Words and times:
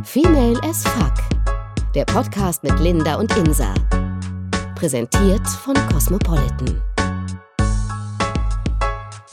Female 0.00 0.58
as 0.64 0.82
Fuck. 0.84 1.12
Der 1.94 2.04
Podcast 2.06 2.64
mit 2.64 2.78
Linda 2.80 3.16
und 3.16 3.36
Insa. 3.36 3.72
Präsentiert 4.74 5.46
von 5.46 5.74
Cosmopolitan. 5.92 6.82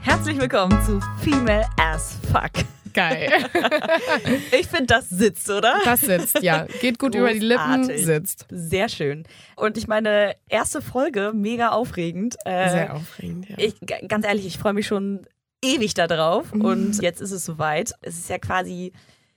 Herzlich 0.02 0.38
willkommen 0.40 0.80
zu 0.86 1.00
Female 1.24 1.66
as 1.82 2.18
Fuck. 2.32 2.66
Geil. 2.94 3.32
Ich 4.52 4.68
finde, 4.68 4.88
das 4.88 5.10
sitzt, 5.10 5.50
oder? 5.50 5.80
Das 5.86 6.02
sitzt, 6.02 6.44
ja. 6.44 6.68
Geht 6.82 7.00
gut 7.00 7.16
über 7.16 7.32
die 7.34 7.40
Lippen, 7.40 7.78
Großartig. 7.84 8.06
sitzt. 8.06 8.46
Sehr 8.52 8.90
schön. 8.90 9.24
Und 9.56 9.78
ich 9.78 9.88
meine, 9.88 10.36
erste 10.50 10.82
Folge, 10.82 11.32
mega 11.34 11.70
aufregend. 11.70 12.36
Äh, 12.46 12.70
Sehr 12.70 12.96
aufregend, 12.96 13.50
ja. 13.50 13.56
Ich, 13.58 13.76
ganz 14.08 14.26
ehrlich, 14.26 14.46
ich 14.46 14.58
freue 14.58 14.74
mich 14.74 14.88
schon 14.88 15.26
ewig 15.64 15.94
da 15.94 16.08
drauf. 16.08 16.54
Mhm. 16.54 16.62
Und 16.66 17.02
jetzt 17.02 17.22
ist 17.22 17.32
es 17.32 17.46
soweit. 17.46 17.94
Es 18.02 18.18
ist 18.18 18.30
ja 18.30 18.38
quasi 18.38 18.92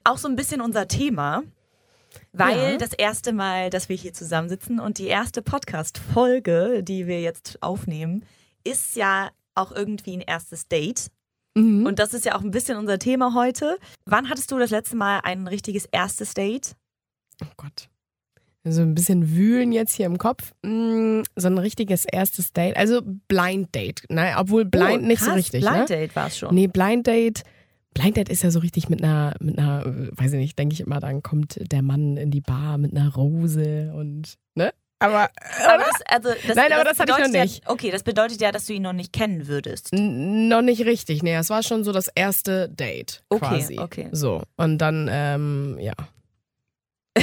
auch 0.05 0.19
so 0.19 0.29
ein 0.29 0.37
bisschen 0.37 0.61
unser 0.61 0.89
Thema. 0.89 1.43
Weil 2.33 2.73
Ja. 2.73 2.77
das 2.79 2.93
erste 2.93 3.33
Mal, 3.33 3.71
dass 3.71 3.89
wir 3.89 3.97
hier 3.97 4.13
zusammensitzen 4.13 4.81
und 4.81 4.99
die 4.99 5.07
erste 5.07 5.41
Podcast-Folge, 5.43 6.83
die 6.83 7.07
wir 7.07 7.21
jetzt 7.23 7.63
aufnehmen, 7.63 8.25
ist 8.65 8.97
ja 8.97 9.31
auch 9.55 9.73
irgendwie 9.73 10.17
ein 10.17 10.21
erstes 10.21 10.69
Date. 10.69 11.11
Mhm. 11.55 11.87
Und 11.87 11.99
das 11.99 12.15
ist 12.15 12.25
ja 12.25 12.35
auch 12.37 12.43
ein 12.43 12.51
bisschen 12.51 12.77
unser 12.79 12.99
Thema 12.99 13.35
heute. 13.35 13.79
Wann 14.07 14.29
hattest 14.29 14.51
du 14.51 14.59
das 14.59 14.71
letzte 14.71 14.97
Mal 14.97 15.21
ein 15.25 15.47
richtiges 15.47 15.87
erstes 15.87 16.35
Date? 16.35 16.75
oh 17.43 17.47
Gott. 17.57 17.89
So 18.65 18.83
ein 18.83 18.95
bisschen 18.95 19.35
wühlen 19.35 19.73
jetzt 19.73 19.95
hier 19.95 20.07
im 20.07 20.19
Kopf. 20.19 20.53
Mm, 20.63 21.23
So 21.35 21.49
ein 21.49 21.59
richtiges 21.59 22.05
erstes 22.05 22.53
Date. 22.53 22.77
Also 22.77 23.01
Blind 23.27 23.75
Date. 23.75 24.05
Ne? 24.09 24.35
Obwohl 24.39 24.65
Blind 24.65 25.03
Oh, 25.03 25.07
nicht 25.07 25.21
so 25.23 25.33
richtig. 25.33 25.63
Blind 25.63 25.79
ne? 25.79 25.85
Date 25.87 26.15
war 26.15 26.29
es 26.29 26.39
schon. 26.39 26.55
Nee, 26.55 26.69
Blind 26.69 27.07
Date. 27.09 27.43
Blind 27.95 28.17
Date 28.17 28.29
ist 28.29 28.43
ja 28.43 28.51
so 28.51 28.59
richtig 28.61 28.89
mit 28.89 29.03
einer, 29.03 29.35
mit 29.41 29.59
einer, 29.59 29.85
äh, 29.87 30.09
weiß 30.13 30.33
ich 30.33 30.39
nicht, 30.39 30.59
denke 30.59 30.73
ich 30.75 30.81
immer, 30.81 31.01
dann 31.01 31.23
kommt 31.23 31.59
der 31.73 31.83
Mann 31.83 32.17
in 32.17 32.31
die 32.31 32.41
Bar 32.41 32.79
mit 32.79 32.93
einer 32.97 33.13
Rose 33.15 33.93
und, 33.95 34.35
ne? 34.55 34.73
Aber, 34.99 35.29
Aber 35.67 35.83
das, 35.85 36.01
also, 36.07 36.29
das, 36.47 36.55
Nein, 36.57 36.73
aber 36.73 36.85
das 36.85 37.01
hatte 37.01 37.11
ich 37.13 37.19
noch 37.19 37.29
nicht. 37.41 37.65
Ja, 37.65 37.71
okay, 37.71 37.91
das 37.91 38.05
bedeutet 38.05 38.41
ja, 38.41 38.53
dass 38.53 38.67
du 38.67 38.73
ihn 38.73 38.83
noch 38.83 38.93
nicht 38.93 39.13
kennen 39.13 39.49
würdest. 39.49 39.93
N- 39.93 40.47
Noch 40.49 40.63
nicht 40.63 40.85
richtig, 40.87 41.23
nee, 41.25 41.35
es 41.35 41.51
war 41.51 41.63
schon 41.65 41.83
so 41.83 41.91
das 41.93 42.07
erste 42.15 42.69
Date 42.69 43.25
Okay, 43.29 43.41
quasi. 43.45 43.79
okay. 43.81 44.09
So, 44.13 44.43
und 44.57 44.79
dann, 44.79 45.09
ähm, 45.11 45.77
ja. 45.81 45.93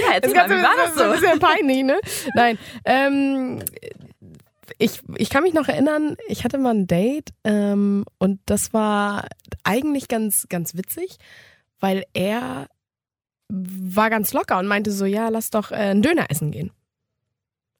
Ja, 0.00 0.14
erzähl 0.14 0.32
Das 0.34 0.48
mal, 0.48 0.50
wie 0.58 0.62
war 0.62 0.70
ist 0.86 0.96
das 0.96 1.02
ein 1.02 1.08
so? 1.14 1.20
bisschen 1.20 1.38
peinlich, 1.40 1.82
ne? 1.84 2.00
Nein, 2.34 2.58
ähm, 2.84 3.62
ich, 4.78 5.00
ich 5.16 5.30
kann 5.30 5.42
mich 5.42 5.54
noch 5.54 5.68
erinnern, 5.68 6.16
ich 6.28 6.44
hatte 6.44 6.58
mal 6.58 6.74
ein 6.74 6.86
Date 6.86 7.30
ähm, 7.44 8.04
und 8.18 8.40
das 8.46 8.72
war 8.72 9.26
eigentlich 9.64 10.08
ganz, 10.08 10.46
ganz 10.48 10.76
witzig, 10.76 11.18
weil 11.80 12.04
er 12.12 12.68
war 13.48 14.10
ganz 14.10 14.32
locker 14.32 14.58
und 14.58 14.66
meinte 14.66 14.90
so, 14.90 15.04
ja, 15.04 15.28
lass 15.28 15.50
doch 15.50 15.70
äh, 15.70 15.76
einen 15.76 16.02
Döner 16.02 16.30
essen 16.30 16.50
gehen. 16.50 16.70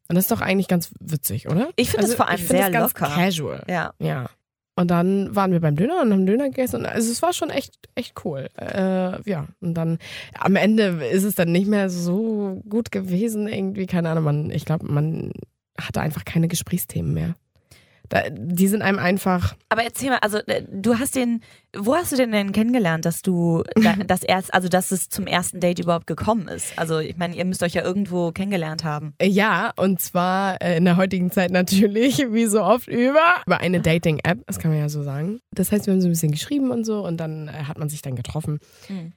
Und 0.08 0.16
das 0.16 0.24
ist 0.24 0.30
doch 0.30 0.40
eigentlich 0.40 0.68
ganz 0.68 0.90
witzig, 1.00 1.48
oder? 1.48 1.70
Ich 1.76 1.90
finde 1.90 2.06
das 2.06 2.14
vor 2.14 2.28
allem 2.28 2.38
sehr 2.38 2.70
ganz 2.70 2.94
locker. 2.94 3.14
casual. 3.14 3.64
Ja. 3.68 3.92
Ja. 3.98 4.30
Und 4.74 4.90
dann 4.90 5.34
waren 5.34 5.50
wir 5.52 5.60
beim 5.60 5.76
Döner 5.76 6.00
und 6.02 6.12
haben 6.12 6.24
Döner 6.24 6.44
gegessen. 6.44 6.76
Und 6.76 6.86
Also 6.86 7.10
es 7.10 7.20
war 7.20 7.32
schon 7.32 7.50
echt, 7.50 7.74
echt 7.94 8.14
cool. 8.24 8.48
Äh, 8.56 9.20
ja. 9.28 9.48
Und 9.60 9.74
dann 9.74 9.98
am 10.38 10.56
Ende 10.56 11.04
ist 11.10 11.24
es 11.24 11.34
dann 11.34 11.52
nicht 11.52 11.66
mehr 11.66 11.90
so 11.90 12.62
gut 12.68 12.92
gewesen. 12.92 13.48
Irgendwie, 13.48 13.86
keine 13.86 14.08
Ahnung, 14.08 14.24
man, 14.24 14.50
ich 14.50 14.64
glaube, 14.64 14.86
man 14.86 15.32
hatte 15.80 16.00
einfach 16.00 16.24
keine 16.24 16.48
Gesprächsthemen 16.48 17.14
mehr. 17.14 17.34
Da, 18.08 18.22
die 18.30 18.68
sind 18.68 18.80
einem 18.80 18.98
einfach. 18.98 19.54
Aber 19.68 19.82
erzähl 19.82 20.08
mal, 20.08 20.18
also 20.22 20.38
äh, 20.46 20.64
du 20.66 20.98
hast 20.98 21.14
den, 21.14 21.42
wo 21.76 21.94
hast 21.94 22.10
du 22.10 22.16
den 22.16 22.32
denn 22.32 22.52
kennengelernt, 22.52 23.04
dass 23.04 23.20
du 23.20 23.64
da, 23.74 23.96
das 24.06 24.22
erst, 24.22 24.54
also 24.54 24.68
dass 24.68 24.92
es 24.92 25.10
zum 25.10 25.26
ersten 25.26 25.60
Date 25.60 25.78
überhaupt 25.78 26.06
gekommen 26.06 26.48
ist? 26.48 26.78
Also 26.78 27.00
ich 27.00 27.18
meine, 27.18 27.36
ihr 27.36 27.44
müsst 27.44 27.62
euch 27.62 27.74
ja 27.74 27.82
irgendwo 27.82 28.32
kennengelernt 28.32 28.82
haben. 28.82 29.12
Äh, 29.18 29.28
Ja, 29.28 29.72
und 29.76 30.00
zwar 30.00 30.60
äh, 30.62 30.78
in 30.78 30.86
der 30.86 30.96
heutigen 30.96 31.30
Zeit 31.30 31.50
natürlich, 31.52 32.18
wie 32.30 32.46
so 32.46 32.62
oft, 32.62 32.88
über, 32.88 33.34
über 33.46 33.60
eine 33.60 33.80
Dating-App, 33.80 34.38
das 34.46 34.58
kann 34.58 34.70
man 34.70 34.80
ja 34.80 34.88
so 34.88 35.02
sagen. 35.02 35.40
Das 35.50 35.70
heißt, 35.70 35.86
wir 35.86 35.92
haben 35.92 36.00
so 36.00 36.08
ein 36.08 36.12
bisschen 36.12 36.32
geschrieben 36.32 36.70
und 36.70 36.84
so 36.84 37.04
und 37.04 37.18
dann 37.18 37.50
hat 37.68 37.78
man 37.78 37.90
sich 37.90 38.00
dann 38.00 38.16
getroffen. 38.16 38.58
Mhm. 38.88 39.12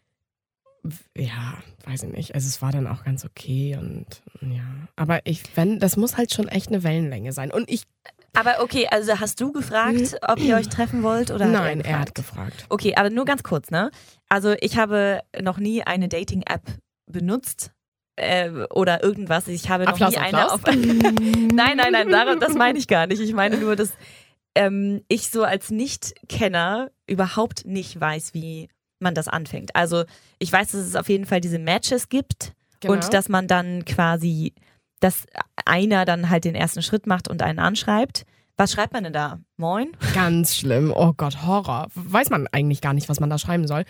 Ja, 1.16 1.58
weiß 1.86 2.04
ich 2.04 2.10
nicht. 2.12 2.36
Also 2.36 2.48
es 2.48 2.62
war 2.62 2.72
dann 2.72 2.88
auch 2.88 3.04
ganz 3.04 3.24
okay 3.26 3.78
und 3.80 4.06
ja. 4.42 4.64
Aber 4.96 5.20
ich, 5.26 5.44
wenn, 5.56 5.80
das 5.80 5.98
muss 5.98 6.18
halt 6.18 6.34
schon 6.34 6.48
echt 6.48 6.70
eine 6.70 6.84
Wellenlänge 6.84 7.34
sein. 7.34 7.52
Und 7.52 7.70
ich, 7.70 7.84
Aber 8.34 8.62
okay, 8.62 8.88
also 8.90 9.20
hast 9.20 9.40
du 9.42 9.52
gefragt, 9.52 10.18
ob 10.28 10.40
ihr 10.40 10.56
euch 10.56 10.70
treffen 10.70 11.04
wollt 11.04 11.30
oder? 11.32 11.46
nein, 11.46 11.82
er 11.82 11.92
er 11.92 12.00
hat 12.00 12.16
gefragt? 12.16 12.66
Okay, 12.70 12.96
aber 12.96 13.10
nur 13.10 13.26
ganz 13.26 13.44
kurz, 13.44 13.70
ne? 13.70 13.92
Also 14.30 14.56
ich 14.62 14.78
habe 14.78 15.22
noch 15.42 15.58
nie 15.60 15.84
eine 15.84 16.08
Dating-App 16.08 16.64
benutzt 17.06 17.72
äh, 18.16 18.50
oder 18.72 19.04
irgendwas. 19.04 19.48
Ich 19.48 19.70
habe 19.70 19.84
noch 19.86 19.94
Applaus, 19.94 20.12
nie 20.12 20.18
eine 20.18 20.50
Applaus. 20.52 20.76
auf. 20.76 20.76
nein, 20.76 21.78
nein, 21.78 21.92
nein, 21.92 22.10
daran- 22.10 22.40
das 22.40 22.54
meine 22.56 22.80
ich 22.80 22.88
gar 22.88 23.06
nicht. 23.08 23.22
Ich 23.22 23.34
meine 23.34 23.58
nur, 23.58 23.76
dass 23.76 23.92
ähm, 24.56 25.02
ich 25.08 25.30
so 25.30 25.44
als 25.44 25.70
Nicht-Kenner 25.70 26.90
überhaupt 27.08 27.66
nicht 27.66 28.00
weiß, 28.00 28.34
wie 28.34 28.70
man 29.02 29.16
das 29.16 29.28
anfängt. 29.28 29.76
Also 29.76 30.04
ich 30.40 30.52
weiß, 30.52 30.72
dass 30.72 30.82
es 30.82 30.96
auf 30.96 31.10
jeden 31.10 31.26
Fall 31.26 31.42
diese 31.42 31.60
Matches 31.60 32.10
gibt 32.10 32.54
Genau. 32.80 32.94
und 32.94 33.14
dass 33.14 33.30
man 33.30 33.48
dann 33.48 33.86
quasi, 33.86 34.54
dass 35.02 35.26
einer 35.66 36.06
dann 36.06 36.30
halt 36.30 36.46
den 36.46 36.56
ersten 36.56 36.82
Schritt 36.82 37.06
macht 37.08 37.28
und 37.28 37.42
einen 37.44 37.60
anschreibt. 37.60 38.26
Was 38.58 38.72
schreibt 38.74 38.94
man 38.94 39.04
denn 39.04 39.14
da? 39.14 39.40
Moin? 39.58 39.92
Ganz 40.14 40.56
schlimm. 40.56 40.92
Oh 40.96 41.14
Gott, 41.16 41.44
Horror. 41.46 41.88
Weiß 41.96 42.30
man 42.30 42.48
eigentlich 42.52 42.82
gar 42.82 42.94
nicht, 42.94 43.08
was 43.10 43.20
man 43.20 43.30
da 43.30 43.38
schreiben 43.38 43.68
soll. 43.68 43.86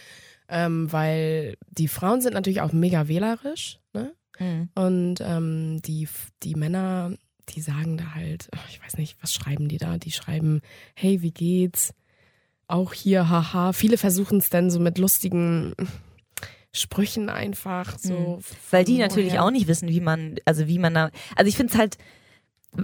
Ähm, 0.50 0.92
weil 0.92 1.56
die 1.70 1.88
Frauen 1.88 2.20
sind 2.22 2.34
natürlich 2.34 2.62
auch 2.62 2.74
mega 2.74 3.08
wählerisch, 3.08 3.80
ne? 3.94 4.14
Und 4.76 5.18
ähm, 5.22 5.82
die, 5.84 6.08
die 6.44 6.56
Männer, 6.56 7.12
die 7.50 7.62
sagen 7.62 7.98
da 7.98 8.16
halt, 8.16 8.50
ich 8.70 8.82
weiß 8.84 8.98
nicht, 8.98 9.16
was 9.22 9.34
schreiben 9.34 9.68
die 9.68 9.78
da? 9.78 9.98
Die 10.00 10.12
schreiben, 10.12 10.62
hey, 10.96 11.22
wie 11.22 11.32
geht's? 11.32 11.94
Auch 12.72 12.94
hier, 12.94 13.30
haha. 13.30 13.74
Viele 13.74 13.98
versuchen 13.98 14.38
es 14.38 14.50
dann 14.50 14.72
so 14.72 14.80
mit 14.80 14.98
lustigen 14.98 15.74
Sprüchen 16.72 17.30
einfach 17.30 17.98
so. 18.00 18.40
Weil 18.70 18.86
die 18.86 18.98
natürlich 18.98 19.40
auch 19.40 19.52
nicht 19.52 19.68
wissen, 19.68 19.90
wie 19.90 20.00
man, 20.00 20.38
also 20.46 20.68
wie 20.68 20.80
man 20.80 20.94
da, 20.94 21.12
also 21.36 21.50
ich 21.50 21.58
finde 21.58 21.74
es 21.74 21.80
halt, 21.80 21.98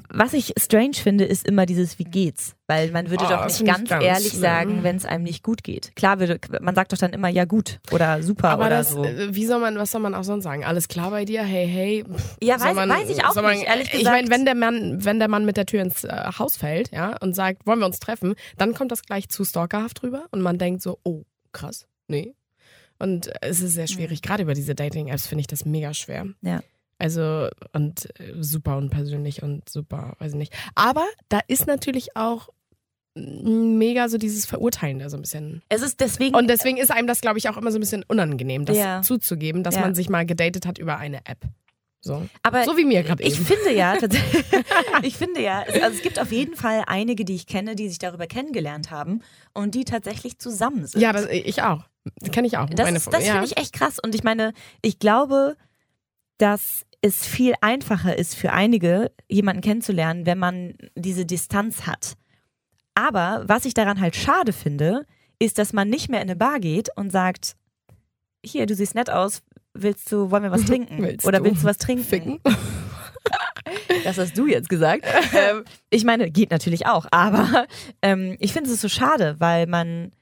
was 0.09 0.33
ich 0.33 0.53
strange 0.59 0.95
finde, 0.95 1.23
ist 1.23 1.47
immer 1.47 1.65
dieses, 1.65 1.97
wie 1.97 2.03
geht's? 2.03 2.55
Weil 2.67 2.91
man 2.91 3.09
würde 3.09 3.23
Oh, 3.25 3.29
doch 3.29 3.45
nicht 3.45 3.65
ganz, 3.65 3.89
ganz 3.89 4.03
ehrlich 4.03 4.29
schlimm. 4.29 4.41
sagen, 4.41 4.83
wenn 4.83 4.97
es 4.97 5.05
einem 5.05 5.23
nicht 5.23 5.43
gut 5.43 5.63
geht. 5.63 5.95
Klar, 5.95 6.19
würde, 6.19 6.39
man 6.59 6.75
sagt 6.75 6.91
doch 6.91 6.97
dann 6.97 7.13
immer, 7.13 7.29
ja 7.29 7.45
gut 7.45 7.79
oder 7.91 8.21
super 8.21 8.49
Aber 8.49 8.65
oder 8.65 8.69
das, 8.79 8.91
so. 8.91 9.03
äh, 9.05 9.33
wie 9.33 9.45
soll 9.45 9.61
man, 9.61 9.77
was 9.77 9.91
soll 9.91 10.01
man 10.01 10.13
auch 10.13 10.25
sonst 10.25 10.43
sagen? 10.43 10.65
Alles 10.65 10.89
klar 10.89 11.11
bei 11.11 11.23
dir? 11.23 11.41
Hey, 11.43 11.67
hey. 11.67 12.03
Ja, 12.43 12.59
weiß, 12.59 12.75
man- 12.75 12.89
weiß 12.89 13.09
ich 13.09 13.23
auch 13.23 13.35
man- 13.35 13.51
nicht, 13.55 13.65
ehrlich 13.67 13.89
gesagt. 13.89 14.01
Ich 14.03 14.09
meine, 14.09 14.29
wenn 14.29 14.43
der 14.45 14.55
Mann, 14.55 15.05
wenn 15.05 15.19
der 15.19 15.29
Mann 15.29 15.45
mit 15.45 15.55
der 15.55 15.65
Tür 15.65 15.81
ins 15.81 16.03
äh, 16.03 16.31
Haus 16.37 16.57
fällt, 16.57 16.91
ja, 16.91 17.15
und 17.21 17.33
sagt, 17.33 17.65
wollen 17.65 17.79
wir 17.79 17.85
uns 17.85 17.99
treffen, 17.99 18.35
dann 18.57 18.73
kommt 18.73 18.91
das 18.91 19.03
gleich 19.03 19.29
zu 19.29 19.45
stalkerhaft 19.45 20.03
rüber 20.03 20.25
und 20.31 20.41
man 20.41 20.57
denkt 20.57 20.81
so, 20.81 20.99
oh, 21.03 21.23
krass, 21.53 21.87
nee. 22.09 22.33
Und 22.99 23.27
äh, 23.27 23.33
es 23.41 23.61
ist 23.61 23.73
sehr 23.75 23.87
schwierig, 23.87 24.21
gerade 24.21 24.43
über 24.43 24.53
diese 24.53 24.75
Dating-Apps 24.75 25.27
finde 25.27 25.41
ich 25.41 25.47
das 25.47 25.63
mega 25.63 25.93
schwer. 25.93 26.25
Ja. 26.41 26.59
Also, 26.99 27.47
und 27.73 28.07
äh, 28.19 28.33
super 28.39 28.77
unpersönlich 28.77 29.43
und 29.43 29.69
super, 29.69 30.15
weiß 30.19 30.31
ich 30.31 30.37
nicht. 30.37 30.53
Aber 30.75 31.05
da 31.29 31.39
ist 31.47 31.67
natürlich 31.67 32.15
auch 32.15 32.49
mega 33.15 34.09
so 34.09 34.17
dieses 34.17 34.45
Verurteilen 34.45 34.99
da 34.99 35.09
so 35.09 35.17
ein 35.17 35.21
bisschen. 35.21 35.63
es 35.69 35.81
ist 35.81 35.99
deswegen, 35.99 36.35
Und 36.35 36.47
deswegen 36.47 36.77
ist 36.77 36.91
einem 36.91 37.07
das, 37.07 37.21
glaube 37.21 37.39
ich, 37.39 37.49
auch 37.49 37.57
immer 37.57 37.71
so 37.71 37.77
ein 37.77 37.81
bisschen 37.81 38.03
unangenehm, 38.07 38.65
das 38.65 38.77
Ja. 38.77 39.01
zuzugeben, 39.01 39.63
dass 39.63 39.75
Ja. 39.75 39.81
man 39.81 39.95
sich 39.95 40.07
mal 40.09 40.25
gedatet 40.25 40.65
hat 40.67 40.77
über 40.77 40.97
eine 40.97 41.17
App. 41.25 41.39
So, 41.99 42.27
aber 42.43 42.63
so 42.63 42.77
wie 42.77 42.85
mir 42.85 43.01
gerade 43.01 43.23
ich 43.23 43.35
eben. 43.37 43.45
finde 43.45 43.73
ja, 43.73 43.95
ich 45.01 45.17
finde 45.17 45.41
ja, 45.41 45.63
es- 45.63 45.81
also 45.81 45.97
es 45.97 46.03
gibt 46.03 46.19
auf 46.19 46.31
jeden 46.31 46.55
Fall 46.55 46.83
einige, 46.85 47.25
die 47.25 47.33
ich 47.33 47.47
kenne, 47.47 47.75
die 47.75 47.89
sich 47.89 47.97
darüber 47.97 48.27
kennengelernt 48.27 48.91
haben 48.91 49.21
und 49.53 49.73
die 49.73 49.83
tatsächlich 49.83 50.37
zusammen 50.37 50.85
sind. 50.85 51.01
Ja, 51.01 51.11
das, 51.11 51.25
ich 51.27 51.63
auch. 51.63 51.85
Kenne 52.31 52.45
ich 52.47 52.57
auch. 52.59 52.69
Das, 52.69 53.05
das 53.05 53.25
ja. 53.25 53.33
finde 53.33 53.47
ich 53.47 53.57
echt 53.57 53.73
krass. 53.73 53.97
Und 54.01 54.13
ich 54.13 54.23
meine, 54.23 54.53
ich 54.83 54.99
glaube, 54.99 55.57
dass 56.37 56.85
es 57.01 57.25
viel 57.25 57.53
einfacher 57.61 58.17
ist 58.17 58.35
für 58.35 58.51
einige, 58.51 59.11
jemanden 59.29 59.61
kennenzulernen, 59.61 60.25
wenn 60.25 60.39
man 60.39 60.73
diese 60.95 61.25
Distanz 61.25 61.85
hat. 61.85 62.13
Aber 62.95 63.43
was 63.45 63.65
ich 63.65 63.73
daran 63.73 64.01
halt 64.01 64.15
schade 64.15 64.53
finde, 64.53 65.05
ist, 65.39 65.59
dass 65.59 65.73
man 65.73 65.89
nicht 65.89 66.09
mehr 66.09 66.21
in 66.21 66.29
eine 66.29 66.35
Bar 66.35 66.59
geht 66.59 66.89
und 66.95 67.11
sagt, 67.11 67.55
hier, 68.43 68.65
du 68.65 68.73
siehst 68.73 68.95
nett 68.95 69.09
aus, 69.09 69.43
willst 69.73 70.11
du, 70.11 70.31
wollen 70.31 70.43
wir 70.43 70.51
was 70.51 70.65
trinken? 70.65 71.03
Willst 71.03 71.25
Oder 71.25 71.39
du 71.39 71.45
willst 71.45 71.63
du 71.63 71.67
was 71.67 71.77
trinken? 71.77 72.03
Ficken. 72.03 72.39
Das 74.05 74.17
hast 74.17 74.37
du 74.37 74.47
jetzt 74.47 74.69
gesagt. 74.69 75.05
ähm, 75.33 75.65
ich 75.89 76.05
meine, 76.05 76.31
geht 76.31 76.51
natürlich 76.51 76.85
auch, 76.85 77.05
aber 77.11 77.67
ähm, 78.01 78.37
ich 78.39 78.53
finde 78.53 78.69
es 78.69 78.79
so 78.79 78.87
schade, 78.87 79.35
weil 79.39 79.67
man 79.67 80.13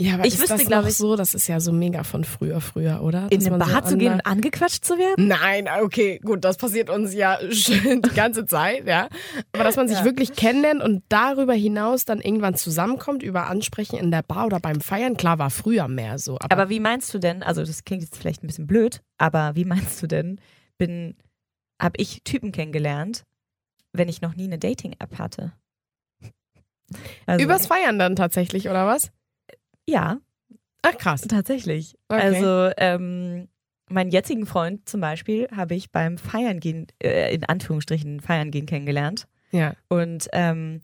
Ja, 0.00 0.14
aber 0.14 0.26
Ich 0.26 0.34
ist 0.34 0.40
wüsste, 0.42 0.56
das 0.58 0.66
glaub 0.66 0.82
noch 0.82 0.88
ich- 0.88 0.96
so, 0.96 1.16
das 1.16 1.34
ist 1.34 1.48
ja 1.48 1.58
so 1.58 1.72
mega 1.72 2.04
von 2.04 2.22
früher, 2.22 2.60
früher, 2.60 3.02
oder? 3.02 3.26
In 3.30 3.38
Dass 3.40 3.46
eine 3.48 3.58
man 3.58 3.68
Bar 3.68 3.82
so 3.82 3.90
zu 3.90 3.96
gehen 3.98 4.12
und 4.12 4.20
angequatscht 4.26 4.84
zu 4.84 4.96
werden? 4.96 5.26
Nein, 5.26 5.68
okay, 5.82 6.20
gut, 6.20 6.44
das 6.44 6.56
passiert 6.56 6.88
uns 6.88 7.12
ja 7.14 7.38
schon 7.50 8.02
die 8.02 8.14
ganze 8.14 8.46
Zeit, 8.46 8.86
ja. 8.86 9.08
Aber 9.52 9.64
dass 9.64 9.74
man 9.76 9.88
sich 9.88 9.98
Ja. 9.98 10.04
wirklich 10.04 10.34
kennenlernt 10.34 10.82
und 10.82 11.02
darüber 11.08 11.52
hinaus 11.54 12.04
dann 12.04 12.20
irgendwann 12.20 12.54
zusammenkommt 12.54 13.24
über 13.24 13.48
Ansprechen 13.48 13.98
in 13.98 14.10
der 14.12 14.22
Bar 14.22 14.46
oder 14.46 14.60
beim 14.60 14.80
Feiern, 14.80 15.16
klar 15.16 15.38
war 15.40 15.50
früher 15.50 15.88
mehr 15.88 16.18
so. 16.20 16.36
Aber, 16.38 16.52
Aber 16.52 16.68
wie 16.70 16.78
meinst 16.80 17.12
du 17.12 17.18
denn, 17.18 17.42
also 17.42 17.64
das 17.64 17.82
klingt 17.84 18.02
jetzt 18.04 18.16
vielleicht 18.16 18.44
ein 18.44 18.46
bisschen 18.46 18.68
blöd, 18.68 19.02
aber 19.18 19.56
wie 19.56 19.64
meinst 19.64 20.00
du 20.00 20.06
denn, 20.06 20.40
bin, 20.78 21.16
habe 21.82 21.94
ich 21.96 22.22
Typen 22.22 22.52
kennengelernt, 22.52 23.24
wenn 23.92 24.08
ich 24.08 24.20
noch 24.20 24.36
nie 24.36 24.44
eine 24.44 24.58
Dating-App 24.60 25.18
hatte? 25.18 25.52
Also, 27.26 27.44
übers 27.44 27.66
Feiern 27.66 27.98
dann 27.98 28.14
tatsächlich, 28.16 28.68
oder 28.68 28.86
was? 28.86 29.10
Ja, 29.88 30.20
Ach 30.82 30.96
krass. 30.98 31.22
tatsächlich. 31.22 31.96
Okay. 32.08 32.20
Also 32.20 32.72
ähm, 32.76 33.48
meinen 33.88 34.10
jetzigen 34.10 34.44
Freund 34.44 34.86
zum 34.86 35.00
Beispiel 35.00 35.48
habe 35.54 35.74
ich 35.74 35.90
beim 35.90 36.18
Feiern 36.18 36.60
gehen, 36.60 36.86
äh, 37.02 37.34
in 37.34 37.44
Anführungsstrichen 37.44 38.20
Feiern 38.20 38.50
gehen 38.50 38.66
kennengelernt. 38.66 39.26
Ja. 39.50 39.74
Und 39.88 40.28
ähm, 40.32 40.82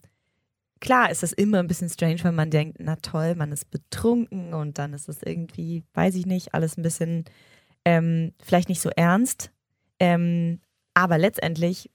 klar 0.81 1.11
ist 1.11 1.23
das 1.23 1.35
immer 1.35 1.59
ein 1.59 1.67
bisschen 1.67 1.91
strange, 1.91 2.25
wenn 2.25 2.35
man 2.35 2.51
denkt, 2.51 2.79
na 2.81 2.97
toll, 2.97 3.35
man 3.35 3.53
ist 3.53 3.71
betrunken 3.71 4.55
und 4.55 4.79
dann 4.79 4.95
ist 4.95 5.11
es 5.11 5.23
irgendwie, 5.23 5.85
weiß 5.93 6.15
ich 6.15 6.25
nicht, 6.25 6.55
alles 6.55 6.79
ein 6.79 6.83
bisschen 6.83 7.25
ähm, 7.85 8.33
vielleicht 8.43 8.71
nicht 8.71 8.81
so 8.81 8.89
ernst. 8.89 9.51
Ähm, 10.01 10.61
aber 10.95 11.19
letztendlich 11.19 11.91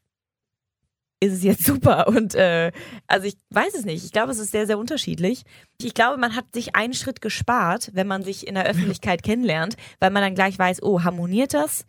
ist 1.19 1.33
es 1.33 1.43
jetzt 1.43 1.65
super 1.65 2.07
und 2.07 2.35
äh, 2.35 2.71
also 3.07 3.27
ich 3.27 3.35
weiß 3.49 3.73
es 3.75 3.85
nicht. 3.85 4.05
Ich 4.05 4.11
glaube, 4.11 4.31
es 4.31 4.39
ist 4.39 4.51
sehr, 4.51 4.67
sehr 4.67 4.77
unterschiedlich. 4.77 5.43
Ich 5.81 5.93
glaube, 5.93 6.17
man 6.17 6.35
hat 6.35 6.45
sich 6.53 6.75
einen 6.75 6.93
Schritt 6.93 7.21
gespart, 7.21 7.91
wenn 7.93 8.07
man 8.07 8.23
sich 8.23 8.47
in 8.47 8.55
der 8.55 8.65
Öffentlichkeit 8.65 9.23
kennenlernt, 9.23 9.75
weil 9.99 10.11
man 10.11 10.23
dann 10.23 10.35
gleich 10.35 10.57
weiß, 10.57 10.83
oh, 10.83 11.03
harmoniert 11.03 11.53
das? 11.53 11.85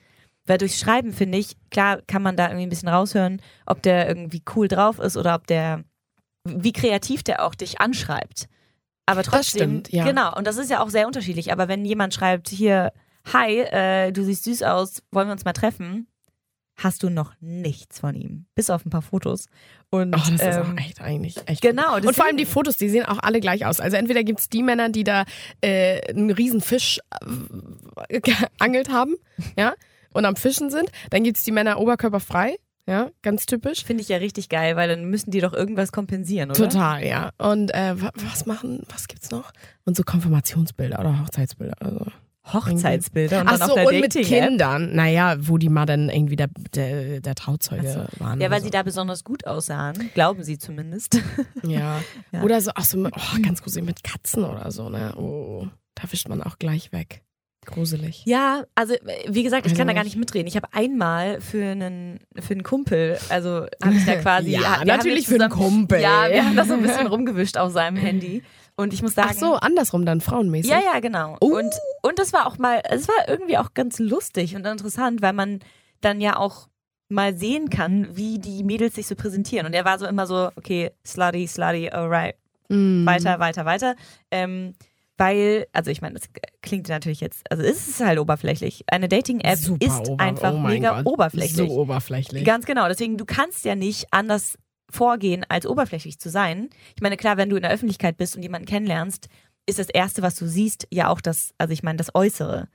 Weil 0.47 0.59
durchs 0.59 0.81
Schreiben, 0.81 1.13
finde 1.13 1.39
ich, 1.39 1.57
klar 1.71 2.01
kann 2.07 2.23
man 2.23 2.37
da 2.37 2.47
irgendwie 2.47 2.67
ein 2.67 2.71
bisschen 2.71 2.89
raushören, 2.89 3.41
ob 3.67 3.83
der 3.83 4.09
irgendwie 4.09 4.43
cool 4.57 4.69
drauf 4.69 4.99
ist 4.99 5.17
oder 5.17 5.35
ob 5.35 5.47
der, 5.47 5.85
wie 6.45 6.73
kreativ 6.73 7.23
der 7.23 7.45
auch 7.45 7.55
dich 7.55 7.81
anschreibt. 7.81 8.49
Aber 9.07 9.23
trotzdem, 9.23 9.83
stimmt, 9.83 9.93
ja. 9.93 10.05
genau, 10.05 10.37
und 10.37 10.47
das 10.47 10.57
ist 10.57 10.71
ja 10.71 10.81
auch 10.83 10.89
sehr 10.89 11.07
unterschiedlich. 11.07 11.53
Aber 11.53 11.69
wenn 11.69 11.85
jemand 11.85 12.15
schreibt, 12.15 12.49
hier, 12.49 12.93
hi, 13.33 13.59
äh, 13.59 14.13
du 14.13 14.25
siehst 14.25 14.45
süß 14.45 14.63
aus, 14.63 15.03
wollen 15.11 15.29
wir 15.29 15.33
uns 15.33 15.45
mal 15.45 15.53
treffen, 15.53 16.07
hast 16.77 17.03
du 17.03 17.11
noch 17.11 17.33
nichts 17.41 18.01
von 18.01 18.15
ihm. 18.15 18.47
Bis 18.55 18.71
auf 18.71 18.87
ein 18.87 18.91
paar 18.91 19.03
Fotos. 19.03 19.47
Und 19.91 20.15
Oh, 20.15 20.19
das 20.19 20.31
ist 20.31 20.43
ähm, 20.43 20.75
auch 20.75 20.81
echt 20.81 21.01
eigentlich 21.01 21.37
echt 21.47 21.61
genau, 21.63 21.97
Und 21.97 22.15
vor 22.15 22.25
allem 22.27 22.37
die 22.37 22.47
Fotos, 22.47 22.77
die 22.77 22.89
sehen 22.89 23.05
auch 23.05 23.19
alle 23.19 23.41
gleich 23.41 23.67
aus. 23.67 23.81
Also 23.81 23.97
entweder 23.97 24.25
gibt 24.25 24.41
es 24.41 24.49
die 24.49 24.63
Männer, 24.63 24.89
die 24.89 25.05
da 25.05 25.25
äh, 25.61 26.01
einen 26.11 26.31
riesen 26.31 26.61
Fisch 26.61 27.01
äh, 28.09 28.21
geangelt 28.59 28.91
haben, 28.91 29.17
ja, 29.59 29.75
und 30.13 30.25
am 30.25 30.37
Fischen 30.37 30.71
sind. 30.71 30.91
Dann 31.11 31.23
gibt 31.23 31.37
es 31.37 31.45
die 31.45 31.53
Männer 31.53 31.79
oberkörperfrei, 31.79 32.57
ja, 32.87 33.11
ganz 33.23 33.47
typisch. 33.47 33.85
Finde 33.85 34.03
ich 34.03 34.09
ja 34.09 34.17
richtig 34.17 34.49
geil, 34.49 34.75
weil 34.77 34.89
dann 34.89 35.05
müssen 35.05 35.31
die 35.31 35.41
doch 35.41 35.53
irgendwas 35.53 35.93
kompensieren, 35.93 36.51
oder? 36.51 36.69
Total, 36.69 37.05
ja. 37.07 37.31
Und 37.39 37.75
äh, 37.75 38.01
wa- 38.01 38.11
was 38.15 38.47
machen, 38.47 38.83
was 38.89 39.07
gibt's 39.07 39.31
noch? 39.31 39.53
Und 39.85 39.97
so 39.97 40.03
Konfirmationsbilder 40.03 40.99
oder 40.99 41.21
Hochzeitsbilder. 41.21 41.75
Also. 41.81 42.07
Hochzeitsbilder 42.47 43.43
und 43.43 43.49
Ach 43.49 43.59
dann 43.59 43.69
so, 43.69 43.75
auf 43.77 43.87
und 43.87 43.93
der 43.93 44.01
mit 44.01 44.15
Dating-App. 44.15 44.49
Kindern. 44.49 44.95
Naja, 44.95 45.37
wo 45.41 45.59
die 45.59 45.69
mal 45.69 45.87
dann 45.87 46.09
irgendwie 46.09 46.37
der, 46.37 46.49
der, 46.75 47.21
der 47.21 47.35
Trauzeuge 47.35 48.09
waren. 48.19 48.41
Ja, 48.41 48.51
weil 48.51 48.61
so. 48.61 48.65
sie 48.65 48.71
da 48.71 48.83
besonders 48.83 49.25
gut 49.25 49.47
aussahen. 49.47 50.11
Glauben 50.15 50.43
sie 50.43 50.59
zumindest. 50.59 51.21
Ja. 51.63 52.01
Ja. 52.33 52.43
Oder 52.43 52.61
so, 52.61 52.71
ach 52.75 52.85
so, 52.85 52.97
mit- 52.99 53.13
oh, 53.17 53.43
ganz 53.43 53.63
gruselig 53.63 53.85
mit 53.85 54.03
Katzen 54.03 54.45
oder 54.45 54.71
so, 54.71 54.89
ne? 54.89 55.15
Oh, 55.17 55.67
da 55.95 56.11
wischt 56.11 56.29
man 56.29 56.43
auch 56.43 56.59
gleich 56.59 56.91
weg. 56.93 57.23
Gruselig. 57.67 58.23
Ja, 58.25 58.65
also 58.75 58.95
wie 59.29 59.43
gesagt, 59.43 59.67
ich 59.67 59.75
kann 59.75 59.87
da 59.87 59.93
gar 59.93 60.01
ich- 60.03 60.15
nicht 60.15 60.19
mitreden. 60.19 60.47
Ich 60.49 60.57
habe 60.57 60.69
einmal 60.73 61.41
für 61.43 61.63
einen 61.63 62.21
für 62.39 62.55
einen 62.55 62.63
Kumpel, 62.63 63.19
also 63.29 63.67
habe 63.83 63.95
ich 63.95 64.07
da 64.07 64.17
quasi 64.23 64.51
Ja, 64.53 64.83
natürlich 64.85 65.27
jetzt 65.29 65.37
für 65.37 65.43
einen 65.43 65.51
zusammen- 65.51 65.71
Kumpel. 65.77 66.01
Ja, 66.01 66.31
wir 66.31 66.45
haben 66.45 66.57
das 66.57 66.69
so 66.69 66.75
ein 66.75 66.83
bisschen 66.83 67.07
rumgewischt 67.07 67.59
auf 67.59 67.71
seinem 67.73 67.97
Handy 67.97 68.43
und 68.77 68.93
ich 68.93 69.03
muss 69.03 69.15
sagen, 69.15 69.31
Ach 69.33 69.39
so, 69.39 69.55
andersrum 69.55 70.05
dann, 70.07 70.21
frauenmäßig. 70.21 70.71
ja, 70.71 70.81
ja, 70.81 71.01
genau. 71.01 71.37
Oh. 71.41 71.57
Und 71.57 71.73
und 72.03 72.19
das 72.19 72.33
war 72.33 72.47
auch 72.47 72.59
mal, 72.59 72.81
es 72.89 73.09
war 73.09 73.29
irgendwie 73.29 73.59
auch 73.59 73.75
ganz 73.75 73.99
lustig 73.99 74.57
und 74.57 74.67
interessant, 74.67 75.23
weil 75.23 75.33
man 75.33 75.61
dann 76.01 76.21
ja 76.21 76.37
auch 76.37 76.69
mal 77.09 77.37
sehen 77.37 77.71
kann, 77.71 78.17
wie 78.17 78.39
die 78.39 78.63
Mädels 78.65 78.95
sich 78.95 79.07
so 79.07 79.15
präsentieren. 79.17 79.67
Und 79.67 79.75
er 79.75 79.85
war 79.85 79.99
so 79.99 80.07
immer 80.07 80.27
so, 80.27 80.51
okay, 80.57 80.91
slutty, 81.07 81.47
slutty, 81.47 81.91
alright, 81.91 82.37
Mm. 82.69 83.05
weiter, 83.05 83.41
weiter, 83.41 83.65
weiter. 83.65 83.97
Ähm, 84.31 84.75
weil, 85.19 85.67
also 85.73 85.91
ich 85.91 86.01
meine, 86.01 86.15
das 86.15 86.29
klingt 86.63 86.89
natürlich 86.89 87.21
jetzt, 87.21 87.51
also 87.51 87.63
es 87.65 87.89
ist 87.89 88.01
halt 88.01 88.19
oberflächlich. 88.21 88.85
Eine 88.87 89.09
Dating-App 89.09 89.59
ist 89.81 90.09
einfach 90.19 90.55
oh 90.55 90.59
mega 90.61 91.03
Gott. 91.03 91.07
oberflächlich. 91.13 91.57
So 91.57 91.67
oberflächlich. 91.79 92.45
Ganz 92.45 92.65
genau. 92.65 92.87
Deswegen, 92.89 93.19
du 93.19 93.25
kannst 93.27 93.65
ja 93.65 93.75
nicht 93.75 94.07
anders 94.13 94.57
vorgehen, 94.91 95.45
als 95.49 95.67
oberflächlich 95.67 96.19
zu 96.19 96.29
sein. 96.31 96.69
Ich 96.97 97.03
meine, 97.03 97.17
klar, 97.17 97.37
wenn 97.37 97.49
du 97.51 97.57
in 97.57 97.63
der 97.63 97.71
Öffentlichkeit 97.71 98.17
bist 98.17 98.37
und 98.37 98.43
jemanden 98.43 98.67
kennenlernst, 98.67 99.29
ist 99.67 99.79
das 99.79 99.89
Erste, 99.91 100.23
was 100.23 100.35
du 100.37 100.47
siehst, 100.47 100.87
ja 100.91 101.09
auch 101.09 101.21
das, 101.21 101.53
also 101.59 101.73
ich 101.73 101.83
meine, 101.83 101.97
das 101.99 102.15
Äußere. 102.15 102.69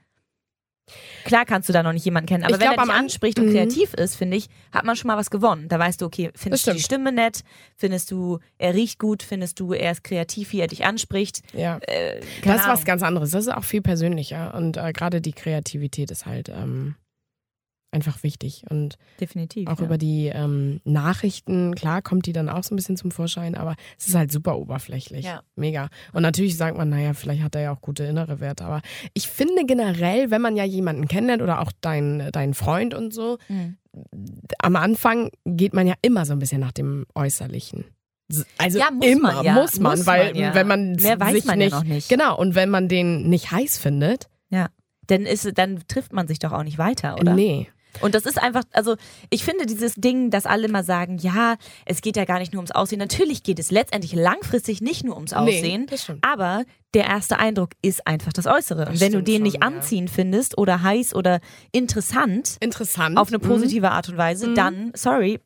Klar 1.24 1.44
kannst 1.44 1.68
du 1.68 1.72
da 1.72 1.82
noch 1.82 1.92
nicht 1.92 2.04
jemanden 2.04 2.28
kennen, 2.28 2.44
aber 2.44 2.54
Ich 2.54 2.60
wenn 2.60 2.68
glaub, 2.68 2.78
er 2.78 2.84
dich 2.84 2.94
anspricht 2.94 3.38
und 3.40 3.46
Mhm. 3.46 3.52
kreativ 3.52 3.92
ist, 3.94 4.14
finde 4.14 4.36
ich, 4.36 4.46
hat 4.72 4.84
man 4.84 4.94
schon 4.94 5.08
mal 5.08 5.16
was 5.16 5.30
gewonnen. 5.30 5.68
Da 5.68 5.80
weißt 5.80 6.00
du, 6.00 6.06
okay, 6.06 6.30
findest 6.36 6.64
du 6.68 6.72
die. 6.74 6.80
Stimme 6.80 7.10
nett, 7.10 7.40
findest 7.76 8.12
du, 8.12 8.38
er 8.58 8.72
riecht 8.74 9.00
gut, 9.00 9.24
findest 9.24 9.58
du, 9.58 9.72
er 9.72 9.90
ist 9.90 10.04
kreativ, 10.04 10.52
wie 10.52 10.60
er 10.60 10.68
dich 10.68 10.84
anspricht. 10.84 11.40
Ja. 11.52 11.78
Äh, 11.78 12.20
Das 12.44 12.60
ist 12.60 12.62
was 12.62 12.66
Ahnung. 12.68 12.84
ganz 12.84 13.02
anderes. 13.02 13.30
Das 13.32 13.46
ist 13.46 13.52
auch 13.52 13.64
viel 13.64 13.82
persönlicher. 13.82 14.54
Und 14.54 14.76
äh, 14.76 14.92
gerade 14.92 15.20
die 15.20 15.32
Kreativität 15.32 16.12
ist 16.12 16.24
halt 16.24 16.50
ähm, 16.50 16.94
einfach 17.96 18.22
wichtig. 18.22 18.62
Und 18.70 18.96
Definitiv. 19.20 19.66
auch 19.68 19.80
ja. 19.80 19.84
über 19.86 19.98
die 19.98 20.26
ähm, 20.28 20.80
Nachrichten, 20.84 21.74
klar, 21.74 22.02
kommt 22.02 22.26
die 22.26 22.32
dann 22.32 22.48
auch 22.48 22.62
so 22.62 22.72
ein 22.72 22.76
bisschen 22.76 22.96
zum 22.96 23.10
Vorschein, 23.10 23.56
aber 23.56 23.74
es 23.98 24.06
ist 24.06 24.14
halt 24.14 24.30
super 24.30 24.56
oberflächlich. 24.58 25.24
Ja. 25.24 25.42
Mega. 25.56 25.88
Und 26.12 26.22
natürlich 26.22 26.56
sagt 26.56 26.76
man, 26.78 26.88
naja, 26.88 27.12
vielleicht 27.14 27.42
hat 27.42 27.54
er 27.56 27.62
ja 27.62 27.72
auch 27.72 27.80
gute 27.80 28.04
innere 28.04 28.38
Werte. 28.38 28.64
Aber 28.64 28.82
ich 29.14 29.26
finde 29.28 29.64
generell, 29.66 30.30
wenn 30.30 30.40
man 30.42 30.54
ja 30.56 30.64
jemanden 30.64 31.08
kennenlernt 31.08 31.42
oder 31.42 31.60
auch 31.60 31.72
deinen 31.80 32.30
dein 32.30 32.54
Freund 32.54 32.94
und 32.94 33.12
so, 33.12 33.38
Mhm. 33.48 33.76
am 34.58 34.76
Anfang 34.76 35.30
geht 35.46 35.72
man 35.72 35.86
ja 35.86 35.94
immer 36.02 36.24
so 36.26 36.34
ein 36.34 36.38
bisschen 36.38 36.60
nach 36.60 36.72
dem 36.72 37.06
Äußerlichen. 37.14 37.84
Also 38.58 38.78
Ja, 38.78 38.90
muss 38.90 39.06
immer 39.06 39.32
man 39.34 39.44
ja. 39.44 39.52
muss 39.54 39.80
man, 39.80 39.96
Muss 39.98 40.06
weil 40.06 40.32
man 40.32 40.42
ja. 40.42 40.54
wenn 40.54 40.66
man 40.66 40.92
Mehr 40.96 41.18
weiß 41.18 41.32
sich 41.32 41.44
man 41.46 41.60
ja 41.60 41.66
nicht, 41.66 41.72
noch 41.74 41.84
nicht. 41.84 42.08
genau 42.08 42.36
und 42.38 42.54
wenn 42.54 42.68
man 42.70 42.88
den 42.88 43.28
nicht 43.30 43.50
heiß 43.50 43.78
findet, 43.78 44.28
Dann, 45.08 45.24
ist, 45.24 45.48
dann 45.56 45.84
trifft 45.86 46.12
man 46.12 46.26
sich 46.26 46.40
doch 46.40 46.50
auch 46.52 46.64
nicht 46.64 46.78
weiter, 46.78 47.14
oder? 47.20 47.34
nee, 47.34 47.68
Und 48.00 48.14
das 48.14 48.26
ist 48.26 48.40
einfach, 48.42 48.62
also 48.72 48.96
ich 49.30 49.44
finde 49.44 49.66
dieses 49.66 49.94
Ding, 49.94 50.30
dass 50.30 50.46
alle 50.46 50.66
immer 50.66 50.82
sagen, 50.84 51.18
ja, 51.18 51.56
es 51.84 52.00
geht 52.02 52.16
ja 52.16 52.24
gar 52.24 52.38
nicht 52.38 52.52
nur 52.52 52.60
ums 52.60 52.70
Aussehen. 52.72 52.98
Natürlich 52.98 53.42
geht 53.42 53.58
es 53.58 53.70
letztendlich 53.70 54.12
langfristig 54.14 54.80
nicht 54.80 55.04
nur 55.04 55.14
ums 55.16 55.32
Aussehen. 55.32 55.86
nee. 55.90 56.14
Aber 56.22 56.64
der 56.94 57.04
erste 57.06 57.38
Eindruck 57.38 57.70
ist 57.82 58.06
einfach 58.06 58.32
das 58.32 58.46
Äußere. 58.46 58.86
Und 58.86 58.94
Das 58.94 59.00
wenn 59.00 59.12
du 59.12 59.22
den 59.22 59.36
schon, 59.36 59.42
nicht 59.42 59.54
ja. 59.56 59.60
anziehend 59.62 60.10
findest 60.10 60.56
oder 60.58 60.82
heiß 60.82 61.14
oder 61.14 61.40
interessant 61.72 62.56
Interessant. 62.60 63.16
auf 63.18 63.28
eine 63.28 63.38
Mhm. 63.38 63.42
positive 63.42 63.90
Art 63.90 64.08
und 64.08 64.16
Weise, 64.16 64.48
Mhm. 64.48 64.54
dann, 64.54 64.92
sorry, 64.94 65.40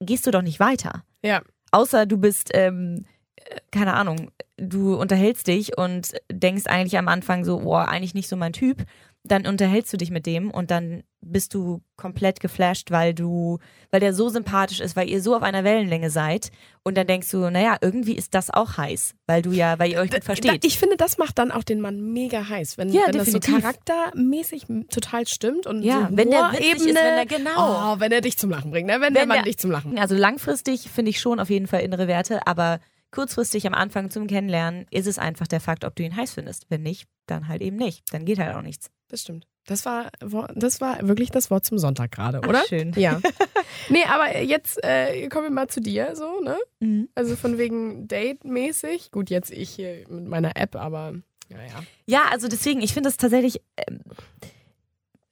gehst 0.00 0.26
du 0.26 0.30
doch 0.30 0.42
nicht 0.42 0.60
weiter. 0.60 1.04
Ja. 1.24 1.42
Außer 1.70 2.06
du 2.06 2.18
bist, 2.18 2.50
ähm, 2.54 3.04
äh, 3.36 3.56
keine 3.70 3.94
Ahnung, 3.94 4.30
du 4.56 4.94
unterhältst 4.96 5.46
dich 5.46 5.76
und 5.78 6.12
denkst 6.30 6.66
eigentlich 6.66 6.98
am 6.98 7.08
Anfang 7.08 7.44
so, 7.44 7.60
boah, 7.60 7.88
eigentlich 7.88 8.14
nicht 8.14 8.28
so 8.28 8.36
mein 8.36 8.52
Typ. 8.52 8.84
Dann 9.24 9.46
unterhältst 9.46 9.92
du 9.92 9.96
dich 9.96 10.10
mit 10.10 10.26
dem 10.26 10.50
und 10.50 10.72
dann 10.72 11.04
bist 11.20 11.54
du 11.54 11.80
komplett 11.96 12.40
geflasht, 12.40 12.90
weil 12.90 13.14
du, 13.14 13.60
weil 13.92 14.00
der 14.00 14.12
so 14.14 14.28
sympathisch 14.28 14.80
ist, 14.80 14.96
weil 14.96 15.08
ihr 15.08 15.22
so 15.22 15.36
auf 15.36 15.42
einer 15.44 15.62
Wellenlänge 15.62 16.10
seid. 16.10 16.50
Und 16.82 16.96
dann 16.96 17.06
denkst 17.06 17.30
du, 17.30 17.48
naja, 17.48 17.76
irgendwie 17.80 18.14
ist 18.16 18.34
das 18.34 18.50
auch 18.50 18.76
heiß, 18.76 19.14
weil 19.28 19.40
du 19.42 19.52
ja, 19.52 19.78
weil 19.78 19.92
ihr 19.92 20.00
euch 20.00 20.10
gut 20.10 20.24
versteht. 20.24 20.64
Ich 20.64 20.76
finde, 20.76 20.96
das 20.96 21.18
macht 21.18 21.38
dann 21.38 21.52
auch 21.52 21.62
den 21.62 21.80
Mann 21.80 22.12
mega 22.12 22.48
heiß, 22.48 22.76
wenn, 22.78 22.88
Ja, 22.88 23.02
wenn 23.06 23.16
das 23.18 23.30
so 23.30 23.38
charaktermäßig 23.38 24.66
total 24.90 25.26
stimmt 25.28 25.68
und 25.68 25.82
Ja, 25.82 26.08
so 26.10 26.16
wenn 26.16 26.30
der 26.30 26.50
witzig 26.52 26.72
ist, 26.72 26.86
wenn 26.86 26.96
er- 26.96 27.26
genau. 27.26 27.94
oh, 27.94 28.00
wenn 28.00 28.10
er 28.10 28.20
dich 28.20 28.36
zum 28.38 28.50
Lachen 28.50 28.70
bringt, 28.72 28.88
ne? 28.88 28.94
wenn, 28.94 29.02
Wenn 29.02 29.14
der 29.14 29.26
Mann 29.26 29.36
der- 29.38 29.44
dich 29.44 29.58
zum 29.58 29.70
Lachen 29.70 29.96
Also 29.98 30.16
langfristig 30.16 30.90
finde 30.90 31.10
ich 31.10 31.20
schon 31.20 31.38
auf 31.38 31.50
jeden 31.50 31.66
Fall 31.68 31.80
innere 31.82 32.08
Werte, 32.08 32.46
aber 32.46 32.80
kurzfristig 33.12 33.66
am 33.66 33.74
Anfang 33.74 34.10
zum 34.10 34.26
Kennenlernen 34.26 34.86
ist 34.90 35.06
es 35.06 35.18
einfach 35.18 35.46
der 35.46 35.60
Fakt, 35.60 35.84
ob 35.84 35.94
du 35.94 36.02
ihn 36.02 36.16
heiß 36.16 36.32
findest. 36.32 36.66
Wenn 36.68 36.82
nicht, 36.82 37.08
dann 37.26 37.46
halt 37.46 37.62
eben 37.62 37.76
nicht. 37.76 38.02
Dann 38.12 38.24
geht 38.24 38.38
halt 38.38 38.56
auch 38.56 38.62
nichts. 38.62 38.90
Das 39.08 39.22
stimmt. 39.22 39.46
Das 39.66 39.84
war, 39.84 40.10
das 40.54 40.80
war 40.80 41.06
wirklich 41.06 41.30
das 41.30 41.50
Wort 41.50 41.64
zum 41.64 41.78
Sonntag 41.78 42.10
gerade, 42.10 42.40
Ach, 42.42 42.48
oder? 42.48 42.64
schön. 42.68 42.92
Ja. 42.96 43.20
nee, 43.88 44.02
aber 44.08 44.40
jetzt 44.40 44.82
äh, 44.82 45.28
kommen 45.28 45.44
wir 45.44 45.50
mal 45.50 45.68
zu 45.68 45.80
dir, 45.80 46.16
so, 46.16 46.40
ne? 46.40 46.56
Mhm. 46.80 47.08
Also 47.14 47.36
von 47.36 47.58
wegen 47.58 48.08
Date-mäßig. 48.08 49.12
Gut, 49.12 49.30
jetzt 49.30 49.52
ich 49.52 49.70
hier 49.70 50.04
mit 50.08 50.26
meiner 50.26 50.56
App, 50.56 50.74
aber 50.74 51.14
naja. 51.48 51.84
Ja, 52.06 52.22
also 52.30 52.48
deswegen, 52.48 52.80
ich 52.80 52.92
finde 52.92 53.08
es 53.08 53.16
tatsächlich. 53.16 53.60
Ähm, 53.76 54.00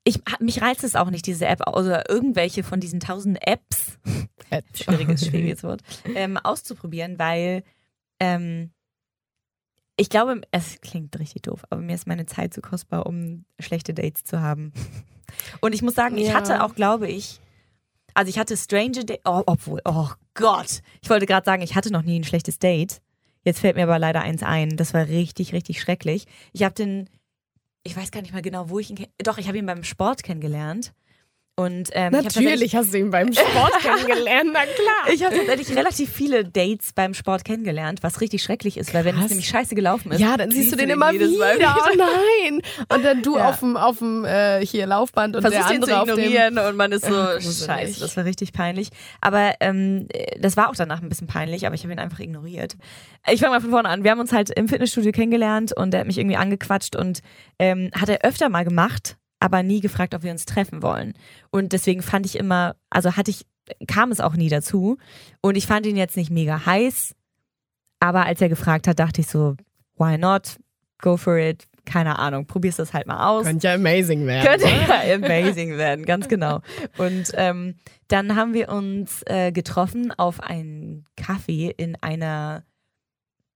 ich, 0.04 0.20
mich 0.40 0.62
reizt 0.62 0.82
es 0.84 0.96
auch 0.96 1.10
nicht, 1.10 1.26
diese 1.26 1.46
App 1.46 1.66
oder 1.68 2.08
irgendwelche 2.10 2.62
von 2.62 2.80
diesen 2.80 3.00
tausend 3.00 3.38
Apps, 3.46 3.98
App. 4.50 4.64
schwieriges, 4.74 5.26
schwieriges 5.26 5.62
Wort, 5.64 5.82
ähm, 6.14 6.36
auszuprobieren, 6.38 7.18
weil 7.18 7.62
ähm, 8.18 8.70
Ich 9.96 10.08
glaube, 10.08 10.40
es 10.50 10.80
klingt 10.80 11.18
richtig 11.18 11.42
doof, 11.42 11.64
aber 11.68 11.80
mir 11.82 11.94
ist 11.94 12.06
meine 12.06 12.24
Zeit 12.26 12.54
zu 12.54 12.60
kostbar, 12.62 13.06
um 13.06 13.44
schlechte 13.58 13.92
Dates 13.92 14.24
zu 14.24 14.40
haben. 14.40 14.72
Und 15.60 15.74
ich 15.74 15.82
muss 15.82 15.94
sagen, 15.94 16.16
ich 16.16 16.28
Ja. 16.28 16.34
hatte 16.34 16.64
auch, 16.64 16.74
glaube 16.74 17.06
ich, 17.08 17.38
also 18.14 18.30
ich 18.30 18.38
hatte 18.38 18.56
strange 18.56 19.04
Dates, 19.04 19.20
oh, 19.26 19.42
obwohl, 19.46 19.80
oh 19.84 20.08
Gott, 20.34 20.80
ich 21.02 21.10
wollte 21.10 21.26
gerade 21.26 21.44
sagen, 21.44 21.62
ich 21.62 21.74
hatte 21.76 21.92
noch 21.92 22.02
nie 22.02 22.18
ein 22.18 22.24
schlechtes 22.24 22.58
Date. 22.58 23.00
Jetzt 23.44 23.60
fällt 23.60 23.76
mir 23.76 23.84
aber 23.84 23.98
leider 23.98 24.20
eins 24.22 24.42
ein. 24.42 24.76
Das 24.76 24.92
war 24.94 25.06
richtig, 25.06 25.52
richtig 25.54 25.80
schrecklich. 25.80 26.26
Ich 26.52 26.62
habe 26.62 26.74
den, 26.74 27.08
ich 27.82 27.96
weiß 27.96 28.10
gar 28.10 28.22
nicht 28.22 28.32
mal 28.32 28.42
genau, 28.42 28.70
wo 28.70 28.78
ich 28.78 28.90
ihn, 28.90 29.06
doch, 29.18 29.38
ich 29.38 29.48
habe 29.48 29.58
ihn 29.58 29.66
beim 29.66 29.84
Sport 29.84 30.22
kennengelernt. 30.22 30.92
Und 31.60 31.90
ähm, 31.92 32.12
Natürlich 32.12 32.74
hast 32.74 32.94
du 32.94 32.98
ihn 32.98 33.10
beim 33.10 33.32
Sport 33.32 33.72
kennengelernt, 33.82 34.50
na 34.52 34.60
klar. 34.60 35.12
ich 35.12 35.22
habe 35.24 35.36
tatsächlich 35.36 35.76
relativ 35.76 36.10
viele 36.10 36.44
Dates 36.44 36.92
beim 36.94 37.12
Sport 37.12 37.44
kennengelernt, 37.44 38.02
was 38.02 38.20
richtig 38.22 38.42
schrecklich 38.42 38.78
ist, 38.78 38.94
weil 38.94 39.04
wenn 39.04 39.14
es 39.14 39.20
Krass. 39.20 39.30
nämlich 39.30 39.48
scheiße 39.48 39.74
gelaufen 39.74 40.12
ist, 40.12 40.20
Ja, 40.20 40.36
dann 40.38 40.50
siehst 40.50 40.72
du 40.72 40.76
den 40.76 40.88
immer 40.90 41.12
jedes 41.12 41.32
wieder. 41.32 41.38
Mal 41.38 41.56
Oh 41.92 41.96
nein. 41.96 42.62
Und 42.88 43.04
dann 43.04 43.22
du 43.22 43.36
Ja. 43.40 43.50
auf 43.50 43.60
dem 43.60 43.76
auf 43.76 43.98
dem 43.98 44.24
äh, 44.24 44.64
hier 44.64 44.86
Laufband 44.86 45.36
und 45.36 45.42
versuchst 45.42 45.68
der 45.68 45.76
ihn 45.76 45.82
zu 45.82 45.94
andere 45.96 46.16
dem 46.16 46.24
ignorieren 46.24 46.58
und 46.58 46.76
man 46.76 46.92
ist 46.92 47.04
so, 47.04 47.14
Ach, 47.14 47.40
scheiße, 47.40 48.00
das 48.00 48.16
war 48.16 48.24
richtig 48.24 48.52
peinlich. 48.52 48.88
Aber 49.20 49.52
ähm, 49.60 50.08
das 50.40 50.56
war 50.56 50.70
auch 50.70 50.74
danach 50.76 51.02
ein 51.02 51.08
bisschen 51.10 51.26
peinlich, 51.26 51.66
aber 51.66 51.74
ich 51.74 51.82
habe 51.82 51.92
ihn 51.92 51.98
einfach 51.98 52.20
ignoriert. 52.20 52.76
Ich 53.30 53.40
fange 53.40 53.52
mal 53.54 53.60
von 53.60 53.70
vorne 53.70 53.88
an. 53.90 54.02
Wir 54.02 54.12
haben 54.12 54.20
uns 54.20 54.32
halt 54.32 54.48
im 54.50 54.66
Fitnessstudio 54.68 55.12
kennengelernt 55.12 55.76
und 55.76 55.92
er 55.92 56.00
hat 56.00 56.06
mich 56.06 56.16
irgendwie 56.18 56.36
angequatscht 56.36 56.96
und 56.96 57.20
ähm, 57.58 57.90
hat 57.94 58.08
er 58.08 58.24
öfter 58.24 58.48
mal 58.48 58.64
gemacht, 58.64 59.16
aber 59.40 59.62
nie 59.62 59.80
gefragt, 59.80 60.14
ob 60.14 60.22
wir 60.22 60.30
uns 60.30 60.44
treffen 60.44 60.82
wollen. 60.82 61.14
Und 61.50 61.72
deswegen 61.72 62.02
fand 62.02 62.26
ich 62.26 62.36
immer, 62.36 62.76
also 62.90 63.16
hatte 63.16 63.30
ich, 63.30 63.46
kam 63.88 64.12
es 64.12 64.20
auch 64.20 64.34
nie 64.34 64.48
dazu. 64.48 64.98
Und 65.40 65.56
ich 65.56 65.66
fand 65.66 65.86
ihn 65.86 65.96
jetzt 65.96 66.16
nicht 66.16 66.30
mega 66.30 66.64
heiß, 66.66 67.14
aber 67.98 68.26
als 68.26 68.40
er 68.40 68.48
gefragt 68.48 68.86
hat, 68.86 68.98
dachte 68.98 69.22
ich 69.22 69.26
so, 69.26 69.56
why 69.96 70.16
not? 70.16 70.58
Go 71.00 71.16
for 71.16 71.38
it. 71.38 71.66
Keine 71.86 72.18
Ahnung, 72.18 72.46
probierst 72.46 72.78
das 72.78 72.92
halt 72.92 73.06
mal 73.06 73.26
aus. 73.26 73.46
Könnte 73.46 73.66
ja 73.66 73.74
amazing 73.74 74.26
werden. 74.26 74.46
Könnte 74.46 74.68
ja 74.68 75.14
amazing 75.14 75.78
werden, 75.78 76.04
ganz 76.04 76.28
genau. 76.28 76.60
Und 76.98 77.32
ähm, 77.34 77.76
dann 78.08 78.36
haben 78.36 78.52
wir 78.52 78.68
uns 78.68 79.22
äh, 79.26 79.50
getroffen 79.50 80.12
auf 80.12 80.40
einen 80.40 81.06
Kaffee 81.16 81.72
in 81.74 81.96
einer 82.02 82.64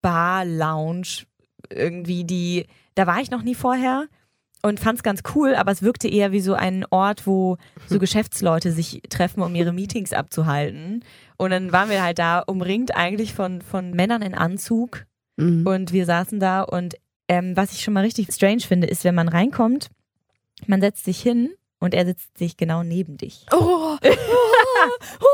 Bar-Lounge. 0.01 1.27
Irgendwie 1.71 2.25
die, 2.25 2.67
da 2.95 3.07
war 3.07 3.21
ich 3.21 3.31
noch 3.31 3.43
nie 3.43 3.55
vorher 3.55 4.07
und 4.65 4.81
fand 4.81 4.97
es 4.99 5.03
ganz 5.03 5.23
cool, 5.35 5.55
aber 5.55 5.71
es 5.71 5.83
wirkte 5.83 6.09
eher 6.09 6.33
wie 6.33 6.41
so 6.41 6.55
ein 6.55 6.85
Ort, 6.91 7.27
wo 7.27 7.59
so 7.87 7.99
Geschäftsleute 8.01 8.73
sich 8.73 9.03
treffen, 9.11 9.43
um 9.43 9.55
ihre 9.55 9.73
Meetings 9.73 10.13
abzuhalten. 10.13 11.05
Und 11.37 11.51
dann 11.51 11.71
waren 11.73 11.91
wir 11.91 12.03
halt 12.03 12.19
da 12.19 12.41
umringt 12.41 12.97
eigentlich 12.97 13.35
von, 13.35 13.61
von 13.63 13.91
Männern 13.93 14.23
in 14.23 14.35
Anzug 14.35 15.05
Mhm. 15.37 15.67
und 15.67 15.93
wir 15.93 16.07
saßen 16.07 16.39
da 16.39 16.63
und 16.63 16.95
ähm, 17.27 17.57
was 17.57 17.73
ich 17.73 17.83
schon 17.83 17.93
mal 17.93 18.05
richtig 18.05 18.29
strange 18.33 18.61
finde, 18.61 18.87
ist, 18.87 19.03
wenn 19.03 19.17
man 19.17 19.27
reinkommt, 19.29 19.89
man 20.69 20.81
setzt 20.81 21.05
sich 21.05 21.21
hin 21.21 21.51
und 21.81 21.93
er 21.93 22.07
sitzt 22.07 22.39
sich 22.39 22.57
genau 22.57 22.85
neben 22.85 23.17
dich. 23.17 23.45
Oh, 23.53 23.97
oh, 24.05 24.89
oh, 25.21 25.27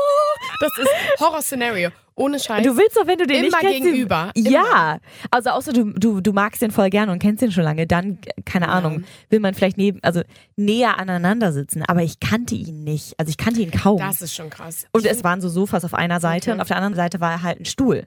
das 0.59 0.71
ist 0.79 1.19
Horror-Szenario. 1.19 1.89
Ohne 2.21 2.39
Scheiß. 2.39 2.65
Du 2.65 2.77
willst 2.77 2.95
doch, 2.97 3.07
wenn 3.07 3.17
du 3.17 3.25
den 3.27 3.43
Immer 3.45 3.57
nicht 3.57 3.59
kennst, 3.59 3.83
gegenüber. 3.83 4.31
Den, 4.35 4.45
ja, 4.51 4.99
also 5.31 5.49
außer 5.51 5.73
du, 5.73 5.85
du, 5.93 6.21
du 6.21 6.31
magst 6.33 6.61
den 6.61 6.71
voll 6.71 6.89
gerne 6.89 7.11
und 7.11 7.19
kennst 7.19 7.41
den 7.41 7.51
schon 7.51 7.63
lange, 7.63 7.87
dann, 7.87 8.19
keine 8.45 8.65
Ja. 8.67 8.71
Ahnung, 8.71 9.03
will 9.29 9.39
man 9.39 9.53
vielleicht 9.53 9.77
neben, 9.77 9.99
also 10.03 10.21
näher 10.55 10.99
aneinander 10.99 11.51
sitzen, 11.51 11.83
aber 11.87 12.03
ich 12.03 12.19
kannte 12.19 12.55
ihn 12.55 12.83
nicht. 12.83 13.13
Also 13.19 13.29
ich 13.29 13.37
kannte 13.37 13.61
ihn 13.61 13.71
kaum. 13.71 13.97
Das 13.99 14.21
ist 14.21 14.35
schon 14.35 14.49
krass. 14.49 14.85
Und 14.91 15.05
es 15.05 15.23
waren 15.23 15.41
so 15.41 15.49
Sofas 15.49 15.83
auf 15.85 15.93
einer 15.93 16.19
Seite 16.19 16.49
Okay. 16.49 16.55
und 16.55 16.61
auf 16.61 16.67
der 16.67 16.77
anderen 16.77 16.95
Seite 16.95 17.19
war 17.19 17.41
halt 17.43 17.59
ein 17.59 17.65
Stuhl. 17.65 18.05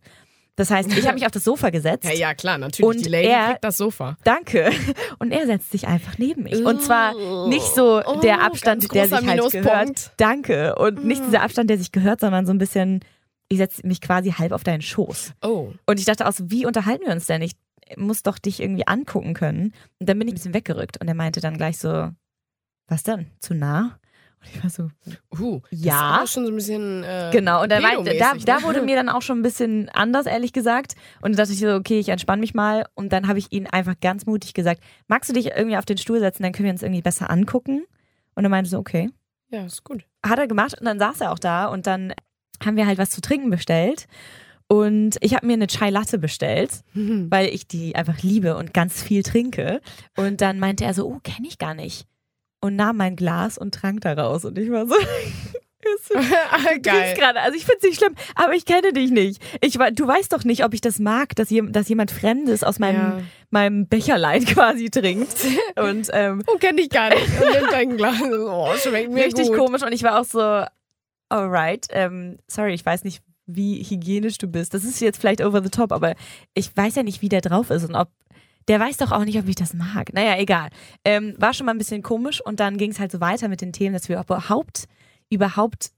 Das 0.56 0.70
heißt, 0.70 0.88
ich 0.96 1.04
habe 1.04 1.14
mich 1.14 1.26
auf 1.26 1.32
das 1.32 1.42
Sofa 1.42 1.70
gesetzt. 1.70 2.04
ja, 2.04 2.12
ja, 2.12 2.32
klar, 2.34 2.58
natürlich. 2.58 2.88
Und 2.88 3.04
die 3.04 3.08
Lady 3.08 3.26
er- 3.26 3.46
kriegt 3.48 3.64
das 3.64 3.76
Sofa. 3.76 4.16
Danke. 4.22 4.70
Und 5.18 5.32
er 5.32 5.46
setzt 5.46 5.72
sich 5.72 5.88
einfach 5.88 6.16
neben 6.18 6.44
mich. 6.44 6.64
Und 6.64 6.80
zwar 6.80 7.12
nicht 7.48 7.74
so 7.74 8.00
Oh, 8.06 8.20
der 8.20 8.40
Abstand, 8.40 8.88
ganz 8.88 9.10
der 9.10 9.18
sich 9.18 9.28
halt 9.28 9.50
gehört. 9.50 10.12
Danke. 10.16 10.76
Und 10.76 11.04
nicht 11.04 11.22
dieser 11.26 11.42
Abstand, 11.42 11.70
der 11.70 11.78
sich 11.78 11.90
gehört, 11.90 12.20
sondern 12.20 12.46
so 12.46 12.52
ein 12.52 12.58
bisschen, 12.58 13.00
ich 13.54 13.58
setze 13.58 13.86
mich 13.86 14.00
quasi 14.00 14.30
halb 14.32 14.52
auf 14.52 14.64
deinen 14.64 14.82
Schoß. 14.82 15.32
Oh. 15.42 15.72
Und 15.86 15.98
ich 15.98 16.04
dachte 16.04 16.26
auch 16.28 16.32
so, 16.32 16.50
wie 16.50 16.66
unterhalten 16.66 17.06
wir 17.06 17.12
uns 17.12 17.26
denn? 17.26 17.42
Ich 17.42 17.52
muss 17.96 18.22
doch 18.22 18.38
dich 18.38 18.60
irgendwie 18.60 18.86
angucken 18.86 19.34
können. 19.34 19.72
Und 19.98 20.08
dann 20.08 20.18
bin 20.18 20.28
ich 20.28 20.32
ein 20.32 20.36
bisschen 20.36 20.54
weggerückt. 20.54 21.00
Und 21.00 21.08
er 21.08 21.14
meinte 21.14 21.40
dann 21.40 21.56
gleich 21.56 21.78
so, 21.78 22.10
was 22.88 23.02
denn? 23.02 23.26
Zu 23.40 23.54
nah? 23.54 23.98
Und 24.40 24.48
ich 24.54 24.62
war 24.62 24.70
so, 24.70 24.88
Uh, 25.38 25.60
das 25.70 25.80
Ja. 25.80 25.92
ist 25.94 26.02
aber 26.18 26.26
schon 26.26 26.44
so 26.46 26.52
ein 26.52 26.56
bisschen. 26.56 27.02
Äh, 27.02 27.30
Genau, 27.32 27.62
und 27.62 27.72
dann 27.72 27.82
meinte, 27.82 28.04
da, 28.04 28.10
pedomäßig, 28.10 28.44
da 28.44 28.58
ne? 28.58 28.62
wurde 28.64 28.82
mir 28.82 28.96
dann 28.96 29.08
auch 29.08 29.22
schon 29.22 29.38
ein 29.38 29.42
bisschen 29.42 29.88
anders, 29.90 30.26
ehrlich 30.26 30.52
gesagt. 30.52 30.94
Und 31.22 31.32
dann 31.32 31.36
dachte 31.38 31.52
ich 31.52 31.60
so, 31.60 31.74
okay, 31.74 31.98
ich 31.98 32.08
entspanne 32.10 32.40
mich 32.40 32.52
mal. 32.54 32.84
Und 32.94 33.12
dann 33.12 33.26
habe 33.28 33.38
ich 33.38 33.52
ihn 33.52 33.66
einfach 33.66 33.94
ganz 34.00 34.26
mutig 34.26 34.52
gesagt, 34.54 34.82
magst 35.08 35.30
du 35.30 35.34
dich 35.34 35.46
irgendwie 35.52 35.76
auf 35.78 35.86
den 35.86 35.96
Stuhl 35.98 36.20
setzen, 36.20 36.42
dann 36.42 36.52
können 36.52 36.66
wir 36.66 36.72
uns 36.72 36.82
irgendwie 36.82 37.02
besser 37.02 37.30
angucken. 37.30 37.84
Und 38.34 38.44
er 38.44 38.50
meinte 38.50 38.68
so, 38.70 38.78
okay. 38.78 39.10
Ja, 39.50 39.64
ist 39.64 39.84
gut. 39.84 40.04
Hat 40.24 40.38
er 40.38 40.46
gemacht 40.48 40.76
und 40.78 40.84
dann 40.86 40.98
saß 40.98 41.20
er 41.20 41.30
auch 41.32 41.38
da 41.38 41.66
und 41.66 41.86
dann 41.86 42.12
haben 42.64 42.76
wir 42.76 42.86
halt 42.86 42.98
was 42.98 43.10
zu 43.10 43.20
trinken 43.20 43.50
bestellt. 43.50 44.06
Und 44.66 45.16
ich 45.20 45.34
habe 45.34 45.46
mir 45.46 45.52
eine 45.52 45.66
Chai 45.66 45.90
Latte 45.90 46.18
bestellt, 46.18 46.70
weil 46.94 47.48
ich 47.48 47.68
die 47.68 47.94
einfach 47.96 48.22
liebe 48.22 48.56
und 48.56 48.72
ganz 48.72 49.02
viel 49.02 49.22
trinke. 49.22 49.80
Und 50.16 50.40
dann 50.40 50.58
meinte 50.58 50.84
er 50.84 50.94
so, 50.94 51.06
oh, 51.06 51.20
kenne 51.22 51.46
ich 51.46 51.58
gar 51.58 51.74
nicht. 51.74 52.06
Und 52.62 52.76
nahm 52.76 52.96
mein 52.96 53.14
Glas 53.14 53.58
und 53.58 53.74
trank 53.74 54.00
daraus. 54.00 54.44
Und 54.46 54.58
ich 54.58 54.70
war 54.70 54.86
so, 54.86 54.94
Du 56.08 56.14
Geil. 56.82 57.14
gerade. 57.14 57.40
Also 57.40 57.56
ich 57.58 57.66
finde 57.66 57.78
es 57.82 57.84
nicht 57.88 57.98
schlimm, 57.98 58.14
aber 58.34 58.54
ich 58.54 58.64
kenne 58.64 58.94
dich 58.94 59.10
nicht. 59.10 59.42
Ich, 59.60 59.74
du 59.74 60.06
weißt 60.06 60.32
doch 60.32 60.42
nicht, 60.44 60.64
ob 60.64 60.72
ich 60.72 60.80
das 60.80 60.98
mag, 60.98 61.36
dass, 61.36 61.50
jem- 61.50 61.72
dass 61.72 61.90
jemand 61.90 62.10
Fremdes 62.10 62.64
aus 62.64 62.78
meinem, 62.78 62.96
Ja. 62.96 63.20
meinem 63.50 63.86
Becherlein 63.86 64.44
quasi 64.46 64.88
trinkt. 64.88 65.36
Und 65.76 66.08
ähm, 66.14 66.42
Oh, 66.46 66.56
kenn 66.56 66.78
ich 66.78 66.88
gar 66.88 67.10
nicht. 67.10 67.28
Und 67.38 67.52
nimmt 67.60 67.74
ein 67.74 67.96
Glas. 67.98 68.14
Oh, 68.22 68.68
schmeckt 68.76 69.10
mir 69.12 69.26
richtig 69.26 69.48
gut. 69.48 69.58
komisch. 69.58 69.82
Und 69.82 69.92
ich 69.92 70.02
war 70.02 70.18
auch 70.20 70.24
so, 70.24 70.64
alright, 71.34 71.86
ähm, 71.90 72.38
sorry, 72.46 72.74
ich 72.74 72.86
weiß 72.86 73.04
nicht, 73.04 73.22
wie 73.46 73.82
hygienisch 73.82 74.38
du 74.38 74.46
bist. 74.46 74.72
Das 74.72 74.84
ist 74.84 75.00
jetzt 75.00 75.18
vielleicht 75.18 75.42
over 75.42 75.62
the 75.62 75.68
top, 75.68 75.92
aber 75.92 76.14
ich 76.54 76.74
weiß 76.74 76.94
ja 76.94 77.02
nicht, 77.02 77.22
wie 77.22 77.28
der 77.28 77.40
drauf 77.40 77.70
ist 77.70 77.84
und 77.84 77.94
ob. 77.94 78.08
Der 78.66 78.80
weiß 78.80 78.96
doch 78.96 79.12
auch 79.12 79.26
nicht, 79.26 79.38
ob 79.38 79.46
ich 79.46 79.56
das 79.56 79.74
mag. 79.74 80.14
Naja, 80.14 80.38
egal. 80.38 80.70
Ähm, 81.04 81.34
war 81.36 81.52
schon 81.52 81.66
mal 81.66 81.72
ein 81.72 81.78
bisschen 81.78 82.02
komisch 82.02 82.40
und 82.40 82.60
dann 82.60 82.78
ging 82.78 82.92
es 82.92 82.98
halt 82.98 83.12
so 83.12 83.20
weiter 83.20 83.48
mit 83.48 83.60
den 83.60 83.74
Themen, 83.74 83.92
dass 83.92 84.08
wir 84.08 84.18
überhaupt, 84.18 84.86
überhaupt, 85.28 85.90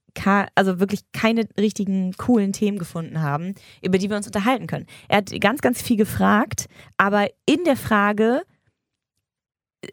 also 0.57 0.81
wirklich 0.81 1.03
keine 1.13 1.47
richtigen 1.61 2.15
coolen 2.15 2.53
Themen 2.53 2.79
gefunden 2.79 3.21
haben, 3.21 3.55
über 3.83 3.99
die 3.99 4.11
wir 4.11 4.17
uns 4.17 4.27
unterhalten 4.27 4.67
können. 4.67 4.87
Er 5.07 5.19
hat 5.19 5.41
ganz, 5.41 5.61
ganz 5.61 5.81
viel 5.81 5.97
gefragt, 5.97 6.67
aber 6.97 7.29
in 7.45 7.63
der 7.65 7.77
Frage 7.77 8.43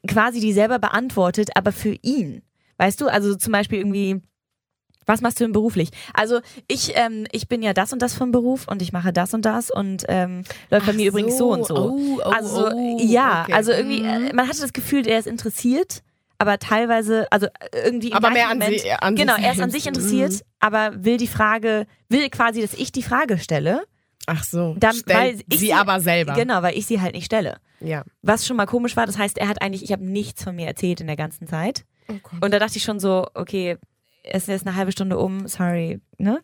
quasi 0.07 0.39
die 0.39 0.53
selber 0.53 0.79
beantwortet, 0.79 1.51
aber 1.55 1.71
für 1.71 1.95
ihn. 2.01 2.41
Weißt 2.77 2.99
du, 3.01 3.07
also 3.07 3.35
zum 3.35 3.51
Beispiel 3.51 3.79
irgendwie, 3.79 4.21
was 5.05 5.21
machst 5.21 5.39
du 5.39 5.43
denn 5.43 5.51
beruflich? 5.53 5.89
Also 6.13 6.39
ich, 6.67 6.93
ähm, 6.95 7.25
ich 7.31 7.47
bin 7.47 7.61
ja 7.61 7.73
das 7.73 7.93
und 7.93 8.01
das 8.01 8.13
vom 8.13 8.31
Beruf 8.31 8.67
und 8.67 8.81
ich 8.81 8.91
mache 8.93 9.13
das 9.13 9.33
und 9.33 9.45
das 9.45 9.69
und 9.71 10.03
ähm, 10.07 10.43
läuft 10.69 10.85
bei 10.85 10.93
mir 10.93 11.07
übrigens 11.09 11.37
so 11.37 11.51
und 11.51 11.65
so. 11.65 11.75
Oh, 11.75 12.19
oh, 12.23 12.29
also 12.29 12.69
oh, 12.71 12.97
ja, 12.99 13.43
okay. 13.43 13.53
also 13.53 13.71
irgendwie, 13.71 14.01
Mhm. 14.01 14.27
äh, 14.27 14.33
man 14.33 14.47
hatte 14.47 14.61
das 14.61 14.73
Gefühl, 14.73 15.07
er 15.07 15.19
ist 15.19 15.27
interessiert, 15.27 16.01
aber 16.37 16.59
teilweise, 16.59 17.27
also 17.31 17.45
äh, 17.45 17.85
irgendwie 17.85 18.09
im 18.09 18.13
Aber 18.17 18.29
mehr 18.31 18.49
an, 18.49 18.57
Moment, 18.59 18.79
sie, 18.81 18.91
an 18.91 19.15
Genau, 19.15 19.35
sich 19.35 19.45
er 19.45 19.51
ist 19.53 19.61
an 19.61 19.69
sich 19.71 19.87
interessiert, 19.87 20.31
Mhm. 20.33 20.39
aber 20.59 20.91
will 21.03 21.17
die 21.17 21.27
Frage, 21.27 21.85
will 22.09 22.29
quasi, 22.29 22.61
dass 22.61 22.73
ich 22.73 22.91
die 22.91 23.03
Frage 23.03 23.37
stelle. 23.37 23.83
Ach 24.25 24.43
so. 24.43 24.75
Dann- 24.79 24.95
weil 25.05 25.35
ich 25.49 25.59
sie 25.59 25.65
sie- 25.67 25.73
aber 25.73 25.99
selber. 25.99 26.33
Genau, 26.33 26.61
weil 26.61 26.77
ich 26.77 26.85
sie 26.85 27.01
halt 27.01 27.13
nicht 27.13 27.25
stelle. 27.25 27.57
Ja. 27.81 28.03
Was 28.21 28.47
schon 28.47 28.55
mal 28.55 28.65
komisch 28.65 28.95
war, 28.95 29.05
das 29.05 29.17
heißt, 29.17 29.37
er 29.37 29.49
hat 29.49 29.61
eigentlich, 29.61 29.83
ich 29.83 29.91
habe 29.91 30.05
nichts 30.05 30.43
von 30.43 30.55
mir 30.55 30.65
erzählt 30.67 31.01
in 31.01 31.07
der 31.07 31.17
ganzen 31.17 31.45
Zeit. 31.47 31.83
Oh. 32.07 32.13
Und 32.39 32.53
da 32.53 32.59
dachte 32.59 32.77
ich 32.77 32.83
schon 32.83 32.99
so, 33.01 33.27
okay, 33.33 33.77
es 34.23 34.47
ist 34.47 34.65
eine 34.65 34.75
halbe 34.75 34.91
Stunde 34.91 35.17
um, 35.17 35.47
sorry, 35.47 35.99
ne? 36.17 36.41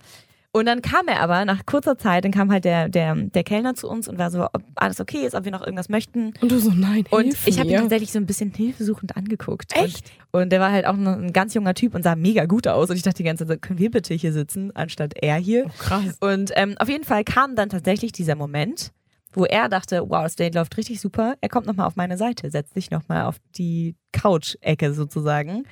Und 0.51 0.65
dann 0.65 0.81
kam 0.81 1.07
er 1.07 1.19
aber 1.19 1.45
nach 1.45 1.67
kurzer 1.67 1.95
Zeit, 1.95 2.25
dann 2.25 2.31
kam 2.31 2.51
halt 2.51 2.65
der, 2.65 2.89
der, 2.89 3.13
der 3.13 3.43
Kellner 3.43 3.75
zu 3.75 3.87
uns 3.87 4.07
und 4.07 4.17
war 4.17 4.31
so, 4.31 4.45
ob 4.45 4.63
alles 4.75 4.99
okay 4.99 5.19
ist, 5.19 5.35
ob 5.35 5.45
wir 5.45 5.51
noch 5.51 5.61
irgendwas 5.61 5.89
möchten. 5.89 6.33
Und 6.41 6.51
du 6.51 6.57
so, 6.57 6.71
nein, 6.71 7.05
Und 7.11 7.25
hilf 7.25 7.45
ich 7.45 7.59
habe 7.59 7.69
ihn 7.69 7.77
tatsächlich 7.77 8.11
so 8.11 8.17
ein 8.17 8.25
bisschen 8.25 8.51
hilfesuchend 8.51 9.15
angeguckt. 9.15 9.75
Echt? 9.75 10.11
Und, 10.31 10.41
und 10.41 10.49
der 10.49 10.59
war 10.59 10.71
halt 10.71 10.87
auch 10.87 10.95
noch 10.95 11.17
ein 11.17 11.33
ganz 11.33 11.53
junger 11.53 11.75
Typ 11.75 11.93
und 11.93 12.01
sah 12.01 12.15
mega 12.15 12.45
gut 12.45 12.67
aus. 12.67 12.89
Und 12.89 12.95
ich 12.95 13.03
dachte 13.03 13.17
die 13.17 13.23
ganze 13.23 13.45
Zeit, 13.45 13.61
können 13.61 13.77
wir 13.77 13.91
bitte 13.91 14.15
hier 14.15 14.33
sitzen, 14.33 14.75
anstatt 14.75 15.13
er 15.21 15.35
hier? 15.35 15.65
Oh, 15.67 15.71
krass. 15.77 16.17
Und 16.19 16.51
ähm, 16.55 16.75
auf 16.79 16.89
jeden 16.89 17.03
Fall 17.03 17.23
kam 17.23 17.55
dann 17.55 17.69
tatsächlich 17.69 18.11
dieser 18.11 18.35
Moment, 18.35 18.91
wo 19.33 19.45
er 19.45 19.69
dachte, 19.69 20.01
wow, 20.07 20.23
das 20.23 20.35
Date 20.35 20.55
läuft 20.55 20.75
richtig 20.77 20.99
super. 20.99 21.35
Er 21.41 21.49
kommt 21.49 21.67
nochmal 21.67 21.85
auf 21.85 21.95
meine 21.95 22.17
Seite, 22.17 22.49
setzt 22.49 22.73
sich 22.73 22.89
nochmal 22.89 23.25
auf 23.25 23.35
die 23.55 23.95
Couch-Ecke 24.13 24.93
sozusagen, 24.93 25.67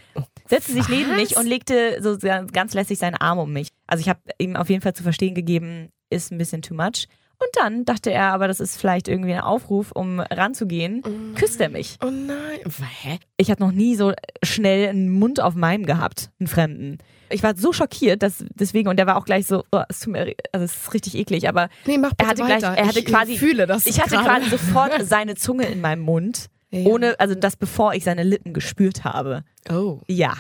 setzte 0.49 0.73
sich 0.73 0.87
neben 0.89 1.15
mich 1.15 1.37
und 1.37 1.45
legte 1.47 2.01
so 2.01 2.17
ganz 2.51 2.73
lässig 2.73 2.99
seinen 2.99 3.15
Arm 3.15 3.39
um 3.39 3.51
mich. 3.53 3.69
Also 3.87 4.01
ich 4.01 4.09
habe 4.09 4.19
ihm 4.39 4.55
auf 4.55 4.69
jeden 4.69 4.81
Fall 4.81 4.93
zu 4.93 5.03
verstehen 5.03 5.35
gegeben, 5.35 5.89
ist 6.09 6.31
ein 6.31 6.37
bisschen 6.37 6.61
too 6.61 6.73
much. 6.73 7.07
Und 7.39 7.49
dann 7.53 7.85
dachte 7.85 8.11
er, 8.11 8.33
aber 8.33 8.47
das 8.47 8.59
ist 8.59 8.77
vielleicht 8.79 9.07
irgendwie 9.07 9.33
ein 9.33 9.41
Aufruf, 9.41 9.91
um 9.91 10.19
ranzugehen, 10.19 11.03
Oh 11.05 11.37
küsst 11.37 11.61
er 11.61 11.69
mich. 11.69 11.97
Oh 12.03 12.09
nein. 12.09 12.59
Hä? 13.01 13.19
Ich 13.37 13.51
hatte 13.51 13.61
noch 13.61 13.71
nie 13.71 13.95
so 13.95 14.11
schnell 14.43 14.89
einen 14.89 15.09
Mund 15.11 15.39
auf 15.39 15.53
meinem 15.53 15.85
gehabt, 15.85 16.31
einen 16.39 16.47
Fremden. 16.47 16.97
Ich 17.29 17.43
war 17.43 17.55
so 17.55 17.73
schockiert, 17.73 18.23
dass 18.23 18.43
deswegen, 18.55 18.89
und 18.89 18.97
der 18.97 19.05
war 19.05 19.17
auch 19.17 19.25
gleich 19.25 19.45
so, 19.45 19.65
oh, 19.71 19.81
es 19.87 19.99
tut 19.99 20.13
mir, 20.13 20.33
also 20.51 20.63
es 20.65 20.75
ist 20.77 20.93
richtig 20.95 21.13
eklig, 21.13 21.47
aber 21.47 21.69
Nee, 21.85 21.99
Er 22.17 22.27
hatte 22.27 22.35
gleich- 22.43 22.63
weiter. 22.63 22.73
er 22.75 22.87
hatte 22.87 22.99
ich 22.99 23.05
quasi- 23.05 23.37
fühle 23.37 23.67
das 23.67 23.85
ich 23.85 23.99
hatte 24.01 24.15
gerade. 24.15 24.45
quasi 24.45 24.49
sofort 24.49 24.93
seine 25.05 25.35
Zunge 25.35 25.65
in 25.67 25.79
meinem 25.81 26.01
Mund, 26.01 26.47
Ja. 26.69 26.85
ohne, 26.85 27.19
also 27.19 27.33
das 27.35 27.55
bevor 27.55 27.93
ich 27.93 28.03
seine 28.03 28.23
Lippen 28.23 28.53
gespürt 28.53 29.03
habe. 29.03 29.43
Oh. 29.69 30.01
Ja. 30.07 30.35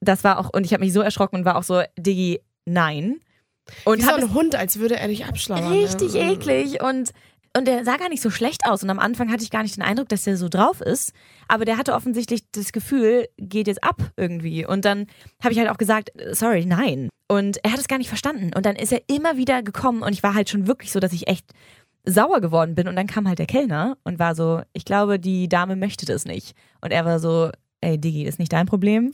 Das 0.00 0.24
war 0.24 0.38
auch, 0.38 0.50
und 0.52 0.64
ich 0.64 0.72
habe 0.72 0.84
mich 0.84 0.92
so 0.92 1.00
erschrocken 1.00 1.36
und 1.36 1.44
war 1.44 1.56
auch 1.56 1.62
so, 1.62 1.82
Diggi, 1.98 2.40
nein. 2.64 3.20
Und 3.84 3.98
Wie 3.98 4.02
so 4.02 4.10
ein 4.10 4.34
Hund, 4.34 4.54
als 4.56 4.78
würde 4.78 4.96
er 4.96 5.08
dich 5.08 5.24
abschlagen. 5.24 5.68
richtig 5.68 6.14
ne? 6.14 6.32
eklig 6.32 6.82
und 6.82 7.12
und 7.54 7.66
der 7.66 7.84
sah 7.84 7.98
gar 7.98 8.08
nicht 8.08 8.22
so 8.22 8.30
schlecht 8.30 8.64
aus 8.64 8.82
und 8.82 8.88
am 8.88 8.98
Anfang 8.98 9.30
hatte 9.30 9.42
ich 9.42 9.50
gar 9.50 9.62
nicht 9.62 9.76
den 9.76 9.82
Eindruck, 9.82 10.08
dass 10.08 10.22
der 10.22 10.38
so 10.38 10.48
drauf 10.48 10.80
ist, 10.80 11.12
aber 11.48 11.66
der 11.66 11.76
hatte 11.76 11.92
offensichtlich 11.92 12.50
das 12.50 12.72
Gefühl, 12.72 13.28
geht 13.36 13.66
jetzt 13.66 13.84
ab 13.84 14.10
irgendwie 14.16 14.64
und 14.64 14.86
dann 14.86 15.06
habe 15.42 15.52
ich 15.52 15.58
halt 15.58 15.68
auch 15.68 15.76
gesagt, 15.76 16.12
sorry, 16.30 16.64
nein. 16.64 17.10
Und 17.28 17.62
er 17.62 17.72
hat 17.72 17.78
es 17.78 17.88
gar 17.88 17.98
nicht 17.98 18.08
verstanden 18.08 18.52
und 18.56 18.64
dann 18.64 18.76
ist 18.76 18.90
er 18.90 19.02
immer 19.06 19.36
wieder 19.36 19.62
gekommen 19.62 20.02
und 20.02 20.14
ich 20.14 20.22
war 20.22 20.34
halt 20.34 20.48
schon 20.48 20.66
wirklich 20.66 20.92
so, 20.92 21.00
dass 21.00 21.12
ich 21.12 21.28
echt 21.28 21.52
sauer 22.04 22.40
geworden 22.40 22.74
bin 22.74 22.88
und 22.88 22.96
dann 22.96 23.06
kam 23.06 23.28
halt 23.28 23.38
der 23.38 23.46
Kellner 23.46 23.96
und 24.04 24.18
war 24.18 24.34
so, 24.34 24.60
ich 24.72 24.84
glaube, 24.84 25.18
die 25.18 25.48
Dame 25.48 25.76
möchte 25.76 26.04
das 26.06 26.24
nicht 26.24 26.54
und 26.80 26.90
er 26.90 27.04
war 27.04 27.18
so, 27.20 27.50
ey 27.80 27.98
Diggi, 27.98 28.24
ist 28.24 28.38
nicht 28.38 28.52
dein 28.52 28.66
Problem. 28.66 29.12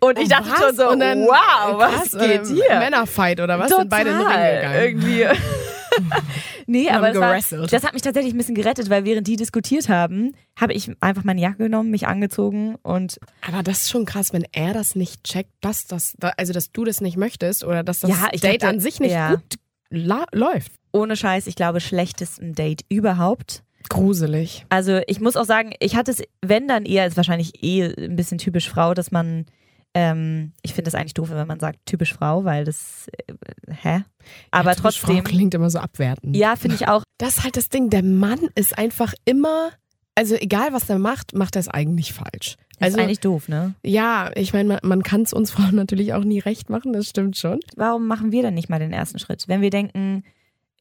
Und 0.00 0.18
ich 0.18 0.26
Oh, 0.26 0.28
dachte 0.28 0.50
was? 0.50 0.58
schon 0.60 0.76
so, 0.76 0.88
Und 0.90 1.00
dann, 1.00 1.22
wow, 1.22 1.78
was 1.78 2.12
krass, 2.12 2.20
geht 2.20 2.42
ähm, 2.48 2.54
hier? 2.54 2.78
Männerfight 2.78 3.40
oder 3.40 3.58
was? 3.58 3.70
Sind 3.70 3.90
beide 3.90 4.10
in 4.10 4.18
den 4.18 4.26
Ring 4.26 4.54
gegangen. 4.54 4.82
Irgendwie. 4.82 5.24
nee, 6.66 6.88
Haben 6.88 7.04
aber 7.04 7.10
es 7.34 7.50
war, 7.50 7.66
das 7.66 7.82
hat 7.84 7.92
mich 7.92 8.02
tatsächlich 8.02 8.32
ein 8.32 8.38
bisschen 8.38 8.54
gerettet, 8.54 8.88
weil 8.88 9.04
während 9.04 9.26
die 9.26 9.34
diskutiert 9.36 9.88
haben, 9.88 10.32
habe 10.58 10.72
ich 10.72 10.90
einfach 11.00 11.24
meine 11.24 11.40
Jacke 11.40 11.58
genommen, 11.64 11.90
mich 11.90 12.06
angezogen 12.06 12.76
und 12.82 13.18
Aber 13.46 13.62
das 13.64 13.82
ist 13.82 13.90
schon 13.90 14.04
krass, 14.04 14.32
wenn 14.32 14.46
er 14.52 14.72
das 14.72 14.94
nicht 14.94 15.24
checkt, 15.24 15.50
dass 15.60 15.86
das, 15.86 16.14
also 16.36 16.52
dass 16.52 16.70
du 16.70 16.84
das 16.84 17.00
nicht 17.00 17.16
möchtest 17.16 17.64
oder 17.64 17.82
dass 17.82 18.00
das 18.00 18.10
Ja, 18.10 18.28
Date 18.28 18.62
hatte- 18.62 18.68
an 18.68 18.80
sich 18.80 19.00
nicht 19.00 19.12
ja. 19.12 19.30
gut 19.34 19.42
läuft. 19.90 20.72
ohne 20.92 21.16
Scheiß, 21.16 21.46
ich 21.46 21.54
glaube, 21.56 21.80
schlechtesten 21.80 22.54
Date 22.54 22.82
überhaupt. 22.88 23.62
Gruselig. 23.88 24.66
Also 24.68 25.00
ich 25.06 25.20
muss 25.20 25.36
auch 25.36 25.44
sagen, 25.44 25.72
ich 25.80 25.96
hatte 25.96 26.10
es, 26.12 26.22
wenn 26.42 26.68
dann 26.68 26.84
eher, 26.84 27.06
ist 27.06 27.16
wahrscheinlich 27.16 27.62
eh 27.62 27.92
ein 27.98 28.14
bisschen 28.16 28.38
typisch 28.38 28.68
Frau, 28.68 28.94
dass 28.94 29.10
man, 29.10 29.46
ähm, 29.94 30.52
ich 30.62 30.74
finde 30.74 30.90
das 30.90 30.94
eigentlich 30.94 31.14
doof, 31.14 31.30
wenn 31.30 31.46
man 31.46 31.58
sagt 31.60 31.78
typisch 31.86 32.12
Frau, 32.14 32.44
weil 32.44 32.64
das, 32.64 33.08
äh, 33.26 33.34
hä? 33.82 34.04
Aber 34.52 34.70
Ja, 34.70 34.74
trotzdem, 34.76 35.16
Frau 35.16 35.22
klingt 35.22 35.54
immer 35.54 35.70
so 35.70 35.78
abwertend. 35.80 36.36
ja, 36.36 36.54
finde 36.56 36.76
ich 36.76 36.86
auch. 36.88 37.02
Das 37.18 37.38
ist 37.38 37.44
halt 37.44 37.56
das 37.56 37.68
Ding. 37.68 37.90
Der 37.90 38.02
Mann 38.04 38.38
ist 38.54 38.76
einfach 38.78 39.12
immer, 39.24 39.70
also 40.14 40.34
egal 40.34 40.72
was 40.72 40.88
er 40.90 40.98
macht, 40.98 41.34
macht 41.34 41.56
er 41.56 41.60
es 41.60 41.68
eigentlich 41.68 42.12
falsch. 42.12 42.56
Also, 42.78 42.96
ist 42.96 43.02
eigentlich 43.02 43.20
doof, 43.20 43.48
ne? 43.48 43.74
ja, 43.84 44.30
ich 44.34 44.54
meine, 44.54 44.68
man, 44.68 44.78
man 44.82 45.02
kann 45.02 45.22
es 45.22 45.32
uns 45.32 45.50
Frauen 45.52 45.74
natürlich 45.74 46.14
auch 46.14 46.24
nie 46.24 46.38
recht 46.38 46.70
machen, 46.70 46.92
das 46.92 47.08
stimmt 47.08 47.36
schon. 47.36 47.60
warum 47.76 48.06
machen 48.06 48.32
wir 48.32 48.42
denn 48.42 48.54
nicht 48.54 48.68
mal 48.68 48.78
den 48.78 48.92
ersten 48.92 49.18
Schritt? 49.18 49.48
Wenn 49.48 49.60
wir 49.60 49.70
denken, 49.70 50.24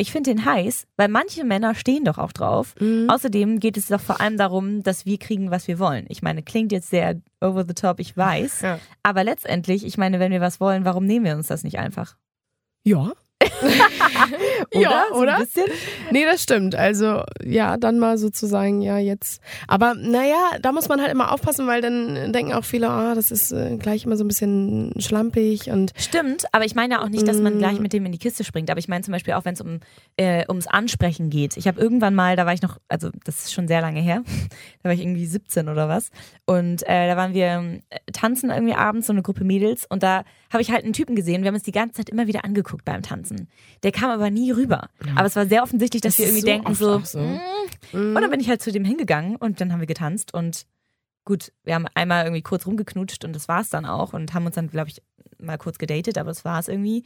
ich 0.01 0.13
finde 0.13 0.31
den 0.31 0.45
heiß, 0.45 0.87
weil 0.95 1.09
manche 1.09 1.43
Männer 1.43 1.75
stehen 1.75 2.05
doch 2.05 2.17
auch 2.17 2.31
drauf. 2.31 2.73
Mhm. 2.79 3.09
Außerdem 3.09 3.59
geht 3.59 3.75
es 3.75 3.87
doch 3.87 3.99
vor 3.99 4.21
allem 4.21 4.37
darum, 4.37 4.81
dass 4.81 5.05
wir 5.05 5.17
kriegen, 5.17 5.51
was 5.51 5.67
wir 5.67 5.77
wollen. 5.77 6.05
Ich 6.07 6.21
meine, 6.21 6.41
klingt 6.41 6.71
jetzt 6.71 6.89
sehr 6.89 7.21
over 7.41 7.65
the 7.67 7.73
top, 7.73 7.99
ich 7.99 8.15
weiß. 8.15 8.61
Ja. 8.61 8.79
Aber 9.03 9.25
letztendlich, 9.25 9.85
ich 9.85 9.97
meine, 9.97 10.21
wenn 10.21 10.31
wir 10.31 10.39
was 10.39 10.61
wollen, 10.61 10.85
warum 10.85 11.05
nehmen 11.05 11.25
wir 11.25 11.35
uns 11.35 11.47
das 11.47 11.65
nicht 11.65 11.79
einfach? 11.79 12.15
Ja. 12.85 13.11
Oder? 14.73 14.81
Ja, 14.81 15.03
So 15.11 15.15
oder? 15.19 15.39
Nee, 16.11 16.25
das 16.25 16.43
stimmt. 16.43 16.75
Also, 16.75 17.23
ja, 17.43 17.77
dann 17.77 17.99
mal 17.99 18.17
sozusagen, 18.17 18.81
ja, 18.81 18.97
jetzt. 18.97 19.41
Aber 19.67 19.95
naja, 19.95 20.35
da 20.61 20.71
muss 20.71 20.89
man 20.89 21.01
halt 21.01 21.11
immer 21.11 21.31
aufpassen, 21.31 21.65
weil 21.67 21.81
dann 21.81 22.33
denken 22.33 22.53
auch 22.53 22.65
viele, 22.65 22.89
ah, 22.89 23.15
das 23.15 23.31
ist 23.31 23.51
äh, 23.51 23.77
gleich 23.77 24.05
immer 24.05 24.17
so 24.17 24.23
ein 24.23 24.27
bisschen 24.27 24.93
schlampig 24.99 25.69
und 25.69 25.93
Stimmt, 25.97 26.45
aber 26.51 26.65
ich 26.65 26.75
meine 26.75 26.95
ja 26.95 27.01
auch 27.01 27.09
nicht, 27.09 27.27
dass 27.27 27.37
man 27.39 27.55
Mm. 27.55 27.59
gleich 27.59 27.79
mit 27.79 27.93
dem 27.93 28.05
in 28.05 28.11
die 28.11 28.17
Kiste 28.17 28.43
springt. 28.43 28.69
Aber 28.69 28.79
ich 28.79 28.87
meine 28.87 29.03
zum 29.03 29.11
Beispiel 29.11 29.33
auch, 29.33 29.45
wenn 29.45 29.53
es 29.53 29.61
um, 29.61 29.79
äh, 30.17 30.45
ums 30.49 30.67
Ansprechen 30.67 31.29
geht. 31.29 31.57
Ich 31.57 31.67
habe 31.67 31.79
irgendwann 31.81 32.15
mal, 32.15 32.35
da 32.35 32.45
war 32.45 32.53
ich 32.53 32.61
noch, 32.61 32.77
also 32.89 33.09
das 33.23 33.45
ist 33.45 33.53
schon 33.53 33.67
sehr 33.67 33.81
lange 33.81 34.01
her, 34.01 34.23
da 34.83 34.89
war 34.89 34.93
ich 34.93 35.01
irgendwie 35.01 35.25
17 35.25 35.69
oder 35.69 35.87
was. 35.87 36.09
Und 36.45 36.83
äh, 36.87 37.07
da 37.07 37.15
waren 37.17 37.33
wir 37.33 37.79
äh, 37.89 37.99
tanzen 38.11 38.49
irgendwie 38.49 38.75
abends, 38.75 39.07
so 39.07 39.13
eine 39.13 39.21
Gruppe 39.21 39.43
Mädels. 39.43 39.85
Und 39.89 40.03
da 40.03 40.23
habe 40.51 40.61
ich 40.61 40.71
halt 40.71 40.83
einen 40.83 40.93
Typen 40.93 41.15
gesehen. 41.15 41.41
Wir 41.41 41.47
haben 41.49 41.55
uns 41.55 41.63
die 41.63 41.71
ganze 41.71 41.95
Zeit 41.95 42.09
immer 42.09 42.27
wieder 42.27 42.43
angeguckt 42.43 42.85
beim 42.85 43.01
Tanzen. 43.01 43.47
Der 43.83 43.91
kam 43.91 44.09
aber 44.09 44.29
nie 44.29 44.51
rüber. 44.51 44.89
Aber 45.15 45.25
es 45.25 45.35
war 45.35 45.45
sehr 45.45 45.63
offensichtlich, 45.63 46.01
dass 46.01 46.17
Das 46.17 46.19
wir 46.19 46.25
irgendwie 46.25 46.41
so 46.41 46.47
denken 46.47 46.75
so, 46.75 46.99
so. 46.99 47.19
Mm, 47.19 48.15
und 48.15 48.21
dann 48.21 48.29
bin 48.29 48.39
ich 48.39 48.49
halt 48.49 48.61
zu 48.61 48.71
dem 48.71 48.83
hingegangen 48.83 49.35
und 49.35 49.61
dann 49.61 49.71
haben 49.71 49.79
wir 49.79 49.87
getanzt 49.87 50.33
und 50.33 50.65
gut, 51.25 51.51
wir 51.63 51.75
haben 51.75 51.85
einmal 51.93 52.25
irgendwie 52.25 52.41
kurz 52.41 52.65
rumgeknutscht 52.65 53.23
und 53.23 53.33
das 53.33 53.47
war 53.47 53.61
es 53.61 53.69
dann 53.69 53.85
auch 53.85 54.13
und 54.13 54.33
haben 54.33 54.45
uns 54.45 54.55
dann, 54.55 54.69
glaube 54.69 54.89
ich, 54.89 55.01
mal 55.37 55.57
kurz 55.57 55.77
gedatet, 55.77 56.17
aber 56.17 56.29
das 56.29 56.43
war 56.45 56.59
es 56.59 56.67
irgendwie. 56.67 57.03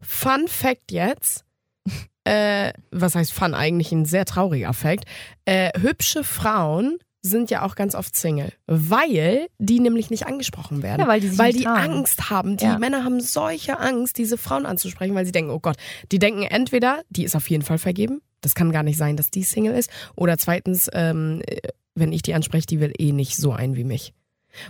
Fun 0.00 0.48
Fact 0.48 0.90
jetzt. 0.90 1.44
äh, 2.24 2.72
was 2.90 3.14
heißt 3.14 3.32
Fun? 3.32 3.54
Eigentlich 3.54 3.92
ein 3.92 4.04
sehr 4.04 4.24
trauriger 4.24 4.72
Fact. 4.72 5.04
Äh, 5.44 5.70
hübsche 5.80 6.24
Frauen 6.24 6.98
sind 7.22 7.50
ja 7.52 7.62
auch 7.64 7.76
ganz 7.76 7.94
oft 7.94 8.16
Single, 8.16 8.52
weil 8.66 9.46
die 9.58 9.78
nämlich 9.78 10.10
nicht 10.10 10.26
angesprochen 10.26 10.82
werden. 10.82 11.00
Ja, 11.02 11.06
weil 11.08 11.20
die 11.20 11.28
sich 11.28 11.38
weil 11.38 11.52
die. 11.52 11.66
Angst 11.66 12.30
haben. 12.30 12.56
Die 12.56 12.64
Ja. 12.64 12.78
Männer 12.78 13.04
haben 13.04 13.20
solche 13.20 13.78
Angst, 13.78 14.18
diese 14.18 14.36
Frauen 14.36 14.66
anzusprechen, 14.66 15.14
weil 15.14 15.24
sie 15.24 15.30
denken, 15.32 15.52
oh 15.52 15.60
Gott, 15.60 15.76
die 16.10 16.18
denken 16.18 16.42
entweder, 16.42 17.02
die 17.10 17.22
ist 17.24 17.36
auf 17.36 17.48
jeden 17.48 17.62
Fall 17.62 17.78
vergeben, 17.78 18.20
das 18.40 18.54
kann 18.56 18.72
gar 18.72 18.82
nicht 18.82 18.96
sein, 18.96 19.16
dass 19.16 19.30
die 19.30 19.44
Single 19.44 19.74
ist, 19.74 19.88
oder 20.16 20.36
zweitens, 20.36 20.88
ähm, 20.92 21.42
äh, 21.46 21.60
wenn 21.94 22.12
ich 22.12 22.22
die 22.22 22.34
anspreche, 22.34 22.66
die 22.66 22.80
will 22.80 22.92
eh 22.98 23.12
nicht 23.12 23.36
so 23.36 23.52
ein 23.52 23.76
wie 23.76 23.84
mich. 23.84 24.12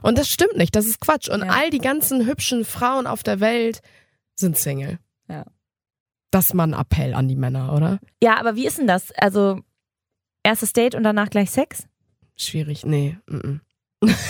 Und 0.03 0.19
das 0.19 0.29
stimmt 0.29 0.57
nicht, 0.57 0.77
das 0.77 0.85
ist 0.87 1.01
Quatsch. 1.01 1.29
Und 1.31 1.41
Ja. 1.41 1.49
all 1.53 1.71
die 1.71 1.79
ganzen 1.79 2.27
hübschen 2.27 2.65
Frauen 2.67 3.07
auf 3.07 3.23
der 3.23 3.41
Welt 3.41 3.81
sind 4.35 4.59
Single. 4.59 4.99
Ja. 5.29 5.47
Das 6.31 6.47
ist 6.47 6.55
mal 6.55 6.65
ein 6.65 6.75
Appell 6.79 7.15
an 7.15 7.29
die 7.29 7.37
Männer, 7.37 7.73
oder? 7.75 7.99
Ja, 8.23 8.39
aber 8.39 8.57
wie 8.57 8.67
ist 8.67 8.79
denn 8.79 8.87
das? 8.87 9.11
Also, 9.13 9.61
erstes 10.43 10.73
Date 10.75 10.95
und 10.95 11.03
danach 11.03 11.31
gleich 11.31 11.51
Sex? 11.51 11.87
Schwierig, 12.37 12.85
nee. 12.85 13.17
mm, 13.29 13.37
mm. 13.37 13.61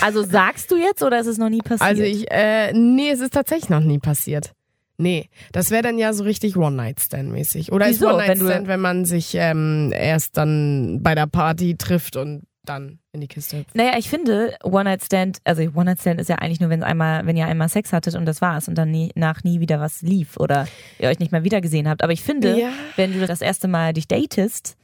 Also 0.03 0.23
sagst 0.23 0.71
du 0.71 0.77
jetzt 0.77 1.03
oder 1.03 1.19
ist 1.21 1.27
es 1.27 1.39
noch 1.39 1.49
nie 1.49 1.61
passiert? 1.63 1.81
Also 1.83 2.03
ich, 2.03 2.31
äh, 2.31 2.73
nee, 2.75 3.11
es 3.11 3.21
ist 3.21 3.33
tatsächlich 3.33 3.71
noch 3.71 3.81
nie 3.81 3.99
passiert. 3.99 4.53
Nee, 4.99 5.31
das 5.53 5.71
wäre 5.71 5.83
dann 5.83 5.99
ja 5.99 6.13
so 6.13 6.25
richtig 6.25 6.57
One-Night-Stand-mäßig. 6.57 7.73
Oder 7.73 7.87
Wieso? 7.89 7.95
ist 7.95 8.01
Wenn 8.11 8.21
One-Night-Stand, 8.21 8.65
du- 8.67 8.69
wenn, 8.69 8.81
man 8.81 9.05
sich 9.07 9.35
ähm, 9.35 9.91
erst 9.95 10.37
dann 10.37 11.01
bei 11.03 11.15
der 11.15 11.27
Party 11.27 11.77
trifft 11.77 12.17
und 12.17 12.43
dann 12.65 12.99
in 13.13 13.23
die 13.23 13.27
Kiste 13.29 13.59
hüpft? 13.61 13.75
Naja, 13.75 13.93
ich 13.99 14.11
finde, 14.11 14.55
One-Night-Stand, 14.63 15.39
also 15.45 15.63
One-Night-Stand 15.63 16.21
ist 16.21 16.29
ja 16.29 16.37
eigentlich 16.37 16.61
nur, 16.61 16.69
wenn 16.69 16.83
einmal, 16.85 17.25
wenn 17.27 17.37
ihr 17.37 17.47
einmal 17.47 17.71
Sex 17.71 17.93
hattet 17.95 18.15
und 18.15 18.27
das 18.27 18.43
war's 18.43 18.69
und 18.69 18.77
dann 18.77 18.91
nie, 18.91 19.11
nach 19.15 19.43
nie 19.43 19.59
wieder 19.61 19.81
was 19.81 20.03
lief 20.03 20.37
oder 20.37 20.69
ihr 20.99 21.09
euch 21.09 21.19
nicht 21.19 21.33
mehr 21.33 21.43
wiedergesehen 21.45 21.89
habt. 21.89 22.05
Aber 22.05 22.13
ich 22.13 22.23
finde, 22.23 22.61
Ja. 22.61 22.69
wenn 22.97 23.19
du 23.19 23.27
das 23.27 23.41
erste 23.41 23.67
Mal 23.69 23.95
dich 23.95 24.07
datest 24.07 24.77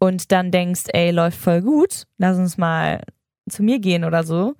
und 0.00 0.32
dann 0.32 0.50
denkst, 0.50 0.84
ey, 0.92 1.12
läuft 1.12 1.38
voll 1.38 1.60
gut, 1.60 2.06
lass 2.18 2.38
uns 2.38 2.58
mal 2.58 3.02
zu 3.48 3.62
mir 3.62 3.78
gehen 3.78 4.04
oder 4.04 4.24
so. 4.24 4.54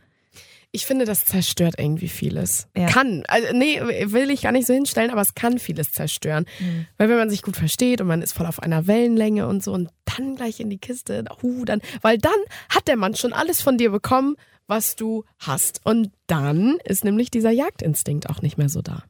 Ich 0.73 0.87
finde, 0.87 1.05
das 1.05 1.25
zerstört 1.25 1.75
irgendwie 1.79 2.09
vieles. 2.09 2.69
Ja. 2.77 2.87
Kann, 2.87 3.25
also 3.27 3.49
nee, 3.53 3.81
will 4.13 4.31
ich 4.31 4.43
gar 4.43 4.53
nicht 4.53 4.69
so 4.69 4.75
hinstellen, 4.75 5.11
aber 5.11 5.21
es 5.21 5.35
kann 5.35 5.59
vieles 5.59 5.91
zerstören. 5.91 6.47
Mhm. 6.61 6.87
Weil 6.97 7.09
wenn 7.09 7.17
man 7.17 7.31
sich 7.31 7.43
gut 7.43 7.57
versteht 7.57 8.01
und 8.01 8.07
man 8.07 8.23
ist 8.23 8.35
voll 8.35 8.47
auf 8.47 8.63
einer 8.63 8.87
Wellenlänge 8.87 9.49
und 9.49 9.65
so 9.65 9.73
und 9.73 9.91
dann 10.05 10.37
gleich 10.37 10.61
in 10.61 10.71
die 10.71 10.79
Kiste, 10.79 11.25
huh, 11.43 11.65
dann, 11.65 11.81
weil 12.03 12.19
dann 12.19 12.33
hat 12.69 12.87
der 12.87 12.97
Mann 12.97 13.17
schon 13.17 13.33
alles 13.33 13.63
von 13.63 13.79
dir 13.79 13.91
bekommen, 13.91 14.37
was 14.69 14.95
du 14.95 15.25
hast. 15.39 15.81
Und 15.85 16.13
dann 16.29 16.79
ist 16.85 17.03
nämlich 17.03 17.33
dieser 17.33 17.51
Jagdinstinkt 17.51 18.31
auch 18.31 18.41
nicht 18.41 18.57
mehr 18.57 18.69
so 18.69 18.83
da. 18.83 19.03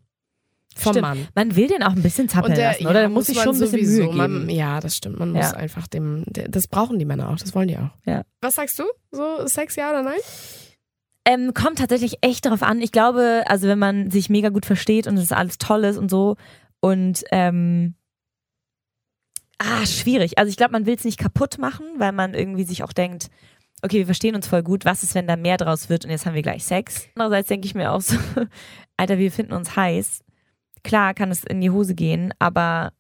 Vom 0.81 0.93
Stimmt. 0.93 1.03
Mann. 1.09 1.29
Man 1.35 1.57
will 1.57 1.69
den 1.69 1.83
auch 1.83 1.93
ein 1.93 2.03
bisschen 2.03 2.29
zappeln 2.29 2.57
lassen, 2.57 2.87
oder? 2.87 2.95
ja, 2.95 3.01
Der 3.01 3.09
muss 3.09 3.27
sich 3.27 3.37
man 3.37 3.45
schon 3.45 3.55
ein 3.57 3.61
bisschen 3.61 3.79
sowieso, 3.87 4.03
Mühe 4.03 4.11
geben. 4.13 4.47
Man, 4.47 4.49
ja, 4.51 4.81
das 4.81 4.97
stimmt. 4.97 5.19
Man 5.19 5.35
Ja. 5.35 5.43
muss 5.43 5.53
einfach 5.55 5.87
dem, 5.87 6.25
der- 6.27 6.49
das 6.49 6.67
brauchen 6.69 6.99
die 6.99 7.05
Männer 7.05 7.29
auch, 7.31 7.37
das 7.37 7.55
wollen 7.55 7.69
die 7.69 7.77
auch. 7.79 7.91
Ja. 8.07 8.23
Was 8.41 8.55
sagst 8.57 8.79
du? 8.79 8.85
So 9.11 9.47
Sex, 9.47 9.77
ja 9.77 9.91
oder 9.91 10.03
nein? 10.03 10.19
Ähm, 11.27 11.53
kommt 11.55 11.79
tatsächlich 11.79 12.19
echt 12.23 12.47
darauf 12.47 12.63
an. 12.63 12.81
Ich 12.81 12.93
glaube, 12.93 13.45
also 13.47 13.69
wenn 13.69 13.79
man 13.79 14.11
sich 14.11 14.31
mega 14.31 14.49
gut 14.49 14.65
versteht 14.67 15.07
und 15.07 15.19
es 15.19 15.33
alles 15.33 15.59
toll 15.59 15.85
ist 15.85 15.99
und 15.99 16.11
so 16.11 16.37
und 16.81 17.23
ähm, 17.31 17.95
ah, 19.59 19.85
schwierig. 19.87 20.39
Also 20.39 20.49
ich 20.49 20.57
glaube, 20.57 20.73
man 20.73 20.87
will 20.87 20.95
es 20.95 21.05
nicht 21.05 21.19
kaputt 21.19 21.59
machen, 21.59 21.87
weil 21.99 22.13
man 22.13 22.35
irgendwie 22.35 22.65
sich 22.65 22.83
auch 22.83 22.93
denkt, 22.93 23.29
okay, 23.83 23.99
wir 23.99 24.07
verstehen 24.07 24.35
uns 24.35 24.47
voll 24.47 24.63
gut, 24.63 24.85
was 24.85 25.03
ist, 25.03 25.15
wenn 25.15 25.27
da 25.27 25.37
mehr 25.37 25.57
draus 25.57 25.89
wird 25.89 26.05
und 26.05 26.11
jetzt 26.11 26.27
haben 26.27 26.35
wir 26.35 26.43
gleich 26.43 26.65
Sex. 26.65 27.07
Andererseits 27.15 27.49
denke 27.49 27.67
ich 27.67 27.75
mir 27.75 27.93
auch 27.93 28.01
so, 28.01 28.17
Alter, 28.97 29.19
wir 29.19 29.31
finden 29.31 29.53
uns 29.53 29.77
heiß. 29.77 30.23
Klar 30.83 31.15
kann 31.15 31.31
es 31.31 31.45
in 31.45 31.61
die 31.61 31.71
Hose 31.71 31.95
gehen, 31.95 32.33
aber 32.39 32.93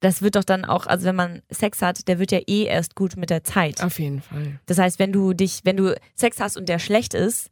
das 0.00 0.22
wird 0.22 0.36
doch 0.36 0.44
dann 0.44 0.64
auch, 0.64 0.86
also 0.86 1.04
wenn 1.04 1.16
man 1.16 1.42
Sex 1.50 1.82
hat, 1.82 2.08
der 2.08 2.18
wird 2.18 2.32
ja 2.32 2.40
eh 2.46 2.64
erst 2.64 2.94
gut 2.94 3.16
mit 3.16 3.30
der 3.30 3.44
Zeit. 3.44 3.82
Auf 3.82 3.98
jeden 3.98 4.22
Fall. 4.22 4.58
Das 4.66 4.78
heißt, 4.78 4.98
wenn 4.98 5.12
du 5.12 5.34
dich, 5.34 5.60
wenn 5.64 5.76
du 5.76 5.94
Sex 6.14 6.40
hast 6.40 6.56
und 6.56 6.68
der 6.68 6.78
schlecht 6.78 7.14
ist, 7.14 7.50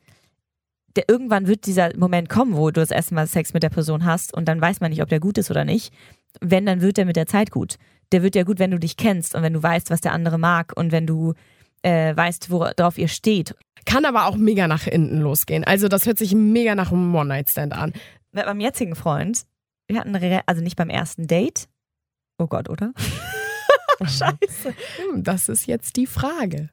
der, 0.97 1.05
irgendwann 1.09 1.47
wird 1.47 1.67
dieser 1.67 1.95
Moment 1.97 2.29
kommen, 2.29 2.57
wo 2.57 2.71
du 2.71 2.81
das 2.81 2.91
erste 2.91 3.15
Mal 3.15 3.27
Sex 3.27 3.53
mit 3.53 3.63
der 3.63 3.69
Person 3.69 4.05
hast 4.05 4.35
und 4.35 4.47
dann 4.47 4.61
weiß 4.61 4.81
man 4.81 4.91
nicht, 4.91 5.03
ob 5.03 5.11
der 5.11 5.21
gut 5.21 5.39
ist 5.39 5.51
oder 5.51 5.65
nicht. 5.65 5.93
Wenn, 6.41 6.67
dann 6.67 6.81
wird 6.81 6.97
der 6.97 7.05
mit 7.05 7.17
der 7.17 7.27
Zeit 7.27 7.51
gut. 7.51 7.77
Der 8.13 8.23
wird 8.23 8.35
ja 8.35 8.43
gut, 8.43 8.59
wenn 8.59 8.71
du 8.71 8.79
dich 8.79 8.97
kennst 8.97 9.35
und 9.35 9.43
wenn 9.43 9.53
du 9.53 9.63
weißt, 9.63 9.91
was 9.91 10.01
der 10.01 10.13
andere 10.13 10.39
mag 10.39 10.73
und 10.75 10.91
wenn 10.91 11.07
du 11.07 11.35
äh, 11.83 12.17
weißt, 12.17 12.51
worauf 12.51 12.97
ihr 12.97 13.09
steht. 13.09 13.55
Kann 13.85 14.05
aber 14.05 14.27
auch 14.27 14.37
mega 14.37 14.67
nach 14.67 14.83
hinten 14.83 15.21
losgehen. 15.21 15.65
Also 15.65 15.89
das 15.89 16.07
hört 16.07 16.19
sich 16.19 16.35
mega 16.35 16.75
nach 16.75 16.91
einem 16.91 17.15
One-Night-Stand 17.15 17.73
an. 17.73 17.93
Mit 18.33 18.47
meinem 18.47 18.61
jetzigen 18.61 18.95
Freund, 18.95 19.47
wir 19.88 20.01
hatten, 20.01 20.14
also 20.47 20.62
nicht 20.62 20.77
beim 20.77 20.91
ersten 20.91 21.27
Date. 21.27 21.69
Oh 22.38 22.47
Gott, 22.47 22.69
oder? 22.69 22.93
Scheiße. 24.01 24.75
Hm, 25.12 25.25
das 25.25 25.49
ist 25.49 25.67
jetzt 25.67 25.97
die 25.97 26.07
Frage. 26.07 26.71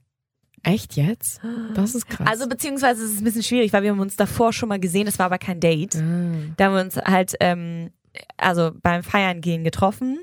Echt 0.64 0.96
jetzt? 0.96 1.42
Das 1.76 1.94
ist 1.94 2.08
krass. 2.08 2.28
Also 2.28 2.48
beziehungsweise 2.50 3.04
es 3.04 3.14
ist 3.14 3.22
ein 3.22 3.24
bisschen 3.24 3.44
schwierig, 3.44 3.72
weil 3.72 3.84
wir 3.84 3.92
haben 3.92 4.00
uns 4.00 4.16
davor 4.16 4.52
schon 4.52 4.70
mal 4.70 4.80
gesehen, 4.80 5.06
das 5.06 5.20
war 5.20 5.28
aber 5.28 5.38
kein 5.38 5.60
Date. 5.60 5.96
Ah. 5.96 6.54
Da 6.58 6.66
haben 6.66 6.74
wir 6.74 6.82
uns 6.82 6.98
halt 6.98 7.36
ähm, 7.40 7.92
also 8.38 8.72
beim 8.82 9.04
Feiern 9.04 9.42
gehen 9.42 9.64
getroffen 9.64 10.20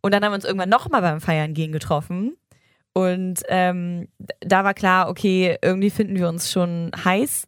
und 0.00 0.12
dann 0.12 0.24
haben 0.24 0.32
wir 0.32 0.36
uns 0.36 0.44
irgendwann 0.44 0.70
nochmal 0.70 1.02
beim 1.02 1.20
Feiern 1.20 1.52
gehen 1.52 1.72
getroffen 1.72 2.36
und 2.94 3.42
ähm, 3.48 4.08
da 4.40 4.64
war 4.64 4.74
klar, 4.74 5.08
okay, 5.08 5.58
irgendwie 5.62 5.90
finden 5.90 6.16
wir 6.16 6.28
uns 6.28 6.50
schon 6.50 6.90
heiß 7.04 7.46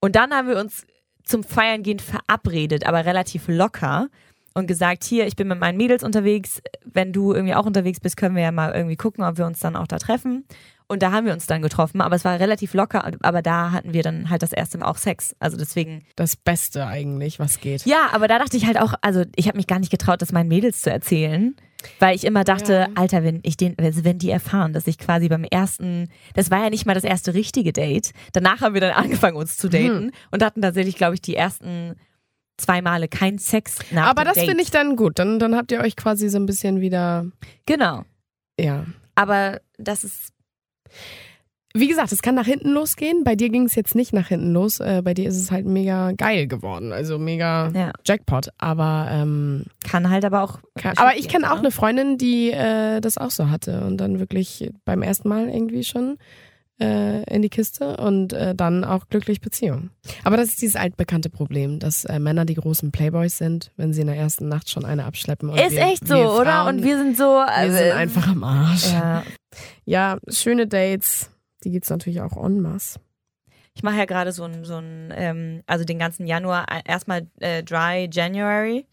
und 0.00 0.16
dann 0.16 0.32
haben 0.32 0.48
wir 0.48 0.58
uns 0.58 0.86
zum 1.24 1.42
Feiern 1.42 1.82
gehen 1.82 1.98
verabredet, 1.98 2.86
aber 2.86 3.04
relativ 3.04 3.48
locker 3.48 4.08
und 4.54 4.66
gesagt, 4.66 5.04
hier, 5.04 5.26
ich 5.26 5.36
bin 5.36 5.48
mit 5.48 5.58
meinen 5.58 5.76
Mädels 5.76 6.04
unterwegs, 6.04 6.62
wenn 6.84 7.12
du 7.12 7.32
irgendwie 7.32 7.54
auch 7.54 7.66
unterwegs 7.66 8.00
bist, 8.00 8.16
können 8.16 8.36
wir 8.36 8.42
ja 8.42 8.52
mal 8.52 8.72
irgendwie 8.72 8.96
gucken, 8.96 9.24
ob 9.24 9.36
wir 9.36 9.46
uns 9.46 9.58
dann 9.58 9.76
auch 9.76 9.86
da 9.86 9.98
treffen. 9.98 10.44
Und 10.86 11.02
da 11.02 11.12
haben 11.12 11.26
wir 11.26 11.32
uns 11.32 11.46
dann 11.46 11.62
getroffen, 11.62 12.02
aber 12.02 12.14
es 12.14 12.24
war 12.24 12.38
relativ 12.38 12.74
locker, 12.74 13.10
aber 13.22 13.40
da 13.40 13.72
hatten 13.72 13.94
wir 13.94 14.02
dann 14.02 14.28
halt 14.28 14.42
das 14.42 14.52
erste 14.52 14.78
Mal 14.78 14.86
auch 14.86 14.98
Sex. 14.98 15.34
Also 15.38 15.56
deswegen. 15.56 16.04
Das 16.14 16.36
Beste 16.36 16.86
eigentlich, 16.86 17.38
was 17.38 17.58
geht. 17.58 17.86
Ja, 17.86 18.10
aber 18.12 18.28
da 18.28 18.38
dachte 18.38 18.56
ich 18.56 18.66
halt 18.66 18.78
auch, 18.78 18.92
also 19.00 19.24
ich 19.34 19.48
habe 19.48 19.56
mich 19.56 19.66
gar 19.66 19.78
nicht 19.78 19.90
getraut, 19.90 20.20
das 20.20 20.30
meinen 20.30 20.48
Mädels 20.48 20.82
zu 20.82 20.90
erzählen. 20.90 21.56
Weil 21.98 22.16
ich 22.16 22.24
immer 22.24 22.44
dachte, 22.44 22.72
ja. 22.72 22.88
Alter, 22.94 23.22
wenn 23.22 23.40
ich 23.42 23.56
den, 23.56 23.76
also 23.78 24.04
wenn 24.04 24.18
die 24.18 24.30
erfahren, 24.30 24.72
dass 24.72 24.86
ich 24.86 24.98
quasi 24.98 25.28
beim 25.28 25.44
ersten, 25.44 26.08
das 26.34 26.50
war 26.50 26.62
ja 26.62 26.70
nicht 26.70 26.86
mal 26.86 26.94
das 26.94 27.04
erste 27.04 27.34
richtige 27.34 27.72
Date. 27.72 28.12
Danach 28.32 28.60
haben 28.60 28.74
wir 28.74 28.80
dann 28.80 28.92
angefangen, 28.92 29.36
uns 29.36 29.56
zu 29.56 29.68
daten 29.68 30.06
hm. 30.06 30.12
und 30.30 30.42
hatten 30.42 30.62
tatsächlich, 30.62 30.96
glaube 30.96 31.14
ich, 31.14 31.20
die 31.20 31.36
ersten 31.36 31.96
zwei 32.56 32.82
Male 32.82 33.08
kein 33.08 33.38
Sex 33.38 33.78
nach 33.90 34.06
Aber 34.06 34.24
das 34.24 34.38
finde 34.38 34.62
ich 34.62 34.70
dann 34.70 34.96
gut. 34.96 35.18
Dann, 35.18 35.38
dann 35.38 35.56
habt 35.56 35.72
ihr 35.72 35.80
euch 35.80 35.96
quasi 35.96 36.28
so 36.28 36.38
ein 36.38 36.46
bisschen 36.46 36.80
wieder. 36.80 37.26
Genau. 37.66 38.04
Ja. 38.58 38.86
Aber 39.14 39.60
das 39.78 40.04
ist 40.04 40.32
wie 41.76 41.88
gesagt, 41.88 42.12
es 42.12 42.22
kann 42.22 42.36
nach 42.36 42.46
hinten 42.46 42.70
losgehen. 42.70 43.24
Bei 43.24 43.34
dir 43.34 43.50
ging 43.50 43.64
es 43.64 43.74
jetzt 43.74 43.96
nicht 43.96 44.12
nach 44.12 44.28
hinten 44.28 44.52
los. 44.52 44.78
Äh, 44.78 45.02
bei 45.04 45.12
dir 45.12 45.28
ist 45.28 45.36
es 45.36 45.50
halt 45.50 45.66
mega 45.66 46.12
geil 46.12 46.46
geworden. 46.46 46.92
Also 46.92 47.18
mega 47.18 47.70
ja. 47.74 47.90
Jackpot. 48.04 48.50
Aber 48.58 49.08
ähm, 49.10 49.64
kann 49.82 50.08
halt 50.08 50.24
aber 50.24 50.42
auch. 50.42 50.60
Kann, 50.76 50.96
aber 50.96 51.16
ich 51.16 51.28
kenne 51.28 51.50
auch 51.50 51.56
ne? 51.56 51.62
eine 51.62 51.70
Freundin, 51.72 52.16
die 52.16 52.52
äh, 52.52 53.00
das 53.00 53.18
auch 53.18 53.32
so 53.32 53.50
hatte 53.50 53.80
und 53.84 53.96
dann 53.96 54.20
wirklich 54.20 54.70
beim 54.84 55.02
ersten 55.02 55.28
Mal 55.28 55.48
irgendwie 55.48 55.82
schon 55.82 56.16
äh, 56.80 57.24
in 57.24 57.42
die 57.42 57.48
Kiste 57.48 57.96
und 57.96 58.32
äh, 58.32 58.54
dann 58.54 58.84
auch 58.84 59.08
glücklich 59.08 59.40
Beziehung. 59.40 59.90
Aber 60.22 60.36
das 60.36 60.50
ist 60.50 60.62
dieses 60.62 60.76
altbekannte 60.76 61.28
Problem, 61.28 61.80
dass 61.80 62.04
äh, 62.04 62.20
Männer 62.20 62.44
die 62.44 62.54
großen 62.54 62.92
Playboys 62.92 63.38
sind, 63.38 63.72
wenn 63.76 63.92
sie 63.92 64.02
in 64.02 64.06
der 64.06 64.16
ersten 64.16 64.48
Nacht 64.48 64.70
schon 64.70 64.84
eine 64.84 65.06
abschleppen. 65.06 65.50
ist 65.50 65.72
wir, 65.72 65.82
echt 65.82 66.06
so, 66.06 66.14
Frauen, 66.14 66.40
oder? 66.40 66.66
Und 66.68 66.84
wir 66.84 66.98
sind 66.98 67.16
so. 67.16 67.24
wir 67.24 67.72
sind 67.72 67.92
einfach 67.92 68.28
am 68.28 68.44
Arsch. 68.44 68.92
Ja. 68.92 69.24
ja, 69.84 70.18
schöne 70.28 70.68
Dates 70.68 71.30
die 71.64 71.70
gibt 71.70 71.84
es 71.84 71.90
natürlich 71.90 72.20
auch 72.20 72.36
en 72.36 72.60
masse. 72.60 73.00
Ich 73.74 73.82
mache 73.82 73.96
ja 73.96 74.04
gerade 74.04 74.32
so 74.32 74.44
ein, 74.44 74.64
so 74.64 74.76
ein 74.76 75.12
ähm, 75.16 75.62
also 75.66 75.84
den 75.84 75.98
ganzen 75.98 76.26
Januar 76.26 76.66
äh, 76.70 76.82
erstmal 76.84 77.26
äh, 77.40 77.62
Dry 77.62 78.08
January. 78.10 78.86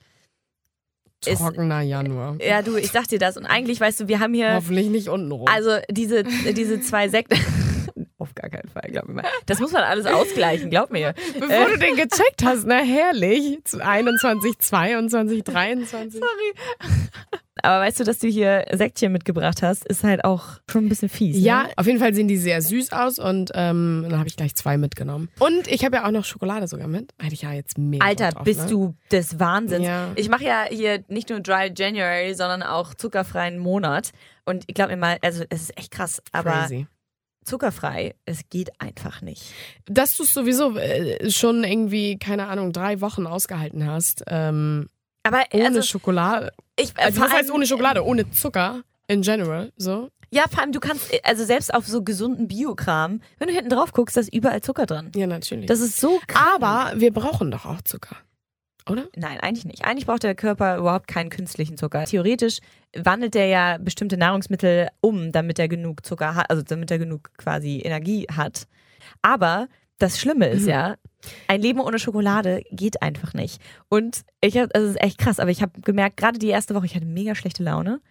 Trockener 1.21 1.81
Januar. 1.81 2.37
Ja, 2.41 2.63
du, 2.63 2.77
ich 2.77 2.91
sag 2.91 3.07
dir 3.07 3.19
das. 3.19 3.37
Und 3.37 3.45
eigentlich, 3.45 3.79
weißt 3.79 3.99
du, 3.99 4.07
wir 4.07 4.19
haben 4.19 4.33
hier. 4.33 4.55
Hoffentlich 4.55 4.89
nicht 4.89 5.07
unten 5.07 5.31
rum. 5.31 5.47
Also 5.47 5.77
diese, 5.89 6.23
diese 6.23 6.81
zwei 6.81 7.09
Sekte. 7.09 7.35
Auf 8.17 8.33
gar 8.33 8.49
keinen 8.49 8.69
Fall, 8.69 8.89
glaub 8.91 9.07
mir. 9.07 9.23
Das 9.45 9.59
muss 9.59 9.71
man 9.71 9.83
alles 9.83 10.05
ausgleichen, 10.05 10.69
glaub 10.69 10.91
mir. 10.91 11.13
Bevor 11.39 11.67
äh. 11.67 11.71
du 11.71 11.77
den 11.77 11.95
gecheckt 11.95 12.43
hast, 12.43 12.65
na 12.65 12.77
herrlich. 12.77 13.59
21, 13.79 14.59
22, 14.59 15.43
23. 15.43 16.19
Sorry. 16.19 17.39
Aber 17.63 17.85
weißt 17.85 17.99
du, 17.99 18.03
dass 18.03 18.19
du 18.19 18.27
hier 18.27 18.65
Säckchen 18.71 19.11
mitgebracht 19.11 19.61
hast, 19.61 19.85
ist 19.85 20.03
halt 20.03 20.23
auch 20.23 20.59
schon 20.69 20.85
ein 20.85 20.89
bisschen 20.89 21.09
fies. 21.09 21.37
Ja, 21.37 21.63
ne? 21.63 21.69
auf 21.75 21.85
jeden 21.85 21.99
Fall 21.99 22.13
sehen 22.13 22.27
die 22.27 22.37
sehr 22.37 22.61
süß 22.61 22.91
aus 22.91 23.19
und 23.19 23.51
ähm, 23.53 24.05
dann 24.09 24.19
habe 24.19 24.27
ich 24.27 24.35
gleich 24.35 24.55
zwei 24.55 24.77
mitgenommen. 24.77 25.29
Und 25.39 25.67
ich 25.67 25.85
habe 25.85 25.97
ja 25.97 26.07
auch 26.07 26.11
noch 26.11 26.25
Schokolade 26.25 26.67
sogar 26.67 26.87
mit. 26.87 27.13
Hätte 27.19 27.33
ich 27.33 27.41
ja 27.41 27.53
jetzt 27.53 27.77
mega. 27.77 28.05
Alter, 28.05 28.29
drauf, 28.29 28.43
bist 28.43 28.61
ne? 28.61 28.67
du 28.67 28.95
des 29.11 29.39
Wahnsinns. 29.39 29.85
Ja. 29.85 30.11
Ich 30.15 30.29
mache 30.29 30.45
ja 30.45 30.65
hier 30.69 31.03
nicht 31.07 31.29
nur 31.29 31.39
Dry 31.39 31.71
January, 31.75 32.33
sondern 32.33 32.63
auch 32.63 32.93
zuckerfreien 32.93 33.59
Monat. 33.59 34.11
Und 34.45 34.63
ich 34.67 34.73
glaube 34.73 34.91
mir 34.91 34.97
mal, 34.97 35.17
also 35.21 35.43
es 35.49 35.63
ist 35.63 35.77
echt 35.77 35.91
krass, 35.91 36.21
aber. 36.31 36.51
Crazy 36.51 36.87
zuckerfrei. 37.43 38.15
Es 38.25 38.49
geht 38.49 38.69
einfach 38.79 39.21
nicht. 39.21 39.43
Dass 39.85 40.17
du 40.17 40.23
es 40.23 40.33
sowieso 40.33 40.77
äh, 40.77 41.29
schon 41.29 41.63
irgendwie, 41.63 42.17
keine 42.17 42.47
Ahnung, 42.47 42.71
drei 42.71 43.01
Wochen 43.01 43.25
ausgehalten 43.25 43.85
hast. 43.85 44.23
Ähm, 44.27 44.87
aber 45.23 45.43
ohne 45.53 45.67
also, 45.67 45.81
Schokolade. 45.81 46.51
Ich, 46.77 46.97
also 46.97 47.21
was 47.21 47.31
heißt 47.31 47.51
ohne 47.51 47.65
Schokolade? 47.65 48.05
Ohne 48.05 48.29
Zucker 48.31 48.83
in 49.07 49.21
general, 49.21 49.71
so. 49.77 50.09
Ja, 50.33 50.45
vor 50.49 50.61
allem, 50.61 50.71
du 50.71 50.79
kannst, 50.79 51.11
also 51.23 51.43
selbst 51.43 51.73
auf 51.73 51.85
so 51.85 52.03
gesunden 52.03 52.47
Biokram, 52.47 53.21
wenn 53.37 53.49
du 53.49 53.53
hinten 53.53 53.69
drauf 53.69 53.91
guckst, 53.91 54.15
da 54.15 54.21
ist 54.21 54.33
überall 54.33 54.61
Zucker 54.61 54.85
dran. 54.85 55.11
Ja, 55.13 55.27
natürlich. 55.27 55.65
Das 55.65 55.81
ist 55.81 55.99
so 55.99 56.19
krass. 56.25 56.41
Aber 56.55 56.93
wir 56.95 57.11
brauchen 57.11 57.51
doch 57.51 57.65
auch 57.65 57.81
Zucker. 57.81 58.15
Oder? 58.89 59.07
Nein, 59.15 59.39
eigentlich 59.41 59.65
nicht. 59.65 59.85
Eigentlich 59.85 60.05
braucht 60.05 60.23
der 60.23 60.33
Körper 60.33 60.77
überhaupt 60.77 61.07
keinen 61.07 61.29
künstlichen 61.29 61.77
Zucker. 61.77 62.05
Theoretisch 62.05 62.59
wandelt 62.95 63.35
er 63.35 63.45
ja 63.45 63.77
bestimmte 63.77 64.17
Nahrungsmittel 64.17 64.87
um, 65.01 65.31
damit 65.31 65.59
er 65.59 65.67
genug 65.67 66.05
Zucker 66.05 66.35
hat, 66.35 66.49
also 66.49 66.63
damit 66.63 66.89
er 66.89 66.97
genug 66.97 67.29
quasi 67.37 67.81
Energie 67.83 68.25
hat. 68.33 68.67
Aber 69.21 69.67
das 70.01 70.19
Schlimme 70.19 70.47
ist 70.47 70.63
mhm. 70.63 70.69
ja, 70.69 70.95
ein 71.47 71.61
Leben 71.61 71.79
ohne 71.79 71.99
Schokolade 71.99 72.63
geht 72.71 73.01
einfach 73.01 73.33
nicht. 73.33 73.61
Und 73.89 74.21
ich 74.41 74.57
habe, 74.57 74.73
also 74.73 74.87
es 74.87 74.95
ist 74.95 75.01
echt 75.01 75.17
krass, 75.17 75.39
aber 75.39 75.51
ich 75.51 75.61
habe 75.61 75.79
gemerkt, 75.81 76.17
gerade 76.17 76.39
die 76.39 76.47
erste 76.47 76.75
Woche, 76.75 76.85
ich 76.85 76.95
hatte 76.95 77.05
mega 77.05 77.35
schlechte 77.35 77.63
Laune. 77.63 78.01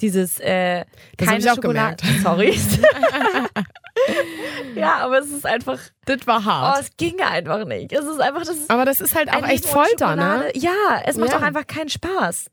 Dieses, 0.00 0.40
äh, 0.40 0.84
das 1.16 1.28
keine 1.28 1.42
Schokolade. 1.42 1.96
Gemerkt. 1.96 2.02
Sorry. 2.22 2.58
ja, 4.74 4.96
aber 4.96 5.20
es 5.20 5.30
ist 5.30 5.46
einfach. 5.46 5.78
Das 6.06 6.26
war 6.26 6.44
hart. 6.44 6.76
Oh, 6.76 6.80
es 6.80 6.96
ging 6.96 7.20
einfach 7.20 7.64
nicht. 7.66 7.92
Es 7.92 8.04
ist 8.04 8.20
einfach 8.20 8.44
das. 8.44 8.68
Aber 8.68 8.84
das 8.84 9.00
ist 9.00 9.14
halt 9.14 9.32
auch 9.32 9.46
echt 9.46 9.64
Folter, 9.64 10.16
ne? 10.16 10.50
Ja, 10.54 11.02
es 11.04 11.16
macht 11.16 11.30
ja. 11.30 11.38
auch 11.38 11.42
einfach 11.42 11.66
keinen 11.66 11.88
Spaß. 11.88 12.50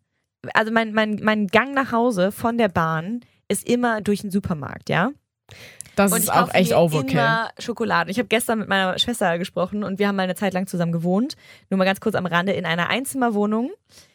Also 0.54 0.72
mein, 0.72 0.94
mein, 0.94 1.20
mein 1.24 1.48
Gang 1.48 1.74
nach 1.74 1.92
Hause 1.92 2.32
von 2.32 2.58
der 2.58 2.70
Bahn 2.70 3.22
ist 3.48 3.68
immer 3.68 4.02
durch 4.02 4.22
den 4.22 4.32
Supermarkt, 4.32 4.90
ja? 4.90 5.12
Das 6.00 6.14
und 6.14 6.20
ist 6.20 6.32
auch 6.32 6.54
echt 6.54 6.74
Overkill. 6.74 7.12
Immer 7.12 7.50
Schokolade. 7.60 8.10
Ich 8.10 8.20
habe 8.20 8.30
gestern 8.30 8.60
mit 8.60 8.70
meiner 8.70 8.98
Schwester 8.98 9.38
gesprochen 9.38 9.84
und 9.84 10.00
wir 10.00 10.08
haben 10.08 10.16
mal 10.16 10.24
eine 10.24 10.36
Zeit 10.36 10.54
lang 10.54 10.66
zusammen 10.66 10.94
gewohnt. 10.94 11.36
Nur 11.70 11.78
mal 11.78 11.84
ganz 11.84 12.00
kurz 12.00 12.16
am 12.16 12.26
Rande 12.26 12.54
in 12.54 12.66
einer 12.66 12.90
Einzimmerwohnung 12.90 13.72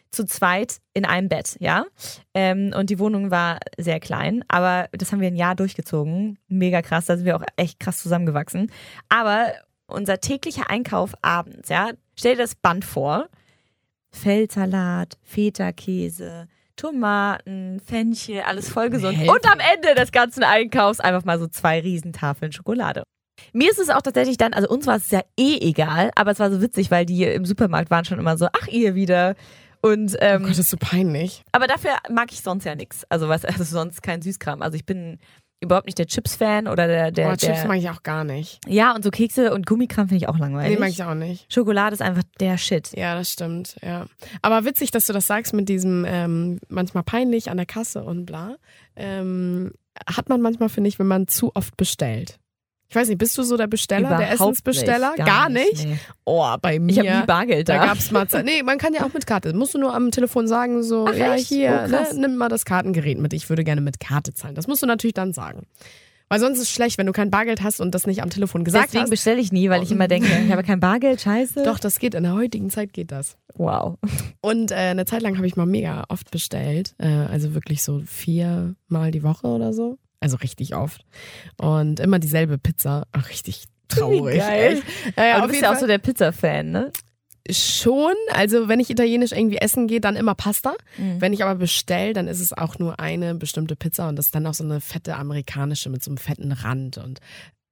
zu 0.09 0.25
zweit 0.25 0.77
in 0.93 1.05
einem 1.05 1.29
Bett, 1.29 1.57
ja. 1.59 1.85
Ähm, 2.33 2.73
und 2.75 2.89
die 2.89 2.97
Wohnung 2.97 3.29
war 3.29 3.59
sehr 3.77 3.99
klein, 3.99 4.43
aber 4.47 4.87
das 4.93 5.11
haben 5.11 5.19
wir 5.19 5.27
ein 5.27 5.35
Jahr 5.35 5.55
durchgezogen. 5.55 6.39
Mega 6.47 6.81
krass, 6.81 7.05
da 7.05 7.17
sind 7.17 7.25
wir 7.25 7.35
auch 7.35 7.43
echt 7.57 7.79
krass 7.79 8.01
zusammengewachsen. 8.01 8.71
Aber 9.09 9.51
unser 9.85 10.19
täglicher 10.19 10.69
Einkauf 10.69 11.13
abends, 11.21 11.69
ja, 11.69 11.91
stell 12.15 12.35
dir 12.35 12.43
das 12.43 12.55
Band 12.55 12.83
vor. 12.83 13.27
Feldsalat, 14.11 15.17
Feta-Käse, 15.23 16.47
Tomaten, 16.75 17.79
Fenchel, 17.79 18.41
alles 18.41 18.69
voll 18.69 18.89
gesund. 18.89 19.17
Und 19.17 19.51
am 19.51 19.59
Ende 19.73 19.95
des 19.95 20.11
ganzen 20.11 20.43
Einkaufs 20.43 20.99
einfach 20.99 21.23
mal 21.23 21.39
so 21.39 21.47
zwei 21.47 21.79
Riesentafeln 21.79 22.51
Schokolade. 22.51 23.03
Mir 23.53 23.69
ist 23.69 23.79
es 23.79 23.89
auch 23.89 24.01
tatsächlich 24.01 24.37
dann, 24.37 24.53
also 24.53 24.69
uns 24.69 24.87
war 24.87 24.97
es 24.97 25.11
ja 25.11 25.21
eh 25.37 25.57
egal, 25.57 26.11
aber 26.15 26.31
es 26.31 26.39
war 26.39 26.51
so 26.51 26.61
witzig, 26.61 26.91
weil 26.91 27.05
die 27.05 27.23
im 27.23 27.45
Supermarkt 27.45 27.91
waren 27.91 28.05
schon 28.05 28.19
immer 28.19 28.37
so, 28.37 28.47
ach 28.47 28.67
ihr 28.67 28.95
wieder. 28.95 29.35
Und, 29.81 30.15
ähm, 30.19 30.37
oh 30.37 30.39
Gott, 30.39 30.51
das 30.51 30.59
ist 30.59 30.69
so 30.71 30.77
peinlich. 30.77 31.43
Aber 31.51 31.67
dafür 31.67 31.91
mag 32.09 32.31
ich 32.31 32.41
sonst 32.41 32.63
ja 32.63 32.75
nichts. 32.75 33.05
Also 33.09 33.29
was, 33.29 33.45
also 33.45 33.63
sonst 33.63 34.01
kein 34.01 34.21
Süßkram. 34.21 34.61
Also 34.61 34.75
ich 34.75 34.85
bin 34.85 35.19
überhaupt 35.61 35.85
nicht 35.85 35.97
der 35.97 36.07
Chips-Fan 36.07 36.67
oder 36.67 36.87
der, 36.87 37.11
der. 37.11 37.31
Oh, 37.31 37.35
Chips 37.35 37.65
mag 37.65 37.77
ich 37.77 37.89
auch 37.89 38.03
gar 38.03 38.23
nicht. 38.23 38.59
Ja, 38.67 38.93
und 38.93 39.03
so 39.03 39.09
Kekse 39.09 39.53
und 39.53 39.65
Gummikram 39.65 40.09
finde 40.09 40.23
ich 40.23 40.29
auch 40.29 40.37
langweilig. 40.37 40.73
Nee, 40.73 40.79
mag 40.79 40.89
ich 40.89 41.03
auch 41.03 41.15
nicht. 41.15 41.51
Schokolade 41.51 41.93
ist 41.93 42.01
einfach 42.01 42.23
der 42.39 42.57
Shit. 42.57 42.91
Ja, 42.95 43.15
das 43.15 43.31
stimmt, 43.31 43.77
ja. 43.81 44.05
Aber 44.41 44.65
witzig, 44.65 44.91
dass 44.91 45.07
du 45.07 45.13
das 45.13 45.27
sagst 45.27 45.53
mit 45.53 45.69
diesem 45.69 46.05
ähm, 46.07 46.59
manchmal 46.69 47.03
peinlich 47.03 47.49
an 47.49 47.57
der 47.57 47.65
Kasse 47.65 48.03
und 48.03 48.25
bla. 48.25 48.55
Ähm, 48.95 49.71
hat 50.07 50.29
man 50.29 50.41
manchmal, 50.41 50.69
finde 50.69 50.89
ich, 50.89 50.99
wenn 50.99 51.07
man 51.07 51.27
zu 51.27 51.55
oft 51.55 51.77
bestellt. 51.77 52.37
Ich 52.87 52.95
weiß 52.95 53.07
nicht, 53.07 53.17
bist 53.17 53.37
du 53.37 53.43
so 53.43 53.57
der 53.57 53.67
Besteller, 53.67 54.07
Überhaupt 54.07 54.21
der 54.21 54.31
Essensbesteller? 54.31 55.11
Nicht, 55.11 55.25
gar, 55.25 55.25
gar, 55.25 55.49
nicht. 55.49 55.85
Nee. 55.85 55.97
Oh, 56.23 56.55
bei 56.61 56.79
mir. 56.79 56.91
Ich 56.91 56.99
habe 56.99 57.19
nie 57.21 57.25
Bargeld 57.25 57.67
da. 57.67 57.77
Da 57.77 57.85
gab's 57.87 58.11
mal. 58.11 58.27
Nee, 58.43 58.63
man 58.63 58.77
kann 58.77 58.93
ja 58.93 59.03
auch 59.05 59.13
mit 59.13 59.25
Karte. 59.25 59.53
Musst 59.53 59.73
du 59.73 59.79
nur 59.79 59.93
am 59.93 60.11
Telefon 60.11 60.47
sagen, 60.47 60.83
so, 60.83 61.07
Ach, 61.07 61.15
ja, 61.15 61.35
echt? 61.35 61.47
hier, 61.47 61.85
oh, 61.85 61.89
ne, 61.89 62.07
nimm 62.15 62.35
mal 62.37 62.49
das 62.49 62.63
Kartengerät 62.65 63.19
mit. 63.19 63.33
Ich 63.33 63.49
würde 63.49 63.63
gerne 63.63 63.81
mit 63.81 63.99
Karte 63.99 64.33
zahlen. 64.33 64.55
Das 64.55 64.67
musst 64.67 64.83
du 64.83 64.87
natürlich 64.87 65.13
dann 65.13 65.33
sagen. 65.33 65.65
Weil 66.27 66.39
sonst 66.39 66.57
ist 66.57 66.63
es 66.63 66.71
schlecht, 66.71 66.97
wenn 66.97 67.05
du 67.05 67.11
kein 67.11 67.29
Bargeld 67.29 67.61
hast 67.61 67.79
und 67.79 67.93
das 67.93 68.07
nicht 68.07 68.23
am 68.23 68.29
Telefon 68.31 68.63
gesagt 68.63 68.87
Deswegen 68.87 69.03
hast. 69.03 69.09
bestelle 69.11 69.39
ich 69.39 69.51
nie, 69.51 69.69
weil 69.69 69.83
ich 69.83 69.91
immer 69.91 70.07
denke, 70.07 70.27
ich 70.45 70.51
habe 70.51 70.63
kein 70.63 70.79
Bargeld, 70.79 71.21
scheiße. 71.21 71.63
Doch, 71.63 71.77
das 71.77 71.99
geht. 71.99 72.15
In 72.15 72.23
der 72.23 72.33
heutigen 72.33 72.71
Zeit 72.71 72.93
geht 72.93 73.11
das. 73.11 73.37
Wow. 73.53 73.97
Und 74.41 74.71
äh, 74.71 74.75
eine 74.75 75.05
Zeit 75.05 75.21
lang 75.21 75.37
habe 75.37 75.45
ich 75.45 75.55
mal 75.55 75.67
mega 75.67 76.03
oft 76.09 76.31
bestellt. 76.31 76.95
Äh, 76.97 77.07
also 77.07 77.53
wirklich 77.53 77.83
so 77.83 78.01
viermal 78.07 79.11
die 79.11 79.21
Woche 79.21 79.47
oder 79.47 79.71
so. 79.71 79.99
Also 80.25 80.37
richtig 80.37 80.75
oft. 80.75 81.05
Und 81.57 81.99
immer 81.99 82.17
dieselbe 82.17 82.57
Pizza. 82.57 83.05
Ach, 83.11 83.29
richtig 83.29 83.65
traurig. 83.89 84.39
geil. 84.39 84.81
Äh, 85.15 85.33
Aber 85.33 85.43
du 85.45 85.51
bist 85.51 85.61
ja 85.61 85.71
auch 85.71 85.77
so 85.79 85.85
der 85.85 85.99
Pizza-Fan, 85.99 86.71
ne? 86.71 86.91
schon. 87.47 88.15
Also 88.33 88.67
wenn 88.67 88.79
ich 88.79 88.89
italienisch 88.89 89.31
irgendwie 89.31 89.57
essen 89.57 89.85
gehe, 89.85 90.01
dann 90.01 90.15
immer 90.15 90.33
Pasta. 90.33 90.73
Mhm. 90.97 91.21
Wenn 91.21 91.31
ich 91.31 91.43
aber 91.43 91.53
bestelle, 91.53 92.13
dann 92.13 92.27
ist 92.27 92.39
es 92.39 92.53
auch 92.53 92.79
nur 92.79 92.99
eine 92.99 93.35
bestimmte 93.35 93.75
Pizza 93.75 94.09
und 94.09 94.15
das 94.15 94.25
ist 94.25 94.33
dann 94.33 94.47
auch 94.47 94.55
so 94.55 94.63
eine 94.63 94.81
fette 94.81 95.15
amerikanische 95.15 95.91
mit 95.91 96.03
so 96.03 96.09
einem 96.09 96.17
fetten 96.17 96.51
Rand. 96.53 96.97
Und, 96.97 97.19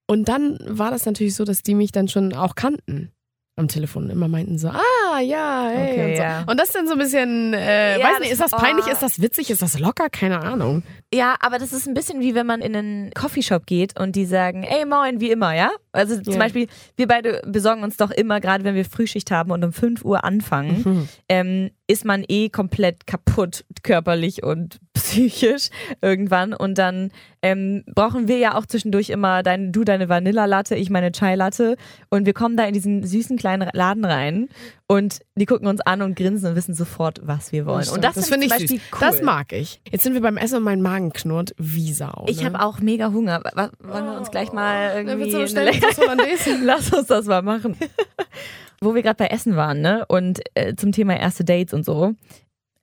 und 0.05 0.27
dann 0.27 0.59
war 0.61 0.91
das 0.91 1.07
natürlich 1.07 1.33
so, 1.33 1.43
dass 1.43 1.63
die 1.63 1.73
mich 1.73 1.91
dann 1.91 2.07
schon 2.07 2.33
auch 2.33 2.53
kannten 2.53 3.11
am 3.55 3.67
Telefon. 3.67 4.09
Immer 4.09 4.27
meinten 4.27 4.57
so, 4.57 4.69
ah, 4.69 5.19
ja, 5.19 5.67
hey. 5.71 5.91
Okay, 5.91 6.09
und, 6.09 6.17
so. 6.17 6.23
ja. 6.23 6.43
und 6.47 6.59
das 6.59 6.69
ist 6.69 6.75
dann 6.75 6.87
so 6.87 6.93
ein 6.93 6.99
bisschen, 6.99 7.53
äh, 7.53 7.99
Ja, 7.99 8.05
weiß 8.05 8.19
nicht, 8.19 8.31
ist 8.31 8.41
das 8.41 8.51
peinlich, 8.51 8.85
oh. 8.87 8.91
ist 8.91 9.03
das 9.03 9.21
witzig, 9.21 9.49
ist 9.51 9.61
das 9.61 9.79
locker? 9.79 10.09
Keine 10.09 10.39
Ahnung. 10.41 10.83
Ja, 11.13 11.35
aber 11.39 11.59
das 11.59 11.71
ist 11.73 11.87
ein 11.87 11.93
bisschen 11.93 12.19
wie 12.19 12.35
wenn 12.35 12.47
man 12.47 12.61
in 12.61 12.75
einen 12.75 13.11
Coffeeshop 13.13 13.65
geht 13.65 13.99
und 13.99 14.15
die 14.15 14.25
sagen, 14.25 14.63
ey 14.63 14.85
moin, 14.85 15.19
wie 15.19 15.31
immer, 15.31 15.53
ja? 15.53 15.69
Also 15.93 16.19
zum 16.19 16.33
Ja. 16.33 16.39
Beispiel, 16.39 16.67
wir 16.97 17.07
beide 17.07 17.41
besorgen 17.45 17.83
uns 17.83 17.97
doch 17.97 18.11
immer, 18.11 18.41
gerade 18.41 18.63
wenn 18.63 18.75
wir 18.75 18.83
Frühschicht 18.85 19.31
haben 19.31 19.51
und 19.51 19.63
um 19.63 19.71
5 19.71 20.03
Uhr 20.03 20.23
anfangen, 20.23 20.81
Mhm. 20.83 21.09
ähm, 21.29 21.69
ist 21.87 22.03
man 22.05 22.23
eh 22.27 22.49
komplett 22.49 23.05
kaputt, 23.07 23.63
körperlich 23.83 24.41
und 24.43 24.79
psychisch 24.93 25.69
irgendwann. 26.01 26.53
Und 26.53 26.77
dann 26.77 27.11
ähm, 27.41 27.83
brauchen 27.93 28.27
wir 28.27 28.37
ja 28.37 28.55
auch 28.57 28.65
zwischendurch 28.65 29.09
immer 29.09 29.43
dein, 29.43 29.71
du 29.71 29.83
deine 29.83 30.09
Vanilla-Latte, 30.09 30.75
ich 30.75 30.89
meine 30.89 31.11
Chai-Latte. 31.11 31.75
Und 32.09 32.25
wir 32.25 32.33
kommen 32.33 32.57
da 32.57 32.65
in 32.65 32.73
diesen 32.73 33.05
süßen 33.05 33.37
kleinen 33.37 33.69
Laden 33.73 34.05
rein 34.05 34.47
und 34.87 35.19
die 35.35 35.45
gucken 35.45 35.67
uns 35.67 35.81
an 35.81 36.01
und 36.01 36.15
grinsen 36.15 36.49
und 36.49 36.55
wissen 36.55 36.73
sofort, 36.73 37.19
was 37.23 37.51
wir 37.51 37.65
wollen. 37.65 37.87
und 37.89 38.03
das, 38.03 38.27
finde 38.29 38.47
zum 38.47 38.57
ich 38.61 38.69
süß. 38.69 38.79
cool. 38.93 38.97
Das 38.99 39.21
mag 39.21 39.51
ich. 39.51 39.81
Jetzt 39.91 40.03
sind 40.03 40.13
wir 40.13 40.21
beim 40.21 40.37
Essen 40.37 40.57
und 40.57 40.63
mein 40.63 40.81
Magen 40.81 41.11
knurrt 41.11 41.53
wie 41.57 41.91
Sau. 41.93 42.25
Ich 42.27 42.39
ne? 42.39 42.45
habe 42.45 42.61
auch 42.63 42.79
mega 42.79 43.11
Hunger. 43.11 43.41
Wa- 43.53 43.71
Wollen 43.79 44.05
wir 44.05 44.17
uns 44.17 44.31
gleich 44.31 44.53
mal 44.53 44.89
Dann 45.03 45.07
irgendwie. 45.07 45.33
wird's 45.33 45.53
was 45.83 45.97
Hollandaise. 45.97 46.57
Lass 46.63 46.91
uns 46.93 47.07
das 47.07 47.25
mal 47.25 47.41
machen. 47.41 47.77
Wo 48.81 48.95
wir 48.95 49.01
gerade 49.01 49.17
bei 49.17 49.27
Essen 49.27 49.55
waren, 49.55 49.81
ne? 49.81 50.05
Und 50.07 50.41
äh, 50.55 50.75
zum 50.75 50.91
Thema 50.91 51.17
erste 51.17 51.43
Dates 51.43 51.73
und 51.73 51.85
so. 51.85 52.15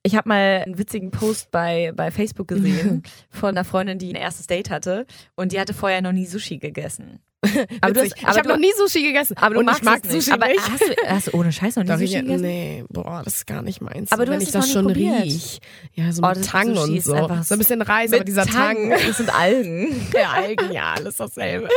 Ich 0.03 0.15
habe 0.15 0.29
mal 0.29 0.63
einen 0.65 0.77
witzigen 0.79 1.11
Post 1.11 1.51
bei, 1.51 1.91
bei 1.95 2.09
Facebook 2.09 2.47
gesehen 2.47 3.03
von 3.29 3.49
einer 3.49 3.63
Freundin, 3.63 3.99
die 3.99 4.09
ein 4.09 4.15
erstes 4.15 4.47
Date 4.47 4.71
hatte 4.71 5.05
und 5.35 5.51
die 5.51 5.59
hatte 5.59 5.75
vorher 5.75 6.01
noch 6.01 6.11
nie 6.11 6.25
Sushi 6.25 6.57
gegessen. 6.57 7.19
Aber 7.81 7.93
du 7.93 8.01
hast, 8.01 8.15
ich 8.17 8.23
habe 8.25 8.47
noch 8.47 8.57
nie 8.57 8.71
Sushi 8.77 9.01
gegessen. 9.01 9.35
aber 9.37 9.55
du 9.55 9.59
und 9.61 9.65
magst 9.65 9.81
ich 9.81 9.85
mag. 9.85 10.05
Sushi 10.05 10.31
aber 10.31 10.47
nicht. 10.47 10.59
Hast, 10.61 10.81
du, 10.81 10.95
hast 11.07 11.27
du 11.27 11.37
ohne 11.37 11.51
Scheiß 11.51 11.75
noch 11.77 11.83
nie 11.85 11.91
Sushi 11.93 12.03
ich, 12.03 12.13
gegessen? 12.21 12.41
nee, 12.43 12.83
boah, 12.89 13.21
das 13.25 13.37
ist 13.37 13.47
gar 13.47 13.63
nicht 13.63 13.81
meins. 13.81 14.11
Aber 14.11 14.25
du 14.25 14.31
wenn 14.31 14.39
hast 14.39 14.47
ich 14.47 14.51
das 14.53 14.71
schon 14.71 14.85
probiert. 14.85 15.23
riech. 15.23 15.59
Ja, 15.95 16.11
so 16.11 16.21
Oh, 16.23 16.27
mit 16.27 16.37
das 16.37 16.47
Tang 16.47 16.77
und 16.77 16.95
ist 16.95 17.05
so. 17.05 17.13
einfach 17.13 17.43
So 17.43 17.55
ein 17.55 17.57
bisschen 17.57 17.81
Reis, 17.81 18.11
Mit 18.11 18.19
aber 18.19 18.25
dieser 18.25 18.45
Tang. 18.45 18.91
Das 19.07 19.17
sind 19.17 19.33
Algen. 19.33 19.87
Ja, 20.13 20.29
Algen, 20.33 20.71
ja, 20.71 20.93
alles 20.93 21.17
dasselbe. 21.17 21.67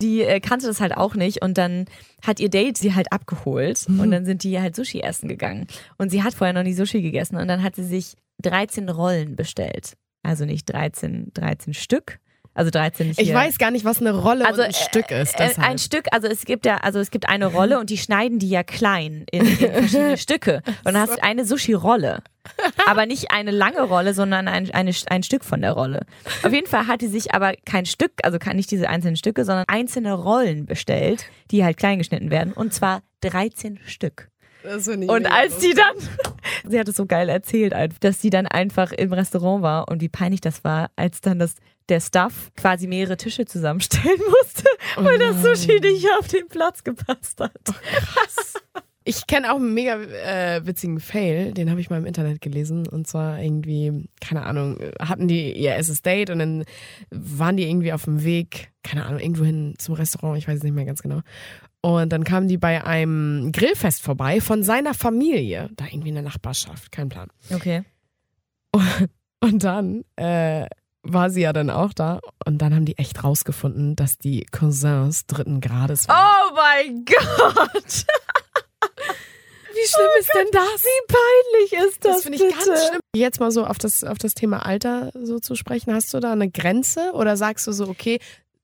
die 0.00 0.22
äh, 0.22 0.40
kannte 0.40 0.66
das 0.66 0.80
halt 0.80 0.96
auch 0.96 1.14
nicht 1.14 1.42
und 1.42 1.58
dann 1.58 1.84
hat 2.22 2.40
ihr 2.40 2.48
Date 2.48 2.78
sie 2.78 2.94
halt 2.94 3.12
abgeholt 3.12 3.86
und 3.88 4.10
dann 4.10 4.24
sind 4.24 4.42
die 4.42 4.58
halt 4.60 4.74
Sushi 4.74 5.00
essen 5.00 5.28
gegangen 5.28 5.66
und 5.98 6.10
sie 6.10 6.22
hat 6.22 6.32
vorher 6.34 6.54
noch 6.54 6.62
nie 6.62 6.72
Sushi 6.74 7.02
gegessen 7.02 7.36
und 7.36 7.46
dann 7.48 7.62
hat 7.62 7.76
sie 7.76 7.84
sich 7.84 8.14
13 8.42 8.88
Rollen 8.88 9.36
bestellt. 9.36 9.94
Also 10.22 10.44
nicht 10.46 10.64
13, 10.72 11.30
13 11.34 11.74
Stück, 11.74 12.18
also 12.54 12.70
13 12.70 13.08
nicht 13.08 13.20
Ich 13.20 13.28
hier. 13.28 13.34
weiß 13.34 13.58
gar 13.58 13.70
nicht, 13.70 13.84
was 13.84 14.00
eine 14.00 14.10
Rolle 14.12 14.46
Also, 14.46 14.62
ein 14.62 14.72
Stück 14.72 15.10
ist. 15.10 15.34
Äh, 15.34 15.48
Deshalb. 15.48 15.68
ein 15.68 15.78
Stück, 15.78 16.06
also 16.12 16.26
es 16.28 16.44
gibt 16.44 16.66
ja, 16.66 16.78
also 16.78 16.98
es 16.98 17.10
gibt 17.10 17.28
eine 17.28 17.46
Rolle 17.46 17.78
und 17.78 17.90
die 17.90 17.98
schneiden 17.98 18.38
die 18.38 18.48
ja 18.48 18.62
klein 18.62 19.24
in, 19.30 19.46
in 19.46 19.56
verschiedene 19.56 20.18
Stücke. 20.18 20.62
Und 20.84 20.94
dann 20.94 20.98
hast 20.98 21.16
du 21.16 21.22
eine 21.22 21.44
Sushi-Rolle. 21.44 22.22
Aber 22.86 23.06
nicht 23.06 23.30
eine 23.30 23.50
lange 23.50 23.82
Rolle, 23.82 24.14
sondern 24.14 24.48
ein, 24.48 24.70
eine, 24.70 24.92
ein 25.08 25.22
Stück 25.22 25.44
von 25.44 25.60
der 25.60 25.72
Rolle. 25.72 26.06
Auf 26.42 26.52
jeden 26.52 26.66
Fall 26.66 26.86
hat 26.86 27.02
die 27.02 27.06
sich 27.06 27.34
aber 27.34 27.52
kein 27.66 27.86
Stück, 27.86 28.12
also 28.22 28.38
nicht 28.54 28.70
diese 28.70 28.88
einzelnen 28.88 29.16
Stücke, 29.16 29.44
sondern 29.44 29.66
einzelne 29.68 30.14
Rollen 30.14 30.66
bestellt, 30.66 31.26
die 31.50 31.64
halt 31.64 31.76
klein 31.76 31.98
geschnitten 31.98 32.30
werden. 32.30 32.52
Und 32.52 32.72
zwar 32.72 33.02
13 33.20 33.78
Stück. 33.86 34.29
Und 35.08 35.26
als 35.26 35.58
die 35.58 35.74
dann, 35.74 35.96
sie 36.70 36.78
hat 36.78 36.88
es 36.88 36.96
so 36.96 37.06
geil 37.06 37.28
erzählt, 37.28 37.74
dass 38.00 38.20
sie 38.20 38.30
dann 38.30 38.46
einfach 38.46 38.92
im 38.92 39.12
Restaurant 39.12 39.62
war 39.62 39.88
und 39.88 40.00
wie 40.00 40.08
peinlich 40.08 40.40
das 40.40 40.64
war, 40.64 40.90
als 40.96 41.20
dann 41.20 41.38
das, 41.38 41.54
der 41.88 42.00
Staff 42.00 42.50
quasi 42.56 42.86
mehrere 42.86 43.16
Tische 43.16 43.46
zusammenstellen 43.46 44.20
musste, 44.42 44.68
weil 44.96 45.18
das 45.18 45.42
Sushi 45.42 45.80
nicht 45.80 46.06
auf 46.18 46.28
den 46.28 46.48
Platz 46.48 46.84
gepasst 46.84 47.40
hat. 47.40 47.52
Ich 49.10 49.26
kenne 49.26 49.52
auch 49.52 49.56
einen 49.56 49.74
mega 49.74 49.96
äh, 49.96 50.64
witzigen 50.64 51.00
Fail, 51.00 51.52
den 51.52 51.68
habe 51.68 51.80
ich 51.80 51.90
mal 51.90 51.98
im 51.98 52.06
Internet 52.06 52.40
gelesen. 52.40 52.86
Und 52.86 53.08
zwar 53.08 53.42
irgendwie, 53.42 54.08
keine 54.20 54.46
Ahnung, 54.46 54.78
hatten 55.00 55.26
die 55.26 55.52
ihr 55.52 55.74
erstes 55.74 56.02
Date 56.02 56.30
und 56.30 56.38
dann 56.38 56.64
waren 57.10 57.56
die 57.56 57.68
irgendwie 57.68 57.92
auf 57.92 58.04
dem 58.04 58.22
Weg, 58.22 58.70
keine 58.84 59.06
Ahnung, 59.06 59.18
irgendwo 59.18 59.44
hin 59.44 59.74
zum 59.78 59.96
Restaurant, 59.96 60.38
ich 60.38 60.46
weiß 60.46 60.58
es 60.58 60.62
nicht 60.62 60.74
mehr 60.74 60.84
ganz 60.84 61.02
genau. 61.02 61.22
Und 61.80 62.12
dann 62.12 62.22
kamen 62.22 62.46
die 62.46 62.56
bei 62.56 62.84
einem 62.84 63.50
Grillfest 63.50 64.00
vorbei 64.00 64.40
von 64.40 64.62
seiner 64.62 64.94
Familie, 64.94 65.70
da 65.74 65.86
irgendwie 65.86 66.10
in 66.10 66.14
der 66.14 66.22
Nachbarschaft, 66.22 66.92
kein 66.92 67.08
Plan. 67.08 67.30
Okay. 67.52 67.82
Und 69.40 69.64
dann 69.64 70.04
äh, 70.14 70.66
war 71.02 71.30
sie 71.30 71.40
ja 71.40 71.52
dann 71.52 71.70
auch 71.70 71.94
da 71.94 72.20
und 72.44 72.58
dann 72.58 72.74
haben 72.74 72.84
die 72.84 72.98
echt 72.98 73.24
rausgefunden, 73.24 73.96
dass 73.96 74.18
die 74.18 74.44
Cousins 74.50 75.24
dritten 75.24 75.62
Grades 75.62 76.06
waren. 76.08 76.26
Oh 76.28 76.54
mein 76.54 77.06
Gott! 77.06 78.04
wie 79.72 79.88
schlimm 79.88 80.08
ist 80.18 80.30
denn 80.34 80.48
das? 80.52 80.84
Wie 80.84 81.14
peinlich 81.14 81.88
ist 81.88 82.04
das, 82.04 82.14
Das 82.14 82.22
finde 82.22 82.38
ich 82.44 82.50
ganz 82.66 82.86
schlimm. 82.88 83.00
Jetzt 83.14 83.40
mal 83.40 83.50
so 83.50 83.64
auf 83.64 83.78
das, 83.78 84.04
auf 84.04 84.18
das 84.18 84.34
Thema 84.34 84.64
Alter 84.64 85.10
so 85.14 85.38
zu 85.38 85.54
sprechen. 85.54 85.94
Hast 85.94 86.12
du 86.14 86.20
da 86.20 86.32
eine 86.32 86.50
Grenze 86.50 87.12
oder 87.12 87.36
sagst 87.36 87.66
du 87.66 87.72
so, 87.72 87.88
okay, 87.88 88.18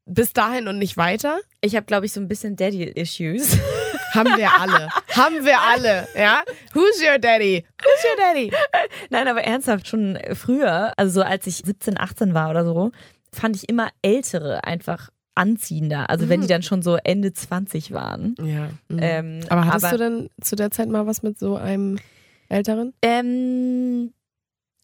bis 0.05 0.33
dahin 0.33 0.69
und 0.69 0.79
nicht 0.79 0.97
weiter? 0.97 1.41
Ich 1.61 1.75
habe, 1.77 1.87
glaube 1.87 2.07
ich, 2.07 2.13
so 2.13 2.21
ein 2.21 2.29
bisschen 2.29 2.57
Daddy-Issues. 2.57 3.59
Haben 4.15 4.37
wir 4.37 4.59
alle. 4.59 4.89
Haben 5.11 5.45
wir 5.45 5.61
alle, 5.61 6.09
ja? 6.17 6.43
Who's 6.73 7.03
your 7.03 7.19
daddy? 7.19 7.67
Who's 7.83 8.05
your 8.05 8.17
daddy? 8.17 8.51
Nein, 9.11 9.29
aber 9.29 9.43
ernsthaft, 9.43 9.89
schon 9.89 10.19
früher, 10.33 10.93
also 10.97 11.21
so 11.21 11.23
als 11.23 11.47
ich 11.47 11.57
17, 11.57 11.99
18 12.01 12.33
war 12.33 12.49
oder 12.49 12.65
so, 12.65 12.93
fand 13.33 13.57
ich 13.57 13.69
immer 13.69 13.91
Ältere 14.01 14.65
einfach 14.65 15.11
anziehender. 15.37 16.11
Also 16.11 16.29
wenn 16.29 16.41
die 16.41 16.47
dann 16.49 16.63
schon 16.63 16.83
so 16.83 16.97
Ende 16.97 17.33
20 17.33 17.93
waren. 17.93 18.35
Ja. 18.43 18.71
mhm. 18.89 18.99
Ähm, 19.01 19.41
aber 19.49 19.67
hattest 19.67 19.85
aber- 19.87 19.99
du 19.99 20.05
denn 20.05 20.31
zu 20.41 20.57
der 20.57 20.71
Zeit 20.73 20.89
mal 20.89 21.07
was 21.07 21.23
mit 21.23 21.39
so 21.39 21.57
einem 21.57 21.99
Älteren? 22.49 22.93
Ähm, 23.03 24.13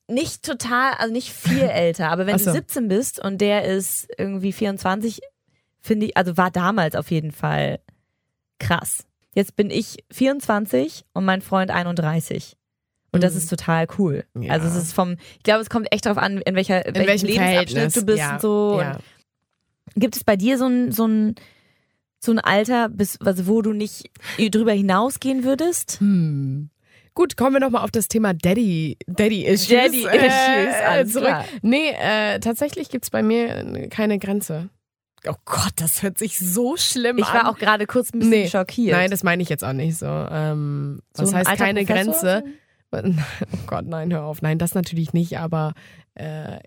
nicht 0.09 0.45
total, 0.45 0.93
also 0.99 1.12
nicht 1.12 1.33
viel 1.33 1.62
älter, 1.62 2.11
aber 2.11 2.27
wenn 2.27 2.38
so. 2.38 2.47
du 2.47 2.53
17 2.53 2.88
bist 2.88 3.19
und 3.25 3.41
der 3.41 3.65
ist 3.65 4.09
irgendwie 4.19 4.53
24, 4.53 5.21
finde 5.81 6.07
ich, 6.07 6.17
also 6.17 6.37
war 6.37 6.51
damals 6.51 6.95
auf 6.95 7.11
jeden 7.11 7.33
Fall 7.33 7.81
krass. 8.59 9.05
Jetzt 9.35 9.57
bin 9.57 9.71
ich 9.71 10.05
24 10.12 11.05
und 11.15 11.25
mein 11.25 11.41
Freund 11.41 11.71
31. 11.71 12.57
Und 13.15 13.23
das 13.23 13.33
Mhm. 13.33 13.38
ist 13.38 13.49
total 13.51 13.87
cool. 13.99 14.25
Ja. 14.38 14.53
Also 14.53 14.69
es 14.69 14.75
ist 14.77 14.93
vom, 14.95 15.17
ich 15.37 15.43
glaube, 15.43 15.61
es 15.61 15.69
kommt 15.71 15.87
echt 15.93 16.07
darauf 16.07 16.19
an, 16.19 16.38
in 16.38 16.55
welcher 16.55 16.85
In 16.87 16.95
welchem 16.95 17.07
welchem 17.09 17.27
Lebensabschnitt 17.29 17.71
Verhältnis? 17.71 17.95
du 17.95 18.07
bist 18.07 18.19
ja. 18.19 18.33
und 18.35 18.41
so. 18.41 18.79
Ja. 18.81 18.93
Und 18.93 18.99
gibt 19.95 20.16
es 20.16 20.25
bei 20.25 20.37
dir 20.37 20.59
so 20.59 20.66
ein, 20.66 20.92
so 20.92 21.07
ein, 21.07 21.35
so 22.18 22.33
ein 22.33 22.38
Alter, 22.38 22.88
bis, 22.88 23.21
also 23.21 23.47
wo 23.47 23.62
du 23.62 23.73
nicht 23.73 24.11
drüber 24.38 24.73
hinausgehen 24.73 25.45
würdest? 25.45 25.99
Hm. 26.01 26.71
Gut, 27.14 27.37
kommen 27.37 27.55
wir 27.57 27.61
nochmal 27.61 27.85
auf 27.85 27.90
das 27.90 28.09
Thema 28.09 28.33
Daddy, 28.33 28.97
Daddy 29.07 29.45
Issues. 29.45 29.68
Daddy 29.68 30.01
Issues, 30.05 30.75
alles 30.87 31.12
zurück. 31.12 31.27
klar. 31.27 31.45
Nee, 31.61 31.90
äh, 31.90 32.40
tatsächlich 32.40 32.88
gibt's 32.88 33.11
bei 33.11 33.23
mir 33.23 33.88
keine 33.90 34.18
Grenze. 34.18 34.71
Oh 35.29 35.35
Gott, 35.45 35.73
das 35.77 36.03
hört 36.03 36.18
sich 36.18 36.38
so 36.38 36.77
schlimm 36.77 37.18
Ich 37.18 37.27
an. 37.27 37.35
war 37.35 37.51
auch 37.51 37.59
gerade 37.59 37.87
kurz 37.87 38.12
ein 38.12 38.18
bisschen 38.21 38.31
Nee. 38.31 38.49
schockiert. 38.49 38.97
Nein, 38.97 39.11
das 39.11 39.23
meine 39.23 39.42
ich 39.42 39.49
jetzt 39.49 39.62
auch 39.62 39.73
nicht 39.75 39.97
so. 39.99 40.07
Ähm, 40.07 41.01
So 41.14 41.25
was 41.25 41.35
ein 41.35 41.47
heißt 41.47 41.59
keine 41.61 41.85
Professor? 41.85 42.42
Grenze? 42.42 42.45
Oh 42.95 43.59
Gott, 43.66 43.87
nein, 43.87 44.12
hör 44.12 44.25
auf. 44.25 44.42
Nein, 44.42 44.59
das 44.59 44.75
natürlich 44.75 45.14
nicht, 45.14 45.38
aber 45.38 45.73
äh, 46.14 46.59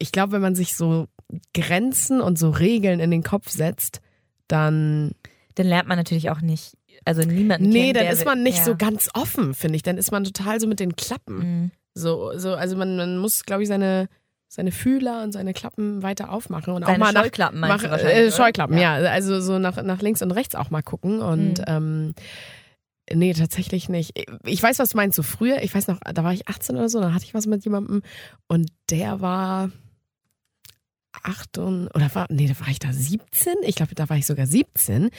ich 0.00 0.10
glaube, 0.10 0.32
wenn 0.32 0.40
man 0.42 0.56
sich 0.56 0.74
so 0.74 1.06
Grenzen 1.54 2.20
und 2.20 2.38
so 2.38 2.50
Regeln 2.50 3.00
in 3.00 3.10
den 3.10 3.22
Kopf 3.22 3.48
setzt, 3.50 4.00
dann 4.48 5.12
Dann 5.54 5.66
lernt 5.66 5.88
man 5.88 5.98
natürlich 5.98 6.30
auch 6.30 6.40
nicht, 6.40 6.76
also 7.04 7.22
niemanden 7.22 7.68
Nee, 7.68 7.92
kennen, 7.92 7.94
dann 8.04 8.06
ist 8.12 8.24
man 8.24 8.42
nicht 8.42 8.58
ja. 8.58 8.64
so 8.64 8.76
ganz 8.76 9.10
offen, 9.14 9.54
finde 9.54 9.76
ich. 9.76 9.82
Dann 9.82 9.98
ist 9.98 10.10
man 10.12 10.24
total 10.24 10.60
so 10.60 10.66
mit 10.66 10.80
den 10.80 10.96
Klappen. 10.96 11.38
Mhm. 11.38 11.70
So, 11.94 12.32
so, 12.38 12.54
also 12.54 12.76
man, 12.76 12.96
man 12.96 13.18
muss, 13.18 13.44
glaube 13.44 13.62
ich, 13.62 13.68
seine, 13.68 14.08
seine 14.48 14.72
Fühler 14.72 15.22
und 15.22 15.32
seine 15.32 15.52
Klappen 15.52 16.02
weiter 16.02 16.30
aufmachen 16.32 16.72
und 16.72 16.84
auch 16.84 16.86
Seine 16.88 16.98
mal 16.98 17.12
nach, 17.12 17.24
Scheuklappen 17.24 17.60
meinst 17.60 17.86
mach, 17.86 17.98
du 17.98 18.04
äh? 18.04 18.30
Scheuklappen, 18.32 18.78
ja. 18.78 18.94
Also 18.94 19.40
so 19.40 19.58
nach, 19.58 19.82
nach 19.82 20.00
links 20.00 20.22
und 20.22 20.30
rechts 20.30 20.54
auch 20.54 20.70
mal 20.70 20.82
gucken. 20.82 21.20
Und 21.20 21.58
Mhm. 21.58 21.64
ähm, 21.66 22.14
nee, 23.12 23.32
tatsächlich 23.34 23.88
nicht. 23.90 24.12
Ich 24.46 24.62
weiß, 24.62 24.78
was 24.78 24.90
du 24.90 24.96
meinst, 24.96 25.16
so 25.16 25.22
früher, 25.22 25.62
ich 25.62 25.74
weiß 25.74 25.88
noch, 25.88 25.98
da 26.00 26.24
war 26.24 26.32
ich 26.32 26.48
18 26.48 26.76
oder 26.76 26.88
so, 26.88 27.00
dann 27.00 27.12
hatte 27.14 27.24
ich 27.26 27.34
was 27.34 27.46
mit 27.46 27.62
jemandem 27.64 28.00
und 28.48 28.70
der 28.90 29.20
war 29.20 29.70
acht 31.22 31.58
und, 31.58 31.88
oder 31.94 32.14
war, 32.14 32.26
nee, 32.30 32.46
da 32.46 32.58
war 32.60 32.68
ich 32.68 32.78
da 32.78 32.92
17? 32.92 33.54
Ich 33.62 33.76
glaube, 33.76 33.94
da 33.94 34.08
war 34.08 34.16
ich 34.16 34.26
sogar 34.26 34.46
17. 34.46 35.10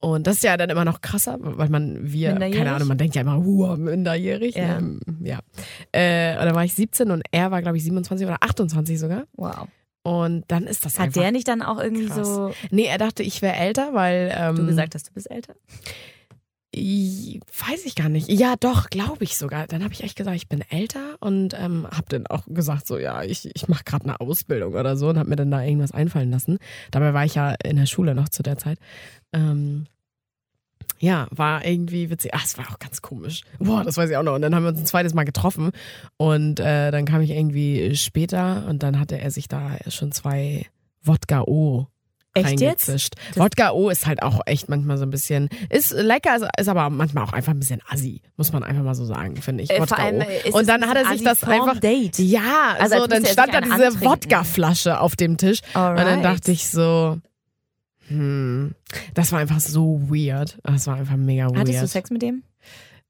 Und 0.00 0.26
das 0.26 0.36
ist 0.36 0.44
ja 0.44 0.56
dann 0.56 0.70
immer 0.70 0.84
noch 0.84 1.00
krasser, 1.00 1.38
weil 1.40 1.68
man, 1.70 1.98
wir, 2.00 2.34
keine 2.34 2.72
Ahnung, 2.72 2.88
man 2.88 2.98
denkt 2.98 3.16
ja 3.16 3.22
immer, 3.22 3.36
huh, 3.36 3.76
minderjährig. 3.76 4.54
Ja. 4.54 4.80
Ne? 4.80 5.00
ja. 5.24 5.40
Äh, 5.90 6.38
und 6.38 6.46
da 6.46 6.54
war 6.54 6.64
ich 6.64 6.74
17 6.74 7.10
und 7.10 7.22
er 7.32 7.50
war, 7.50 7.62
glaube 7.62 7.76
ich, 7.76 7.84
27 7.84 8.26
oder 8.26 8.38
28 8.40 8.98
sogar. 8.98 9.24
Wow. 9.32 9.66
Und 10.02 10.44
dann 10.48 10.66
ist 10.66 10.84
das 10.84 10.98
Hat 10.98 11.16
der 11.16 11.32
nicht 11.32 11.48
dann 11.48 11.62
auch 11.62 11.78
irgendwie 11.78 12.06
krass. 12.06 12.26
so. 12.26 12.54
Nee, 12.70 12.84
er 12.84 12.98
dachte, 12.98 13.22
ich 13.22 13.42
wäre 13.42 13.56
älter, 13.56 13.92
weil. 13.92 14.32
Ähm, 14.34 14.56
du 14.56 14.66
gesagt 14.66 14.94
hast, 14.94 15.08
du 15.08 15.12
bist 15.12 15.30
älter? 15.30 15.54
Weiß 16.74 17.86
ich 17.86 17.94
gar 17.94 18.10
nicht. 18.10 18.28
Ja, 18.28 18.54
doch, 18.60 18.90
glaube 18.90 19.24
ich 19.24 19.38
sogar. 19.38 19.66
Dann 19.66 19.82
habe 19.82 19.94
ich 19.94 20.04
echt 20.04 20.16
gesagt, 20.16 20.36
ich 20.36 20.48
bin 20.48 20.62
älter 20.68 21.16
und 21.20 21.54
ähm, 21.58 21.86
habe 21.90 22.04
dann 22.10 22.26
auch 22.26 22.44
gesagt, 22.46 22.86
so 22.86 22.98
ja, 22.98 23.22
ich, 23.22 23.50
ich 23.54 23.68
mache 23.68 23.84
gerade 23.84 24.04
eine 24.04 24.20
Ausbildung 24.20 24.74
oder 24.74 24.96
so 24.96 25.08
und 25.08 25.18
habe 25.18 25.30
mir 25.30 25.36
dann 25.36 25.50
da 25.50 25.62
irgendwas 25.62 25.92
einfallen 25.92 26.30
lassen. 26.30 26.58
Dabei 26.90 27.14
war 27.14 27.24
ich 27.24 27.36
ja 27.36 27.54
in 27.64 27.76
der 27.76 27.86
Schule 27.86 28.14
noch 28.14 28.28
zu 28.28 28.42
der 28.42 28.58
Zeit. 28.58 28.78
Ähm, 29.32 29.86
ja, 30.98 31.26
war 31.30 31.64
irgendwie 31.64 32.10
witzig. 32.10 32.32
Ach, 32.34 32.44
es 32.44 32.58
war 32.58 32.70
auch 32.70 32.78
ganz 32.78 33.00
komisch. 33.00 33.42
Boah, 33.58 33.82
das 33.82 33.96
weiß 33.96 34.10
ich 34.10 34.16
auch 34.16 34.22
noch. 34.22 34.34
Und 34.34 34.42
dann 34.42 34.54
haben 34.54 34.64
wir 34.64 34.70
uns 34.70 34.80
ein 34.80 34.86
zweites 34.86 35.14
Mal 35.14 35.24
getroffen 35.24 35.70
und 36.18 36.60
äh, 36.60 36.90
dann 36.90 37.06
kam 37.06 37.22
ich 37.22 37.30
irgendwie 37.30 37.96
später 37.96 38.66
und 38.68 38.82
dann 38.82 39.00
hatte 39.00 39.18
er 39.18 39.30
sich 39.30 39.48
da 39.48 39.78
schon 39.88 40.12
zwei 40.12 40.66
Wodka 41.02 41.42
O 41.42 41.86
Echt 42.34 42.60
jetzt? 42.60 42.88
Wodka 43.34 43.72
O 43.72 43.88
ist 43.88 44.06
halt 44.06 44.22
auch 44.22 44.40
echt 44.46 44.68
manchmal 44.68 44.98
so 44.98 45.04
ein 45.04 45.10
bisschen, 45.10 45.48
ist 45.70 45.92
lecker, 45.92 46.36
ist 46.58 46.68
aber 46.68 46.90
manchmal 46.90 47.24
auch 47.24 47.32
einfach 47.32 47.52
ein 47.52 47.58
bisschen 47.58 47.80
assi, 47.88 48.22
muss 48.36 48.52
man 48.52 48.62
einfach 48.62 48.82
mal 48.82 48.94
so 48.94 49.04
sagen, 49.04 49.36
finde 49.36 49.64
ich. 49.64 49.70
Äh, 49.70 49.80
Wodka 49.80 50.10
O. 50.10 50.58
Und 50.58 50.68
dann 50.68 50.86
hat 50.86 50.96
er 50.96 51.06
sich 51.06 51.24
das 51.24 51.42
einfach, 51.44 51.80
Date. 51.80 52.18
ja, 52.18 52.76
also 52.78 52.98
so, 52.98 53.06
dann 53.06 53.24
stand 53.24 53.54
da 53.54 53.60
diese 53.60 54.00
Wodka-Flasche 54.00 55.00
auf 55.00 55.16
dem 55.16 55.36
Tisch 55.36 55.60
Alright. 55.74 55.98
und 55.98 56.06
dann 56.06 56.22
dachte 56.22 56.52
ich 56.52 56.68
so, 56.68 57.18
hm, 58.08 58.74
das 59.14 59.32
war 59.32 59.40
einfach 59.40 59.60
so 59.60 60.00
weird. 60.08 60.58
Das 60.62 60.86
war 60.86 60.96
einfach 60.96 61.16
mega 61.16 61.46
weird. 61.46 61.58
Hattest 61.58 61.82
du 61.82 61.86
Sex 61.88 62.10
mit 62.10 62.22
dem? 62.22 62.42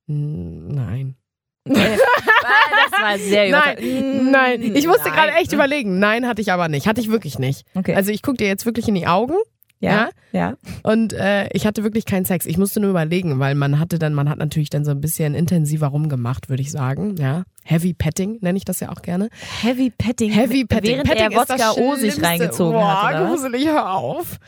Nein. 0.07 1.16
das 1.64 3.01
war 3.01 3.18
sehr 3.18 3.51
Nein, 3.51 4.31
nein. 4.31 4.77
Ich 4.77 4.87
musste 4.87 5.11
gerade 5.11 5.33
echt 5.33 5.53
überlegen. 5.53 5.99
Nein, 5.99 6.27
hatte 6.27 6.40
ich 6.40 6.53
aber 6.53 6.68
nicht. 6.68 6.87
Hatte 6.87 7.01
ich 7.01 7.11
wirklich 7.11 7.38
nicht. 7.38 7.66
Okay. 7.75 7.94
Also 7.94 8.11
ich 8.11 8.23
gucke 8.23 8.38
dir 8.38 8.47
jetzt 8.47 8.64
wirklich 8.66 8.88
in 8.88 8.94
die 8.94 9.07
Augen. 9.07 9.35
Ja. 9.81 10.11
Ja. 10.33 10.55
Und 10.83 11.12
äh, 11.12 11.49
ich 11.53 11.66
hatte 11.66 11.85
wirklich 11.85 12.05
keinen 12.05 12.25
Sex. 12.25 12.47
Ich 12.47 12.59
musste 12.59 12.81
nur 12.81 12.90
überlegen, 12.90 13.38
weil 13.38 13.55
man 13.55 13.79
hatte 13.79 13.99
dann, 13.99 14.12
man 14.12 14.29
hat 14.29 14.38
natürlich 14.38 14.71
dann 14.71 14.85
so 14.85 14.90
ein 14.90 15.01
bisschen 15.01 15.35
intensiver 15.35 15.87
rumgemacht, 15.87 16.49
würde 16.49 16.62
ich 16.62 16.71
sagen. 16.73 17.16
Ja. 17.16 17.44
Heavy 17.64 17.94
Petting 17.94 18.38
nenne 18.40 18.59
ich 18.59 18.64
das 18.64 18.81
ja 18.81 18.90
auch 18.90 19.03
gerne. 19.03 19.29
Heavy 19.62 19.90
Petting. 19.90 20.33
Heavy 20.33 20.64
Petting. 20.64 20.90
Während 20.90 21.09
Petting 21.09 21.31
er 21.31 21.37
Wodka 21.37 21.73
O 21.81 21.94
sich 21.94 22.21
reingezogen 22.21 22.73
Boah, 22.73 23.03
hat. 23.03 23.14
Oder? 23.14 23.29
gruselig, 23.29 23.66
hör 23.66 23.94
auf. 23.94 24.38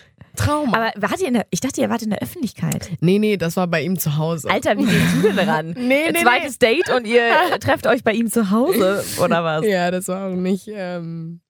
Trauma. 0.40 0.76
Aber 0.76 0.92
wart 0.96 1.20
ihr 1.20 1.28
in 1.28 1.34
der, 1.34 1.46
ich 1.50 1.60
dachte, 1.60 1.80
ihr 1.80 1.90
wart 1.90 2.02
in 2.02 2.10
der 2.10 2.20
Öffentlichkeit. 2.20 2.90
Nee, 3.00 3.18
nee, 3.18 3.36
das 3.36 3.56
war 3.56 3.66
bei 3.66 3.82
ihm 3.82 3.98
zu 3.98 4.16
Hause. 4.16 4.50
Alter, 4.50 4.76
wie 4.78 4.84
gehst 4.84 5.14
du 5.16 5.22
denn 5.22 5.48
ran? 5.48 5.66
nee, 5.76 6.10
nee, 6.10 6.22
Zweites 6.22 6.58
nee. 6.60 6.74
Date 6.74 6.90
und 6.90 7.06
ihr 7.06 7.30
trefft 7.60 7.86
euch 7.86 8.04
bei 8.04 8.12
ihm 8.12 8.30
zu 8.30 8.50
Hause, 8.50 9.04
oder 9.22 9.44
was? 9.44 9.66
Ja, 9.66 9.90
das 9.90 10.08
war 10.08 10.28
auch 10.28 10.34
nicht, 10.34 10.68
ähm, 10.72 11.40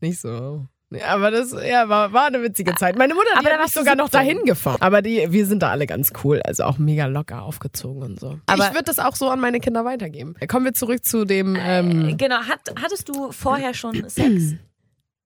nicht 0.00 0.20
so. 0.20 0.66
Ja, 0.90 1.06
aber 1.06 1.30
das 1.30 1.52
ja, 1.52 1.88
war, 1.88 2.12
war 2.12 2.26
eine 2.26 2.42
witzige 2.42 2.74
Zeit. 2.74 2.96
Meine 2.96 3.14
Mutter 3.14 3.28
die 3.40 3.46
hat 3.46 3.60
mich 3.60 3.72
sogar 3.72 3.96
noch 3.96 4.10
dahin 4.10 4.44
gefahren. 4.44 4.76
Aber 4.80 5.00
die, 5.00 5.26
wir 5.30 5.46
sind 5.46 5.62
da 5.62 5.70
alle 5.70 5.86
ganz 5.86 6.12
cool. 6.22 6.42
Also 6.44 6.64
auch 6.64 6.76
mega 6.78 7.06
locker 7.06 7.42
aufgezogen 7.42 8.02
und 8.02 8.20
so. 8.20 8.38
Aber 8.46 8.66
ich 8.66 8.72
würde 8.72 8.84
das 8.84 8.98
auch 8.98 9.16
so 9.16 9.30
an 9.30 9.40
meine 9.40 9.60
Kinder 9.60 9.84
weitergeben. 9.84 10.34
Kommen 10.48 10.66
wir 10.66 10.74
zurück 10.74 11.04
zu 11.04 11.24
dem. 11.24 11.56
Ähm, 11.58 12.10
äh, 12.10 12.14
genau, 12.14 12.36
Hat, 12.36 12.60
hattest 12.80 13.08
du 13.08 13.32
vorher 13.32 13.72
schon 13.72 14.06
Sex? 14.08 14.54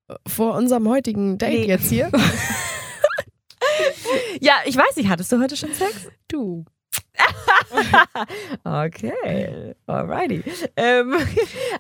Vor 0.29 0.55
unserem 0.55 0.89
heutigen 0.89 1.37
Date 1.37 1.51
nee. 1.51 1.67
jetzt 1.67 1.89
hier? 1.89 2.13
ja, 4.41 4.55
ich 4.65 4.77
weiß 4.77 4.97
nicht, 4.97 5.09
hattest 5.09 5.33
du 5.33 5.41
heute 5.41 5.57
schon 5.57 5.73
Sex? 5.73 6.09
Du. 6.29 6.65
okay, 8.65 9.75
alrighty. 9.87 10.43
Ähm, 10.77 11.15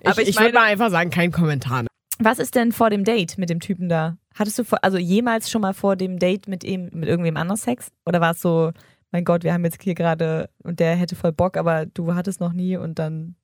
aber 0.04 0.22
ich, 0.22 0.28
ich, 0.28 0.36
ich 0.36 0.40
würde 0.40 0.54
mal 0.54 0.64
einfach 0.64 0.90
sagen, 0.90 1.10
kein 1.10 1.30
Kommentar. 1.30 1.84
Was 2.18 2.38
ist 2.38 2.54
denn 2.54 2.72
vor 2.72 2.90
dem 2.90 3.04
Date 3.04 3.36
mit 3.36 3.50
dem 3.50 3.60
Typen 3.60 3.88
da? 3.88 4.16
Hattest 4.34 4.58
du 4.58 4.64
vor, 4.64 4.78
also 4.82 4.96
jemals 4.96 5.50
schon 5.50 5.60
mal 5.60 5.74
vor 5.74 5.96
dem 5.96 6.18
Date 6.18 6.48
mit 6.48 6.64
ihm, 6.64 6.88
mit 6.92 7.08
irgendwem 7.08 7.36
anders 7.36 7.62
Sex? 7.62 7.90
Oder 8.06 8.20
war 8.20 8.32
es 8.32 8.40
so, 8.40 8.72
mein 9.12 9.24
Gott, 9.24 9.44
wir 9.44 9.52
haben 9.52 9.64
jetzt 9.64 9.82
hier 9.82 9.94
gerade 9.94 10.48
und 10.62 10.80
der 10.80 10.96
hätte 10.96 11.16
voll 11.16 11.32
Bock, 11.32 11.56
aber 11.56 11.86
du 11.86 12.14
hattest 12.14 12.40
noch 12.40 12.52
nie 12.52 12.76
und 12.76 12.98
dann 12.98 13.34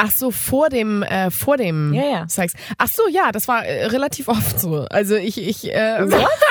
Ach 0.00 0.12
so, 0.12 0.30
vor 0.30 0.68
dem, 0.68 1.02
äh, 1.02 1.30
vor 1.30 1.56
dem 1.56 1.92
ja, 1.92 2.04
ja. 2.04 2.28
Sex. 2.28 2.52
Ach 2.78 2.86
so, 2.86 3.08
ja, 3.08 3.32
das 3.32 3.48
war 3.48 3.64
äh, 3.64 3.86
relativ 3.86 4.28
oft 4.28 4.60
so. 4.60 4.86
Also 4.90 5.16
ich, 5.16 5.38
ich, 5.38 5.74
äh, 5.74 6.06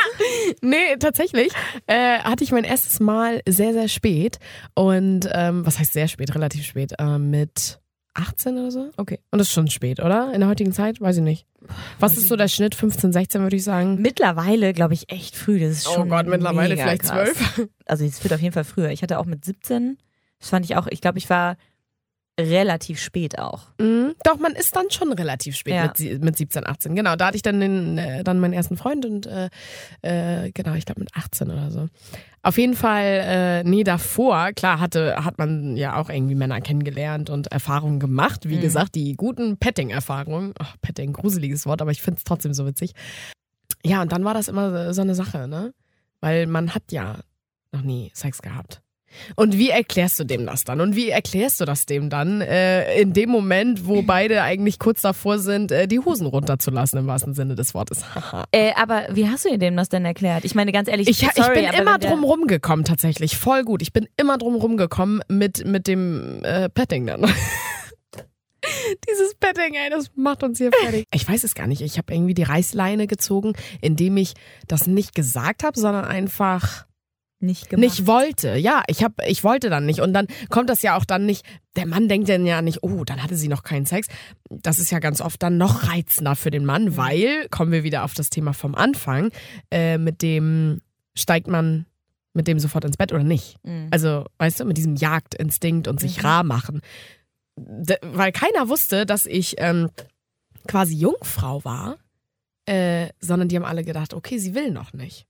nee, 0.62 0.98
tatsächlich 1.00 1.54
äh, 1.86 2.20
hatte 2.20 2.44
ich 2.44 2.52
mein 2.52 2.66
erstes 2.66 3.00
Mal 3.00 3.42
sehr, 3.48 3.72
sehr 3.72 3.88
spät 3.88 4.40
und 4.76 5.30
ähm, 5.32 5.66
was 5.66 5.80
heißt 5.80 5.94
sehr 5.94 6.10
spät, 6.10 6.36
relativ 6.36 6.66
spät, 6.66 6.94
äh, 7.00 7.18
mit 7.18 7.80
18 8.18 8.58
oder 8.58 8.72
so. 8.72 8.90
Okay. 8.98 9.20
Und 9.32 9.40
das 9.40 9.48
ist 9.48 9.54
schon 9.54 9.70
spät, 9.70 10.02
oder? 10.02 10.34
In 10.34 10.42
der 10.42 10.50
heutigen 10.50 10.74
Zeit? 10.74 11.00
Weiß 11.00 11.18
ich 11.18 11.24
nicht. 11.24 11.46
Was 12.00 12.14
Weiß 12.14 12.18
ist 12.18 12.28
so 12.28 12.36
der 12.36 12.48
Schnitt? 12.48 12.76
15, 12.76 13.14
16 13.14 13.42
würde 13.42 13.56
ich 13.56 13.64
sagen. 13.64 14.02
Mittlerweile, 14.02 14.74
glaube 14.74 14.94
ich, 14.94 15.12
echt 15.12 15.36
früh. 15.36 15.60
Das 15.60 15.72
ist 15.72 15.88
oh 15.88 15.94
schon 15.94 16.10
Gott, 16.10 16.28
mittlerweile 16.28 16.76
vielleicht 16.76 17.04
krass. 17.04 17.34
12. 17.34 17.70
Also 17.86 18.06
es 18.06 18.24
wird 18.24 18.34
auf 18.34 18.42
jeden 18.42 18.54
Fall 18.54 18.64
früher. 18.64 18.90
Ich 18.90 19.04
hatte 19.04 19.20
auch 19.20 19.26
mit 19.26 19.46
17, 19.46 19.98
das 20.40 20.50
fand 20.50 20.66
ich 20.66 20.76
auch, 20.76 20.88
ich 20.88 21.00
glaube, 21.00 21.18
ich 21.18 21.30
war 21.30 21.56
relativ 22.40 23.00
spät 23.00 23.40
auch. 23.40 23.68
Mhm. 23.80 24.14
Doch, 24.24 24.38
man 24.38 24.54
ist 24.54 24.76
dann 24.76 24.90
schon 24.92 25.12
relativ 25.12 25.56
spät 25.56 25.74
ja. 25.74 25.94
mit, 25.98 26.24
mit 26.24 26.38
17, 26.38 26.68
18. 26.68 26.96
Genau, 26.96 27.16
da 27.16 27.28
hatte 27.28 27.36
ich 27.36 27.42
dann, 27.42 27.60
den, 27.60 27.98
äh, 27.98 28.24
dann 28.24 28.40
meinen 28.40 28.54
ersten 28.54 28.78
Freund 28.78 29.06
und 29.06 29.26
äh, 29.26 29.50
äh, 30.02 30.52
genau, 30.52 30.76
ich 30.76 30.86
glaube 30.86 31.02
mit 31.02 31.16
18 31.16 31.50
oder 31.50 31.72
so. 31.72 31.88
Auf 32.44 32.58
jeden 32.58 32.76
Fall, 32.76 33.24
äh, 33.26 33.64
nee, 33.64 33.84
davor, 33.84 34.52
klar, 34.54 34.80
hatte, 34.80 35.24
hat 35.26 35.38
man 35.38 35.76
ja 35.76 35.98
auch 35.98 36.10
irgendwie 36.10 36.36
Männer 36.36 36.62
kennengelernt 36.62 37.30
und 37.30 37.48
Erfahrungen 37.48 38.00
gemacht. 38.00 38.48
Wie 38.48 38.58
mhm. 38.58 38.62
gesagt, 38.62 38.96
die 38.96 39.16
guten 39.16 39.58
Petting-Erfahrungen. 39.58 40.54
Petting, 40.82 41.14
gruseliges 41.14 41.66
Wort, 41.66 41.82
aber 41.82 41.92
ich 41.92 42.02
finde 42.02 42.20
es 42.20 42.24
trotzdem 42.24 42.54
so 42.54 42.66
witzig. 42.66 42.94
Ja, 43.84 44.02
und 44.02 44.12
dann 44.12 44.24
war 44.24 44.34
das 44.34 44.48
immer 44.48 44.94
so 44.94 45.02
eine 45.02 45.16
Sache, 45.16 45.48
ne? 45.48 45.74
Weil 46.22 46.48
man 46.48 46.74
hat 46.74 46.92
ja 46.92 47.20
noch 47.72 47.82
nie 47.82 48.12
Sex 48.14 48.42
gehabt. 48.42 48.82
Und 49.36 49.58
wie 49.58 49.70
erklärst 49.70 50.20
du 50.20 50.24
dem 50.24 50.46
das 50.46 50.64
dann? 50.64 50.82
Und 50.82 50.96
wie 50.96 51.10
erklärst 51.10 51.60
du 51.62 51.66
das 51.66 51.86
dem 51.86 52.10
dann 52.10 52.42
äh, 52.42 53.00
in 53.00 53.14
dem 53.14 53.30
Moment, 53.30 53.88
wo 53.88 54.02
beide 54.02 54.42
eigentlich 54.42 54.80
kurz 54.80 55.02
davor 55.02 55.40
sind, 55.40 55.72
äh, 55.72 55.88
die 55.88 56.00
Hosen 56.00 56.28
runterzulassen, 56.28 57.00
im 57.00 57.08
wahrsten 57.08 57.34
Sinne 57.34 57.56
des 57.56 57.74
Wortes? 57.74 58.04
äh, 58.52 58.72
aber 58.76 59.08
wie 59.12 59.28
hast 59.28 59.46
du 59.46 59.58
dem 59.58 59.76
das 59.76 59.90
denn 59.90 60.06
erklärt? 60.06 60.46
Ich 60.46 60.56
meine, 60.56 60.72
ganz 60.72 60.88
ehrlich, 60.88 61.08
ich, 61.08 61.20
sorry, 61.20 61.60
ich 61.60 61.72
bin 61.72 61.80
immer 61.80 61.98
drum 61.98 62.24
rumgekommen, 62.24 62.86
tatsächlich. 62.86 63.38
Voll 63.38 63.64
gut. 63.64 63.82
Ich 63.82 63.94
bin 63.94 64.08
immer 64.18 64.38
drum 64.38 64.56
rumgekommen 64.56 65.22
mit, 65.28 65.66
mit 65.66 65.88
dem 65.88 66.44
äh, 66.44 66.70
Petting 66.70 67.06
dann. 67.08 67.26
Dieses 69.10 69.36
Petting, 69.36 69.76
ey, 69.76 69.90
das 69.90 70.12
macht 70.16 70.44
uns 70.44 70.58
hier 70.58 70.72
fertig. 70.72 71.06
Ich 71.14 71.28
weiß 71.28 71.44
es 71.44 71.56
gar 71.56 71.68
nicht. 71.68 71.82
Ich 71.82 71.98
habe 71.98 72.14
irgendwie 72.14 72.34
die 72.34 72.44
Reißleine 72.44 73.08
gezogen, 73.08 73.54
indem 73.82 74.18
ich 74.18 74.34
das 74.68 74.88
nicht 74.88 75.16
gesagt 75.16 75.64
habe, 75.64 75.80
sondern 75.80 76.06
einfach 76.06 76.86
nicht 77.40 77.70
gemacht. 77.70 77.84
Nicht 77.84 78.08
wollte. 78.08 78.56
Ja, 78.56 78.84
ich 78.88 79.04
hab, 79.04 79.14
ich 79.28 79.44
wollte 79.44 79.70
dann 79.70 79.86
nicht. 79.86 80.02
Und 80.02 80.14
dann 80.14 80.28
kommt 80.50 80.70
das 80.70 80.82
ja 80.82 80.98
auch 80.98 81.06
dann 81.06 81.26
nicht, 81.26 81.46
der 81.76 81.86
Mann 81.86 82.08
denkt 82.08 82.30
dann 82.30 82.46
ja 82.46 82.62
nicht, 82.62 82.84
oh, 82.84 83.04
dann 83.04 83.22
hatte 83.22 83.36
sie 83.36 83.48
noch 83.48 83.64
keinen 83.64 83.86
Sex. 83.86 84.08
Das 84.50 84.80
ist 84.80 84.92
ja 84.92 85.00
ganz 85.00 85.22
oft 85.22 85.42
dann 85.44 85.58
noch 85.58 85.88
reizender 85.88 86.36
für 86.36 86.52
den 86.52 86.66
Mann, 86.66 86.86
mhm. 86.86 86.98
weil, 86.98 87.48
kommen 87.50 87.72
wir 87.72 87.84
wieder 87.84 88.04
auf 88.04 88.14
das 88.14 88.30
Thema 88.30 88.54
vom 88.54 88.76
Anfang, 88.76 89.32
äh, 89.72 89.98
mit 89.98 90.22
dem 90.22 90.82
steigt 91.16 91.48
man 91.48 91.86
mit 92.34 92.48
dem 92.48 92.60
sofort 92.60 92.86
ins 92.86 92.98
Bett 92.98 93.12
oder 93.12 93.24
nicht. 93.24 93.58
Mhm. 93.64 93.88
Also, 93.92 94.26
weißt 94.38 94.60
du, 94.60 94.66
mit 94.66 94.78
diesem 94.78 94.96
Jagdinstinkt 94.96 95.88
und 95.88 96.00
sich 96.00 96.18
mhm. 96.18 96.26
rar 96.26 96.44
machen. 96.44 96.82
De, 97.56 97.98
weil 98.04 98.32
keiner 98.32 98.70
wusste, 98.70 99.06
dass 99.06 99.26
ich 99.26 99.56
ähm, 99.58 99.90
quasi 100.68 100.96
Jungfrau 100.96 101.66
war, 101.66 101.98
äh, 102.66 103.10
sondern 103.20 103.48
die 103.48 103.56
haben 103.56 103.66
alle 103.66 103.84
gedacht, 103.84 104.14
okay, 104.14 104.38
sie 104.38 104.54
will 104.54 104.72
noch 104.72 104.94
nicht. 104.94 105.26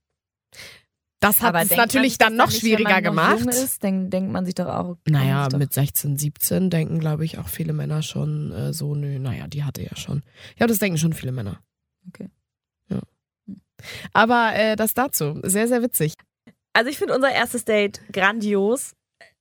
Das 1.20 1.42
hat 1.42 1.54
es 1.56 1.76
natürlich 1.76 2.16
dann 2.16 2.36
noch 2.36 2.46
nicht, 2.46 2.60
schwieriger 2.60 2.88
wenn 2.88 2.94
man 2.94 3.02
gemacht. 3.04 3.44
Noch 3.46 3.52
jung 3.52 3.64
ist, 3.64 3.82
dann 3.82 4.10
denkt 4.10 4.30
man 4.32 4.44
sich 4.44 4.54
doch 4.54 4.66
auch. 4.66 4.96
Naja, 5.08 5.48
mit 5.56 5.72
16, 5.72 6.16
17 6.16 6.70
denken, 6.70 7.00
glaube 7.00 7.24
ich, 7.24 7.38
auch 7.38 7.48
viele 7.48 7.72
Männer 7.72 8.02
schon 8.02 8.52
äh, 8.52 8.72
so, 8.72 8.94
nö, 8.94 9.18
naja, 9.18 9.48
die 9.48 9.64
hatte 9.64 9.82
ja 9.82 9.96
schon. 9.96 10.22
Ja, 10.58 10.66
das 10.66 10.78
denken 10.78 10.98
schon 10.98 11.12
viele 11.12 11.32
Männer. 11.32 11.60
Okay. 12.06 12.30
Ja. 12.88 13.00
Aber 14.12 14.52
äh, 14.54 14.76
das 14.76 14.94
dazu. 14.94 15.40
Sehr, 15.42 15.66
sehr 15.66 15.82
witzig. 15.82 16.14
Also 16.72 16.90
ich 16.90 16.98
finde 16.98 17.14
unser 17.14 17.32
erstes 17.32 17.64
Date 17.64 18.00
grandios. 18.12 18.94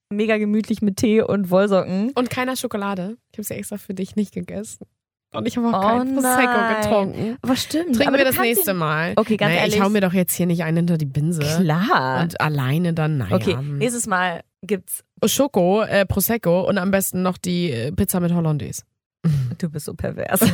Mega 0.10 0.38
gemütlich 0.38 0.82
mit 0.82 0.98
Tee 0.98 1.22
und 1.22 1.52
Wollsocken. 1.52 2.12
Und 2.12 2.30
keiner 2.30 2.56
Schokolade. 2.56 3.18
Ich 3.32 3.38
habe 3.38 3.44
sie 3.44 3.54
extra 3.56 3.78
für 3.78 3.94
dich 3.94 4.16
nicht 4.16 4.34
gegessen. 4.34 4.88
Und 5.34 5.48
ich 5.48 5.58
habe 5.58 5.68
auch 5.68 5.84
oh 5.84 5.98
kein 5.98 6.13
Prosecco 6.13 6.82
getrunken. 6.82 7.38
Aber 7.42 7.56
stimmt. 7.56 7.96
Trinken 7.96 8.08
aber 8.08 8.18
wir 8.18 8.26
das 8.26 8.40
nächste 8.40 8.74
Mal. 8.74 9.13
Okay, 9.18 9.38
ganz 9.38 9.50
naja, 9.50 9.62
ehrlich. 9.62 9.76
Ich 9.76 9.82
hau 9.82 9.90
mir 9.90 10.02
doch 10.02 10.13
jetzt 10.13 10.34
hier 10.34 10.46
nicht 10.46 10.63
einen 10.63 10.78
hinter 10.78 10.98
die 10.98 11.06
Binse. 11.06 11.42
Klar. 11.42 12.22
Und 12.22 12.40
alleine 12.40 12.94
dann, 12.94 13.18
naja. 13.18 13.36
Okay, 13.36 13.58
nächstes 13.62 14.08
Mal 14.08 14.42
gibt's 14.62 15.04
Schoko, 15.26 15.82
äh, 15.84 16.06
Prosecco 16.06 16.68
und 16.68 16.78
am 16.78 16.92
besten 16.92 17.22
noch 17.22 17.38
die 17.38 17.72
äh, 17.72 17.92
Pizza 17.92 18.20
mit 18.20 18.34
Hollandaise. 18.34 18.84
Du 19.58 19.69
bist 19.69 19.86
so 19.86 19.94
pervers. 19.94 20.40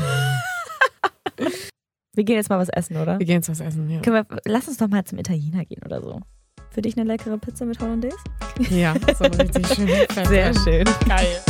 Wir 2.15 2.24
gehen 2.24 2.36
jetzt 2.36 2.49
mal 2.49 2.59
was 2.59 2.69
essen, 2.69 2.97
oder? 2.97 3.17
Wir 3.17 3.26
gehen 3.26 3.38
jetzt 3.38 3.49
was 3.49 3.59
essen, 3.59 3.89
ja. 3.89 3.99
Können 4.01 4.24
wir, 4.30 4.38
lass 4.45 4.67
uns 4.67 4.78
doch 4.78 4.88
mal 4.88 5.03
zum 5.03 5.17
Italiener 5.17 5.65
gehen 5.65 5.82
oder 5.84 5.99
so. 5.99 6.21
Für 6.69 6.84
dich 6.84 6.95
eine 6.95 7.05
leckere 7.07 7.39
Pizza 7.39 7.65
mit 7.65 7.80
Hollandaise? 7.80 8.17
Ja, 8.69 8.93
so 9.17 9.24
richtig 9.24 9.67
schön. 9.67 9.88
Sehr 10.28 10.53
schön. 10.53 10.86
Geil. 11.07 11.41